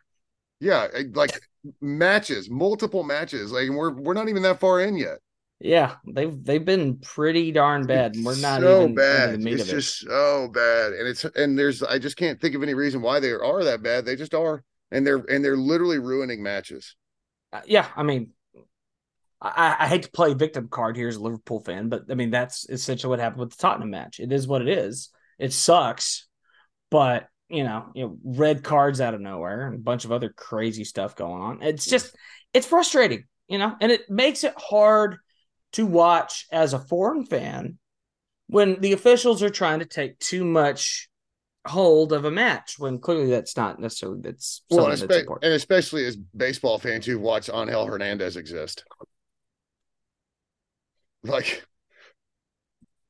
Yeah, 0.61 0.87
like 1.13 1.41
matches, 1.81 2.49
multiple 2.49 3.03
matches. 3.03 3.51
Like 3.51 3.69
we're 3.69 3.91
we're 3.91 4.13
not 4.13 4.29
even 4.29 4.43
that 4.43 4.61
far 4.61 4.79
in 4.79 4.95
yet. 4.95 5.17
Yeah, 5.63 5.95
they've 6.05 6.43
they've 6.43 6.65
been 6.65 6.97
pretty 6.97 7.53
darn 7.53 7.87
bad. 7.87 8.17
We're 8.21 8.35
not 8.35 8.59
so 8.59 8.83
even 8.83 8.95
bad. 8.95 9.47
It's 9.47 9.63
just 9.63 10.03
it. 10.03 10.09
so 10.09 10.49
bad, 10.53 10.91
and 10.91 11.07
it's 11.07 11.23
and 11.23 11.57
there's 11.57 11.81
I 11.81 11.99
just 11.99 12.17
can't 12.17 12.39
think 12.41 12.53
of 12.53 12.63
any 12.63 12.73
reason 12.73 13.01
why 13.01 13.21
they 13.21 13.31
are 13.31 13.63
that 13.63 13.81
bad. 13.81 14.03
They 14.03 14.17
just 14.17 14.33
are, 14.33 14.61
and 14.91 15.07
they're 15.07 15.23
and 15.29 15.43
they're 15.43 15.55
literally 15.55 15.99
ruining 15.99 16.43
matches. 16.43 16.97
Uh, 17.53 17.61
yeah, 17.65 17.87
I 17.95 18.03
mean, 18.03 18.31
I, 19.41 19.77
I 19.79 19.87
hate 19.87 20.03
to 20.03 20.11
play 20.11 20.33
victim 20.33 20.67
card 20.67 20.97
here 20.97 21.07
as 21.07 21.15
a 21.15 21.21
Liverpool 21.21 21.61
fan, 21.61 21.87
but 21.87 22.11
I 22.11 22.15
mean 22.15 22.29
that's 22.29 22.67
essentially 22.67 23.11
what 23.11 23.19
happened 23.19 23.39
with 23.39 23.51
the 23.51 23.61
Tottenham 23.61 23.91
match. 23.91 24.19
It 24.19 24.33
is 24.33 24.45
what 24.45 24.61
it 24.61 24.67
is. 24.67 25.11
It 25.39 25.53
sucks, 25.53 26.27
but 26.91 27.29
you 27.47 27.63
know, 27.63 27.85
you 27.95 28.03
know, 28.03 28.17
red 28.21 28.65
cards 28.65 28.99
out 28.99 29.13
of 29.13 29.21
nowhere 29.21 29.67
and 29.67 29.75
a 29.75 29.81
bunch 29.81 30.03
of 30.03 30.11
other 30.11 30.27
crazy 30.27 30.83
stuff 30.83 31.15
going 31.15 31.41
on. 31.41 31.61
It's 31.61 31.85
just 31.85 32.13
it's 32.53 32.67
frustrating, 32.67 33.23
you 33.47 33.59
know, 33.59 33.73
and 33.79 33.93
it 33.93 34.09
makes 34.09 34.43
it 34.43 34.55
hard 34.57 35.19
to 35.73 35.85
watch 35.85 36.47
as 36.51 36.73
a 36.73 36.79
foreign 36.79 37.25
fan 37.25 37.77
when 38.47 38.79
the 38.81 38.93
officials 38.93 39.41
are 39.41 39.49
trying 39.49 39.79
to 39.79 39.85
take 39.85 40.19
too 40.19 40.45
much 40.45 41.09
hold 41.65 42.11
of 42.11 42.25
a 42.25 42.31
match 42.31 42.75
when 42.77 42.99
clearly 42.99 43.29
that's 43.29 43.55
not 43.55 43.79
necessarily 43.79 44.19
that's 44.21 44.63
well, 44.69 44.87
and, 44.87 44.97
that's 44.97 45.27
and 45.41 45.53
especially 45.53 46.05
as 46.05 46.17
baseball 46.17 46.77
fans 46.77 47.05
who 47.05 47.17
watch 47.17 47.49
Angel 47.49 47.85
Hernandez 47.85 48.35
exist. 48.35 48.83
Like 51.23 51.65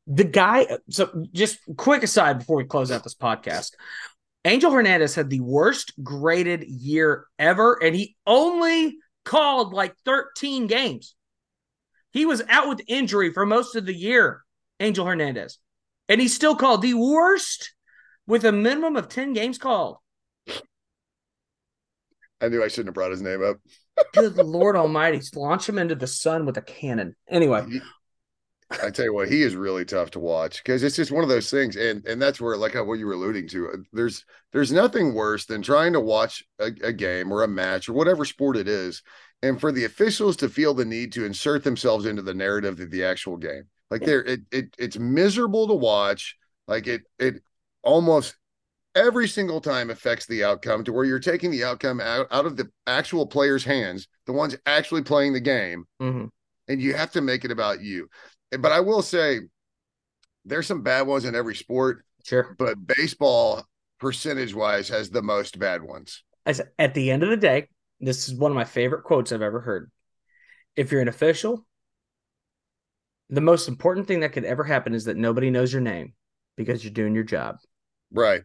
the 0.05 0.24
guy 0.24 0.68
so 0.89 1.26
just 1.32 1.57
quick 1.78 2.03
aside 2.03 2.39
before 2.39 2.57
we 2.57 2.66
close 2.66 2.91
out 2.91 3.03
this 3.03 3.16
podcast. 3.16 3.72
Angel 4.45 4.72
Hernandez 4.72 5.16
had 5.16 5.30
the 5.30 5.39
worst 5.39 5.93
graded 6.03 6.64
year 6.64 7.28
ever, 7.39 7.82
and 7.82 7.95
he 7.95 8.18
only 8.28 8.97
called 9.24 9.74
like 9.74 9.95
13 10.05 10.68
games. 10.68 11.16
He 12.14 12.26
was 12.26 12.43
out 12.47 12.70
with 12.70 12.82
injury 12.88 13.34
for 13.34 13.45
most 13.45 13.76
of 13.76 13.86
the 13.86 13.93
year, 13.93 14.43
Angel 14.80 15.05
Hernandez. 15.05 15.57
And 16.07 16.22
he's 16.22 16.36
still 16.36 16.55
called 16.55 16.84
the 16.84 16.93
worst 16.93 17.74
with 18.28 18.45
a 18.45 18.51
minimum 18.51 18.95
of 18.95 19.09
10 19.09 19.34
games 19.34 19.57
called. 19.57 19.97
I 22.39 22.49
knew 22.49 22.64
I 22.64 22.68
shouldn't 22.68 22.89
have 22.89 22.93
brought 22.93 23.11
his 23.11 23.22
name 23.22 23.43
up. 23.43 23.57
Good 24.14 24.36
Lord 24.38 24.76
Almighty. 24.76 25.22
Launch 25.36 25.68
him 25.68 25.80
into 25.80 25.95
the 25.95 26.07
sun 26.07 26.45
with 26.45 26.57
a 26.57 26.61
cannon. 26.61 27.16
Anyway. 27.28 27.66
I 28.82 28.89
tell 28.89 29.05
you 29.05 29.14
what, 29.14 29.30
he 29.30 29.43
is 29.43 29.55
really 29.55 29.86
tough 29.86 30.11
to 30.11 30.20
watch 30.20 30.64
because 30.64 30.84
it's 30.84 30.95
just 30.95 31.11
one 31.11 31.24
of 31.24 31.30
those 31.30 31.51
things, 31.51 31.76
and 31.76 32.03
and 32.07 32.20
that's 32.20 32.41
where 32.41 32.57
like 32.57 32.74
what 32.74 32.97
you 32.97 33.05
were 33.05 33.14
alluding 33.14 33.47
to. 33.49 33.70
Uh, 33.70 33.78
there's 33.91 34.26
there's 34.51 34.72
nothing 34.72 35.14
worse 35.14 35.45
than 35.45 35.61
trying 35.61 35.93
to 35.93 35.99
watch 35.99 36.43
a, 36.59 36.72
a 36.84 36.91
game 36.91 37.32
or 37.32 37.43
a 37.43 37.47
match 37.47 37.88
or 37.88 37.93
whatever 37.93 38.26
sport 38.26 38.57
it 38.57 38.68
is, 38.68 39.03
and 39.44 39.60
for 39.60 39.72
the 39.72 39.84
officials 39.84 40.38
to 40.38 40.50
feel 40.50 40.74
the 40.74 40.86
need 40.86 41.12
to 41.12 41.26
insert 41.26 41.64
themselves 41.64 42.06
into 42.08 42.22
the 42.22 42.34
narrative 42.34 42.80
of 42.80 42.89
the 42.89 43.04
actual 43.04 43.38
game. 43.38 43.66
Like 43.91 44.02
there, 44.02 44.24
it, 44.24 44.41
it 44.52 44.76
it's 44.80 44.98
miserable 44.98 45.68
to 45.68 45.76
watch. 45.76 46.36
Like 46.68 46.88
it 46.88 47.02
it 47.20 47.44
almost 47.84 48.36
every 48.96 49.28
single 49.28 49.60
time 49.60 49.89
affects 49.89 50.26
the 50.26 50.44
outcome 50.44 50.84
to 50.86 50.94
where 50.94 51.04
you're 51.04 51.20
taking 51.20 51.52
the 51.52 51.64
outcome 51.64 52.00
out, 52.00 52.28
out 52.32 52.46
of 52.46 52.58
the 52.58 52.70
actual 52.88 53.28
player's 53.28 53.64
hands, 53.64 54.08
the 54.26 54.34
ones 54.34 54.56
actually 54.66 55.04
playing 55.04 55.34
the 55.34 55.39
game, 55.39 55.86
mm-hmm. 56.02 56.26
and 56.68 56.82
you 56.82 56.94
have 56.94 57.12
to 57.12 57.22
make 57.22 57.44
it 57.44 57.52
about 57.52 57.82
you. 57.82 58.08
But 58.58 58.72
I 58.72 58.80
will 58.80 59.02
say, 59.02 59.41
there's 60.46 60.68
some 60.68 60.84
bad 60.84 61.08
ones 61.08 61.26
in 61.26 61.36
every 61.36 61.56
sport. 61.56 62.06
Sure. 62.24 62.56
But 62.58 62.86
baseball, 62.86 63.66
percentage 64.00 64.54
wise, 64.54 64.89
has 64.89 65.10
the 65.10 65.22
most 65.22 65.60
bad 65.60 65.84
ones. 65.84 66.24
As, 66.46 66.62
at 66.78 66.94
the 66.94 67.12
end 67.12 67.24
of 67.24 67.30
the 67.30 67.38
day, 67.38 67.68
this 68.06 68.28
is 68.28 68.36
one 68.36 68.51
of 68.51 68.56
my 68.56 68.66
favorite 68.66 69.04
quotes 69.04 69.32
I've 69.32 69.41
ever 69.41 69.62
heard. 69.62 69.91
If 70.76 70.91
you're 70.91 71.01
an 71.01 71.08
official, 71.08 71.66
the 73.30 73.41
most 73.41 73.68
important 73.68 74.08
thing 74.08 74.22
that 74.22 74.34
could 74.34 74.45
ever 74.45 74.64
happen 74.64 74.93
is 74.93 75.06
that 75.06 75.18
nobody 75.18 75.49
knows 75.49 75.72
your 75.72 75.82
name 75.82 76.14
because 76.56 76.84
you're 76.84 76.93
doing 76.93 77.16
your 77.16 77.24
job. 77.24 77.58
Right. 78.12 78.43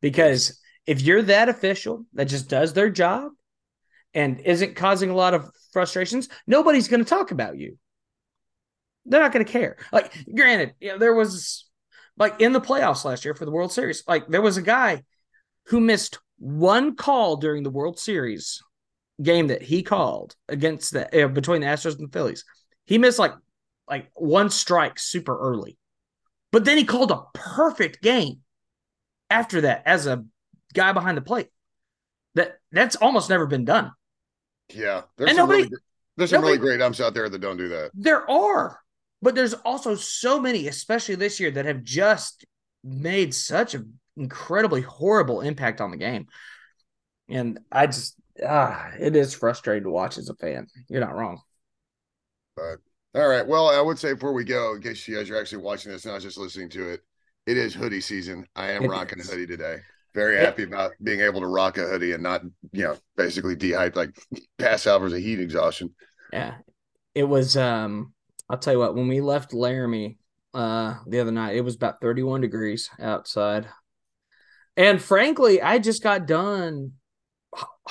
Because 0.00 0.60
if 0.86 1.00
you're 1.00 1.22
that 1.22 1.48
official 1.48 2.04
that 2.14 2.26
just 2.26 2.48
does 2.48 2.72
their 2.72 2.90
job 2.90 3.32
and 4.14 4.40
isn't 4.40 4.76
causing 4.76 5.10
a 5.10 5.14
lot 5.14 5.34
of 5.34 5.50
frustrations, 5.72 6.28
nobody's 6.46 6.88
going 6.88 7.04
to 7.04 7.08
talk 7.08 7.30
about 7.30 7.58
you. 7.58 7.78
They're 9.06 9.22
not 9.22 9.32
going 9.32 9.44
to 9.44 9.52
care. 9.52 9.76
Like, 9.92 10.12
granted, 10.34 10.74
you 10.80 10.92
know, 10.92 10.98
there 10.98 11.14
was 11.14 11.66
like 12.18 12.40
in 12.40 12.52
the 12.52 12.60
playoffs 12.60 13.04
last 13.04 13.24
year 13.24 13.34
for 13.34 13.44
the 13.44 13.50
World 13.50 13.72
Series, 13.72 14.02
like 14.06 14.28
there 14.28 14.42
was 14.42 14.56
a 14.56 14.62
guy 14.62 15.04
who 15.66 15.80
missed 15.80 16.18
one 16.38 16.96
call 16.96 17.36
during 17.36 17.62
the 17.62 17.70
World 17.70 17.98
Series 17.98 18.62
game 19.22 19.48
that 19.48 19.62
he 19.62 19.82
called 19.82 20.34
against 20.48 20.92
the 20.92 21.24
uh, 21.24 21.28
between 21.28 21.60
the 21.60 21.66
Astros 21.66 21.98
and 21.98 22.08
the 22.08 22.12
Phillies. 22.12 22.44
He 22.86 22.98
missed 22.98 23.18
like 23.18 23.34
like 23.88 24.10
one 24.14 24.50
strike 24.50 24.98
super 24.98 25.38
early. 25.38 25.78
But 26.50 26.64
then 26.64 26.78
he 26.78 26.84
called 26.84 27.10
a 27.10 27.24
perfect 27.34 28.02
game 28.02 28.40
after 29.28 29.62
that 29.62 29.82
as 29.86 30.06
a 30.06 30.24
guy 30.72 30.92
behind 30.92 31.16
the 31.16 31.22
plate. 31.22 31.48
That 32.34 32.58
that's 32.72 32.96
almost 32.96 33.28
never 33.28 33.46
been 33.46 33.64
done. 33.64 33.92
Yeah, 34.72 35.02
there's 35.16 35.30
and 35.30 35.36
some 35.36 35.48
nobody, 35.48 35.64
really, 35.64 35.76
there's 36.16 36.30
some 36.30 36.42
nobody, 36.42 36.58
really 36.58 36.76
great 36.76 36.82
umps 36.84 37.00
out 37.00 37.14
there 37.14 37.28
that 37.28 37.40
don't 37.40 37.56
do 37.56 37.68
that. 37.68 37.90
There 37.94 38.30
are, 38.30 38.80
but 39.22 39.34
there's 39.34 39.54
also 39.54 39.94
so 39.94 40.40
many, 40.40 40.68
especially 40.68 41.14
this 41.14 41.40
year, 41.40 41.50
that 41.50 41.64
have 41.64 41.82
just 41.82 42.44
made 42.84 43.34
such 43.34 43.74
an 43.74 43.98
incredibly 44.16 44.82
horrible 44.82 45.40
impact 45.40 45.80
on 45.80 45.90
the 45.90 45.96
game. 45.96 46.26
And 47.28 47.58
I 47.72 47.86
just 47.86 48.14
ah, 48.46 48.90
it 48.98 49.16
is 49.16 49.34
frustrating 49.34 49.84
to 49.84 49.90
watch 49.90 50.18
as 50.18 50.28
a 50.28 50.34
fan. 50.34 50.66
You're 50.88 51.00
not 51.00 51.14
wrong. 51.14 51.40
But 52.56 52.78
all 53.14 53.28
right. 53.28 53.46
Well, 53.46 53.68
I 53.68 53.80
would 53.80 53.98
say 53.98 54.12
before 54.12 54.32
we 54.32 54.44
go, 54.44 54.74
in 54.74 54.82
case 54.82 55.06
you 55.08 55.16
guys 55.16 55.30
are 55.30 55.40
actually 55.40 55.62
watching 55.62 55.92
this, 55.92 56.04
and 56.04 56.14
not 56.14 56.22
just 56.22 56.38
listening 56.38 56.68
to 56.70 56.90
it, 56.90 57.00
it 57.46 57.56
is 57.56 57.74
hoodie 57.74 58.00
season. 58.00 58.46
I 58.54 58.72
am 58.72 58.84
it 58.84 58.88
rocking 58.88 59.20
is. 59.20 59.28
a 59.28 59.32
hoodie 59.32 59.46
today. 59.46 59.78
Very 60.14 60.36
happy 60.36 60.64
about 60.64 60.92
being 61.02 61.20
able 61.20 61.40
to 61.40 61.46
rock 61.46 61.78
a 61.78 61.86
hoodie 61.86 62.12
and 62.12 62.22
not, 62.22 62.42
you 62.72 62.84
know, 62.84 62.96
basically 63.16 63.56
dehydrate, 63.56 63.96
like 63.96 64.10
pass 64.58 64.86
out 64.86 65.02
of 65.02 65.12
heat 65.12 65.40
exhaustion. 65.40 65.94
Yeah. 66.32 66.54
It 67.14 67.24
was 67.24 67.56
um 67.56 68.12
I'll 68.50 68.58
tell 68.58 68.74
you 68.74 68.78
what, 68.78 68.94
when 68.94 69.08
we 69.08 69.20
left 69.20 69.54
Laramie 69.54 70.18
uh 70.54 70.96
the 71.06 71.20
other 71.20 71.30
night, 71.30 71.56
it 71.56 71.62
was 71.62 71.76
about 71.76 72.00
31 72.00 72.40
degrees 72.40 72.90
outside. 73.00 73.68
And 74.76 75.00
frankly, 75.00 75.60
I 75.60 75.78
just 75.78 76.02
got 76.02 76.26
done 76.26 76.92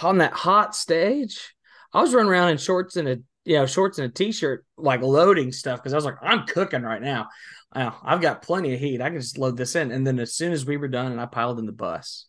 on 0.02 0.20
that 0.20 0.34
hot 0.34 0.76
stage. 0.76 1.54
I 1.94 2.02
was 2.02 2.14
running 2.14 2.32
around 2.32 2.50
in 2.50 2.58
shorts 2.58 2.96
and 2.96 3.08
a 3.08 3.18
you 3.46 3.56
know 3.56 3.66
shorts 3.66 3.98
and 3.98 4.10
a 4.10 4.14
t-shirt, 4.14 4.66
like 4.78 5.02
loading 5.02 5.52
stuff 5.52 5.80
because 5.80 5.94
I 5.94 5.98
was 5.98 6.06
like, 6.06 6.18
I'm 6.22 6.46
cooking 6.46 6.84
right 6.84 7.02
now. 7.02 7.28
I've 7.74 8.22
got 8.22 8.42
plenty 8.42 8.74
of 8.74 8.80
heat. 8.80 9.02
I 9.02 9.10
can 9.10 9.20
just 9.20 9.38
load 9.38 9.58
this 9.58 9.76
in. 9.76 9.92
And 9.92 10.06
then 10.06 10.20
as 10.20 10.34
soon 10.34 10.52
as 10.52 10.66
we 10.66 10.78
were 10.78 10.88
done 10.88 11.12
and 11.12 11.22
I 11.22 11.26
piled 11.26 11.60
in 11.60 11.66
the 11.66 11.72
bus, 11.72 12.26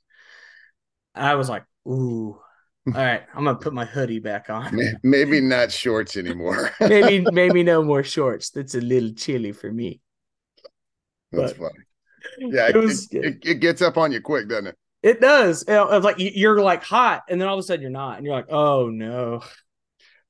I 1.15 1.37
was 1.37 1.49
like, 1.49 1.65
ooh, 1.87 2.41
all 2.87 2.93
right, 2.93 3.23
I'm 3.35 3.45
gonna 3.45 3.59
put 3.59 3.73
my 3.73 3.85
hoodie 3.85 4.21
back 4.21 4.51
on. 4.51 4.79
Maybe 5.03 5.41
not 5.41 5.73
shorts 5.73 6.17
anymore. 6.17 6.73
maybe 6.81 7.27
maybe 7.31 7.63
no 7.63 7.83
more 7.83 8.03
shorts. 8.03 8.51
That's 8.51 8.75
a 8.75 8.81
little 8.81 9.13
chilly 9.13 9.53
for 9.53 9.71
me. 9.71 10.01
That's 11.33 11.53
but 11.53 11.73
funny. 11.73 11.85
Yeah, 12.39 12.69
it, 12.69 12.77
it, 12.77 13.07
it, 13.13 13.39
it, 13.43 13.55
gets 13.61 13.83
up 13.83 13.97
on 13.97 14.13
you 14.13 14.21
quick, 14.21 14.49
doesn't 14.49 14.69
it? 14.69 14.77
It 15.03 15.21
does. 15.21 15.65
It's 15.67 16.05
like 16.05 16.17
you're 16.19 16.61
like 16.61 16.83
hot, 16.83 17.23
and 17.29 17.41
then 17.41 17.49
all 17.49 17.55
of 17.55 17.61
a 17.61 17.63
sudden 17.63 17.83
you're 17.83 17.91
not, 17.91 18.17
and 18.17 18.27
you're 18.27 18.35
like, 18.35 18.51
oh 18.51 18.89
no. 18.89 19.43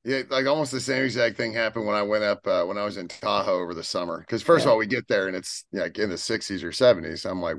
Yeah, 0.05 0.23
like 0.31 0.47
almost 0.47 0.73
the 0.73 0.81
same 0.81 1.05
exact 1.05 1.37
thing 1.37 1.53
happened 1.53 1.87
when 1.87 1.97
I 1.97 2.03
went 2.03 2.25
up 2.25 2.47
uh, 2.47 2.64
when 2.64 2.79
I 2.79 2.85
was 2.85 2.97
in 2.97 3.09
Tahoe 3.09 3.61
over 3.61 3.75
the 3.75 3.83
summer. 3.83 4.21
Because 4.21 4.43
first 4.43 4.64
yeah. 4.64 4.71
of 4.71 4.73
all, 4.73 4.79
we 4.79 4.87
get 4.87 5.09
there 5.09 5.27
and 5.27 5.37
it's 5.37 5.64
like 5.73 5.99
in 5.99 6.09
the 6.09 6.16
60s 6.16 6.62
or 6.62 6.71
70s. 6.71 7.29
I'm 7.29 7.43
like, 7.43 7.57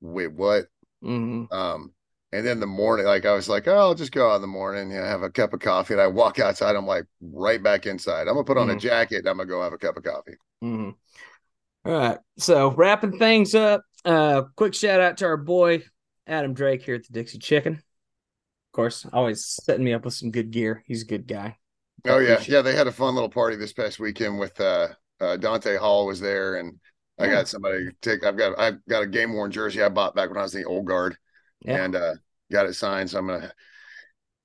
wait, 0.00 0.32
what? 0.32 0.66
Mm-hmm. 1.04 1.52
Um, 1.52 1.92
and 2.32 2.46
then 2.46 2.60
the 2.60 2.66
morning, 2.66 3.06
like 3.06 3.26
I 3.26 3.34
was 3.34 3.48
like, 3.48 3.66
oh, 3.66 3.76
I'll 3.76 3.94
just 3.94 4.12
go 4.12 4.30
out 4.30 4.36
in 4.36 4.40
the 4.40 4.46
morning, 4.46 4.90
you 4.90 4.98
know, 4.98 5.04
have 5.04 5.22
a 5.22 5.30
cup 5.30 5.52
of 5.52 5.60
coffee. 5.60 5.94
And 5.94 6.00
I 6.00 6.06
walk 6.06 6.38
outside, 6.38 6.76
I'm 6.76 6.86
like, 6.86 7.04
right 7.20 7.62
back 7.62 7.86
inside. 7.86 8.28
I'm 8.28 8.34
gonna 8.34 8.44
put 8.44 8.56
on 8.56 8.68
mm-hmm. 8.68 8.76
a 8.76 8.80
jacket. 8.80 9.18
And 9.18 9.28
I'm 9.28 9.36
gonna 9.36 9.48
go 9.48 9.62
have 9.62 9.72
a 9.72 9.78
cup 9.78 9.96
of 9.96 10.04
coffee. 10.04 10.36
Mm-hmm. 10.62 10.90
All 11.84 11.92
right. 11.92 12.18
So 12.38 12.70
wrapping 12.70 13.18
things 13.18 13.54
up. 13.54 13.82
Uh, 14.04 14.42
quick 14.56 14.74
shout 14.74 15.00
out 15.00 15.18
to 15.18 15.26
our 15.26 15.36
boy 15.36 15.82
Adam 16.30 16.54
Drake 16.54 16.82
here 16.82 16.94
at 16.94 17.06
the 17.06 17.12
Dixie 17.12 17.38
Chicken. 17.38 17.74
Of 17.74 18.72
course, 18.72 19.04
always 19.12 19.44
setting 19.44 19.84
me 19.84 19.92
up 19.92 20.04
with 20.04 20.14
some 20.14 20.30
good 20.30 20.52
gear. 20.52 20.84
He's 20.86 21.02
a 21.02 21.06
good 21.06 21.26
guy. 21.26 21.58
Oh 22.06 22.18
yeah, 22.18 22.40
yeah. 22.46 22.62
They 22.62 22.74
had 22.74 22.86
a 22.86 22.92
fun 22.92 23.14
little 23.14 23.28
party 23.28 23.56
this 23.56 23.72
past 23.72 23.98
weekend 23.98 24.38
with 24.38 24.58
uh, 24.60 24.88
uh 25.20 25.36
Dante 25.36 25.76
Hall 25.76 26.06
was 26.06 26.20
there, 26.20 26.56
and 26.56 26.78
I 27.18 27.26
got 27.26 27.48
somebody 27.48 27.88
take. 28.00 28.24
I've 28.24 28.38
got 28.38 28.58
I've 28.58 28.78
got 28.88 29.02
a 29.02 29.08
game 29.08 29.34
worn 29.34 29.50
jersey 29.50 29.82
I 29.82 29.88
bought 29.88 30.14
back 30.14 30.28
when 30.28 30.38
I 30.38 30.42
was 30.42 30.54
in 30.54 30.62
the 30.62 30.68
old 30.68 30.86
guard, 30.86 31.16
yeah. 31.62 31.84
and 31.84 31.96
uh 31.96 32.14
got 32.50 32.66
it 32.66 32.74
signed. 32.74 33.10
So 33.10 33.18
I'm 33.18 33.26
gonna 33.26 33.52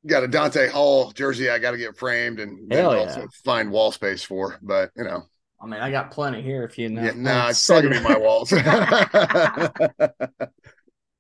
got 0.07 0.23
a 0.23 0.27
Dante 0.27 0.69
Hall 0.69 1.11
jersey 1.11 1.49
I 1.49 1.59
got 1.59 1.71
to 1.71 1.77
get 1.77 1.97
framed 1.97 2.39
and 2.39 2.71
yeah. 2.71 2.85
also 2.85 3.27
find 3.43 3.71
wall 3.71 3.91
space 3.91 4.23
for. 4.23 4.57
But 4.61 4.91
you 4.97 5.03
know, 5.03 5.23
I 5.61 5.67
mean, 5.67 5.81
I 5.81 5.91
got 5.91 6.11
plenty 6.11 6.41
here 6.41 6.63
if 6.63 6.77
you 6.77 6.89
know. 6.89 7.03
Yeah, 7.03 7.13
nah, 7.15 7.49
it's 7.49 7.65
probably 7.65 7.89
be 7.89 8.01
my 8.01 8.17
walls. 8.17 8.51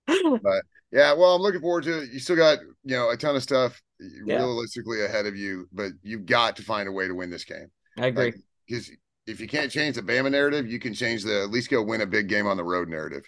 but 0.07 0.63
yeah, 0.91 1.13
well, 1.13 1.35
I'm 1.35 1.41
looking 1.41 1.61
forward 1.61 1.83
to 1.85 2.03
it. 2.03 2.11
You 2.11 2.19
still 2.19 2.35
got 2.35 2.59
you 2.83 2.95
know 2.95 3.09
a 3.09 3.17
ton 3.17 3.35
of 3.35 3.43
stuff 3.43 3.81
yeah. 3.99 4.37
realistically 4.37 5.03
ahead 5.03 5.25
of 5.25 5.35
you, 5.35 5.67
but 5.71 5.91
you've 6.03 6.25
got 6.25 6.55
to 6.57 6.63
find 6.63 6.87
a 6.87 6.91
way 6.91 7.07
to 7.07 7.13
win 7.13 7.29
this 7.29 7.43
game. 7.43 7.71
I 7.97 8.07
agree. 8.07 8.33
Because 8.67 8.89
like, 8.89 8.99
if 9.27 9.39
you 9.39 9.47
can't 9.47 9.71
change 9.71 9.95
the 9.95 10.01
Bama 10.01 10.31
narrative, 10.31 10.67
you 10.67 10.79
can 10.79 10.93
change 10.93 11.23
the 11.23 11.41
at 11.41 11.49
least 11.49 11.69
go 11.69 11.81
win 11.81 12.01
a 12.01 12.05
big 12.05 12.27
game 12.27 12.47
on 12.47 12.57
the 12.57 12.63
road 12.63 12.89
narrative. 12.89 13.23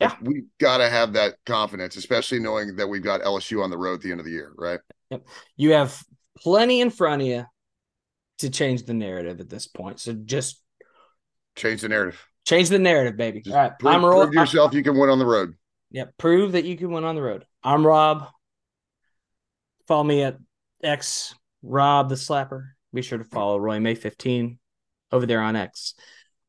Yeah, 0.00 0.16
We've 0.20 0.46
got 0.58 0.78
to 0.78 0.88
have 0.88 1.12
that 1.12 1.36
confidence, 1.46 1.94
especially 1.96 2.40
knowing 2.40 2.74
that 2.76 2.88
we've 2.88 3.04
got 3.04 3.20
LSU 3.20 3.62
on 3.62 3.70
the 3.70 3.78
road 3.78 3.94
at 3.94 4.00
the 4.00 4.10
end 4.10 4.18
of 4.18 4.26
the 4.26 4.32
year, 4.32 4.52
right? 4.56 4.80
Yep. 5.10 5.26
You 5.56 5.72
have 5.74 6.02
plenty 6.38 6.80
in 6.80 6.90
front 6.90 7.22
of 7.22 7.28
you 7.28 7.44
to 8.38 8.50
change 8.50 8.84
the 8.84 8.94
narrative 8.94 9.38
at 9.38 9.48
this 9.48 9.68
point. 9.68 10.00
So 10.00 10.12
just 10.12 10.60
change 11.54 11.82
the 11.82 11.88
narrative. 11.88 12.20
Change 12.44 12.68
the 12.68 12.80
narrative, 12.80 13.16
baby. 13.16 13.42
Just 13.42 13.54
All 13.54 13.62
right, 13.62 13.78
prove, 13.78 13.94
I'm 13.94 14.00
Prove 14.00 14.34
yourself 14.34 14.72
I'm, 14.72 14.76
you 14.76 14.82
can 14.82 14.98
win 14.98 15.08
on 15.08 15.20
the 15.20 15.26
road. 15.26 15.54
Yep. 15.92 16.16
Prove 16.18 16.52
that 16.52 16.64
you 16.64 16.76
can 16.76 16.90
win 16.90 17.04
on 17.04 17.14
the 17.14 17.22
road. 17.22 17.44
I'm 17.62 17.86
Rob. 17.86 18.26
Follow 19.86 20.04
me 20.04 20.22
at 20.22 20.38
X 20.82 21.34
Rob 21.62 22.08
the 22.08 22.14
Slapper. 22.14 22.70
Be 22.94 23.02
sure 23.02 23.18
to 23.18 23.24
follow 23.24 23.58
Roy 23.58 23.78
May 23.78 23.94
15 23.94 24.58
over 25.12 25.26
there 25.26 25.40
on 25.40 25.54
X. 25.54 25.94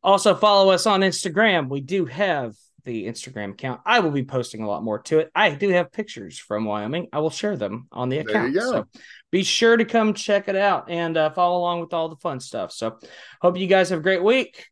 Also 0.01 0.35
follow 0.35 0.71
us 0.71 0.85
on 0.85 1.01
Instagram. 1.01 1.69
We 1.69 1.81
do 1.81 2.05
have 2.05 2.55
the 2.85 3.05
Instagram 3.05 3.51
account. 3.51 3.81
I 3.85 3.99
will 3.99 4.11
be 4.11 4.23
posting 4.23 4.61
a 4.61 4.67
lot 4.67 4.83
more 4.83 4.99
to 5.03 5.19
it. 5.19 5.31
I 5.33 5.51
do 5.51 5.69
have 5.69 5.91
pictures 5.91 6.37
from 6.37 6.65
Wyoming. 6.65 7.07
I 7.13 7.19
will 7.19 7.29
share 7.29 7.55
them 7.55 7.87
on 7.91 8.09
the 8.09 8.19
account. 8.19 8.53
So 8.71 8.85
be 9.31 9.43
sure 9.43 9.77
to 9.77 9.85
come 9.85 10.13
check 10.13 10.47
it 10.49 10.55
out 10.55 10.89
and 10.89 11.15
uh, 11.15 11.29
follow 11.29 11.59
along 11.59 11.81
with 11.81 11.93
all 11.93 12.09
the 12.09 12.17
fun 12.17 12.39
stuff. 12.39 12.71
So 12.71 12.97
hope 13.41 13.57
you 13.57 13.67
guys 13.67 13.89
have 13.89 13.99
a 13.99 14.03
great 14.03 14.23
week. 14.23 14.67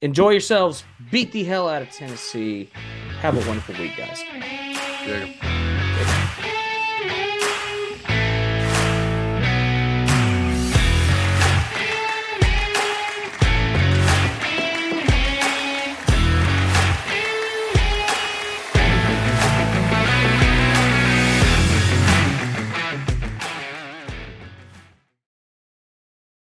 Enjoy 0.00 0.30
yourselves. 0.30 0.84
Beat 1.10 1.32
the 1.32 1.42
hell 1.42 1.68
out 1.68 1.82
of 1.82 1.90
Tennessee. 1.90 2.70
Have 3.20 3.34
a 3.36 3.48
wonderful 3.48 3.74
week, 3.80 3.96
guys. 3.96 4.22
Yeah. 5.04 5.57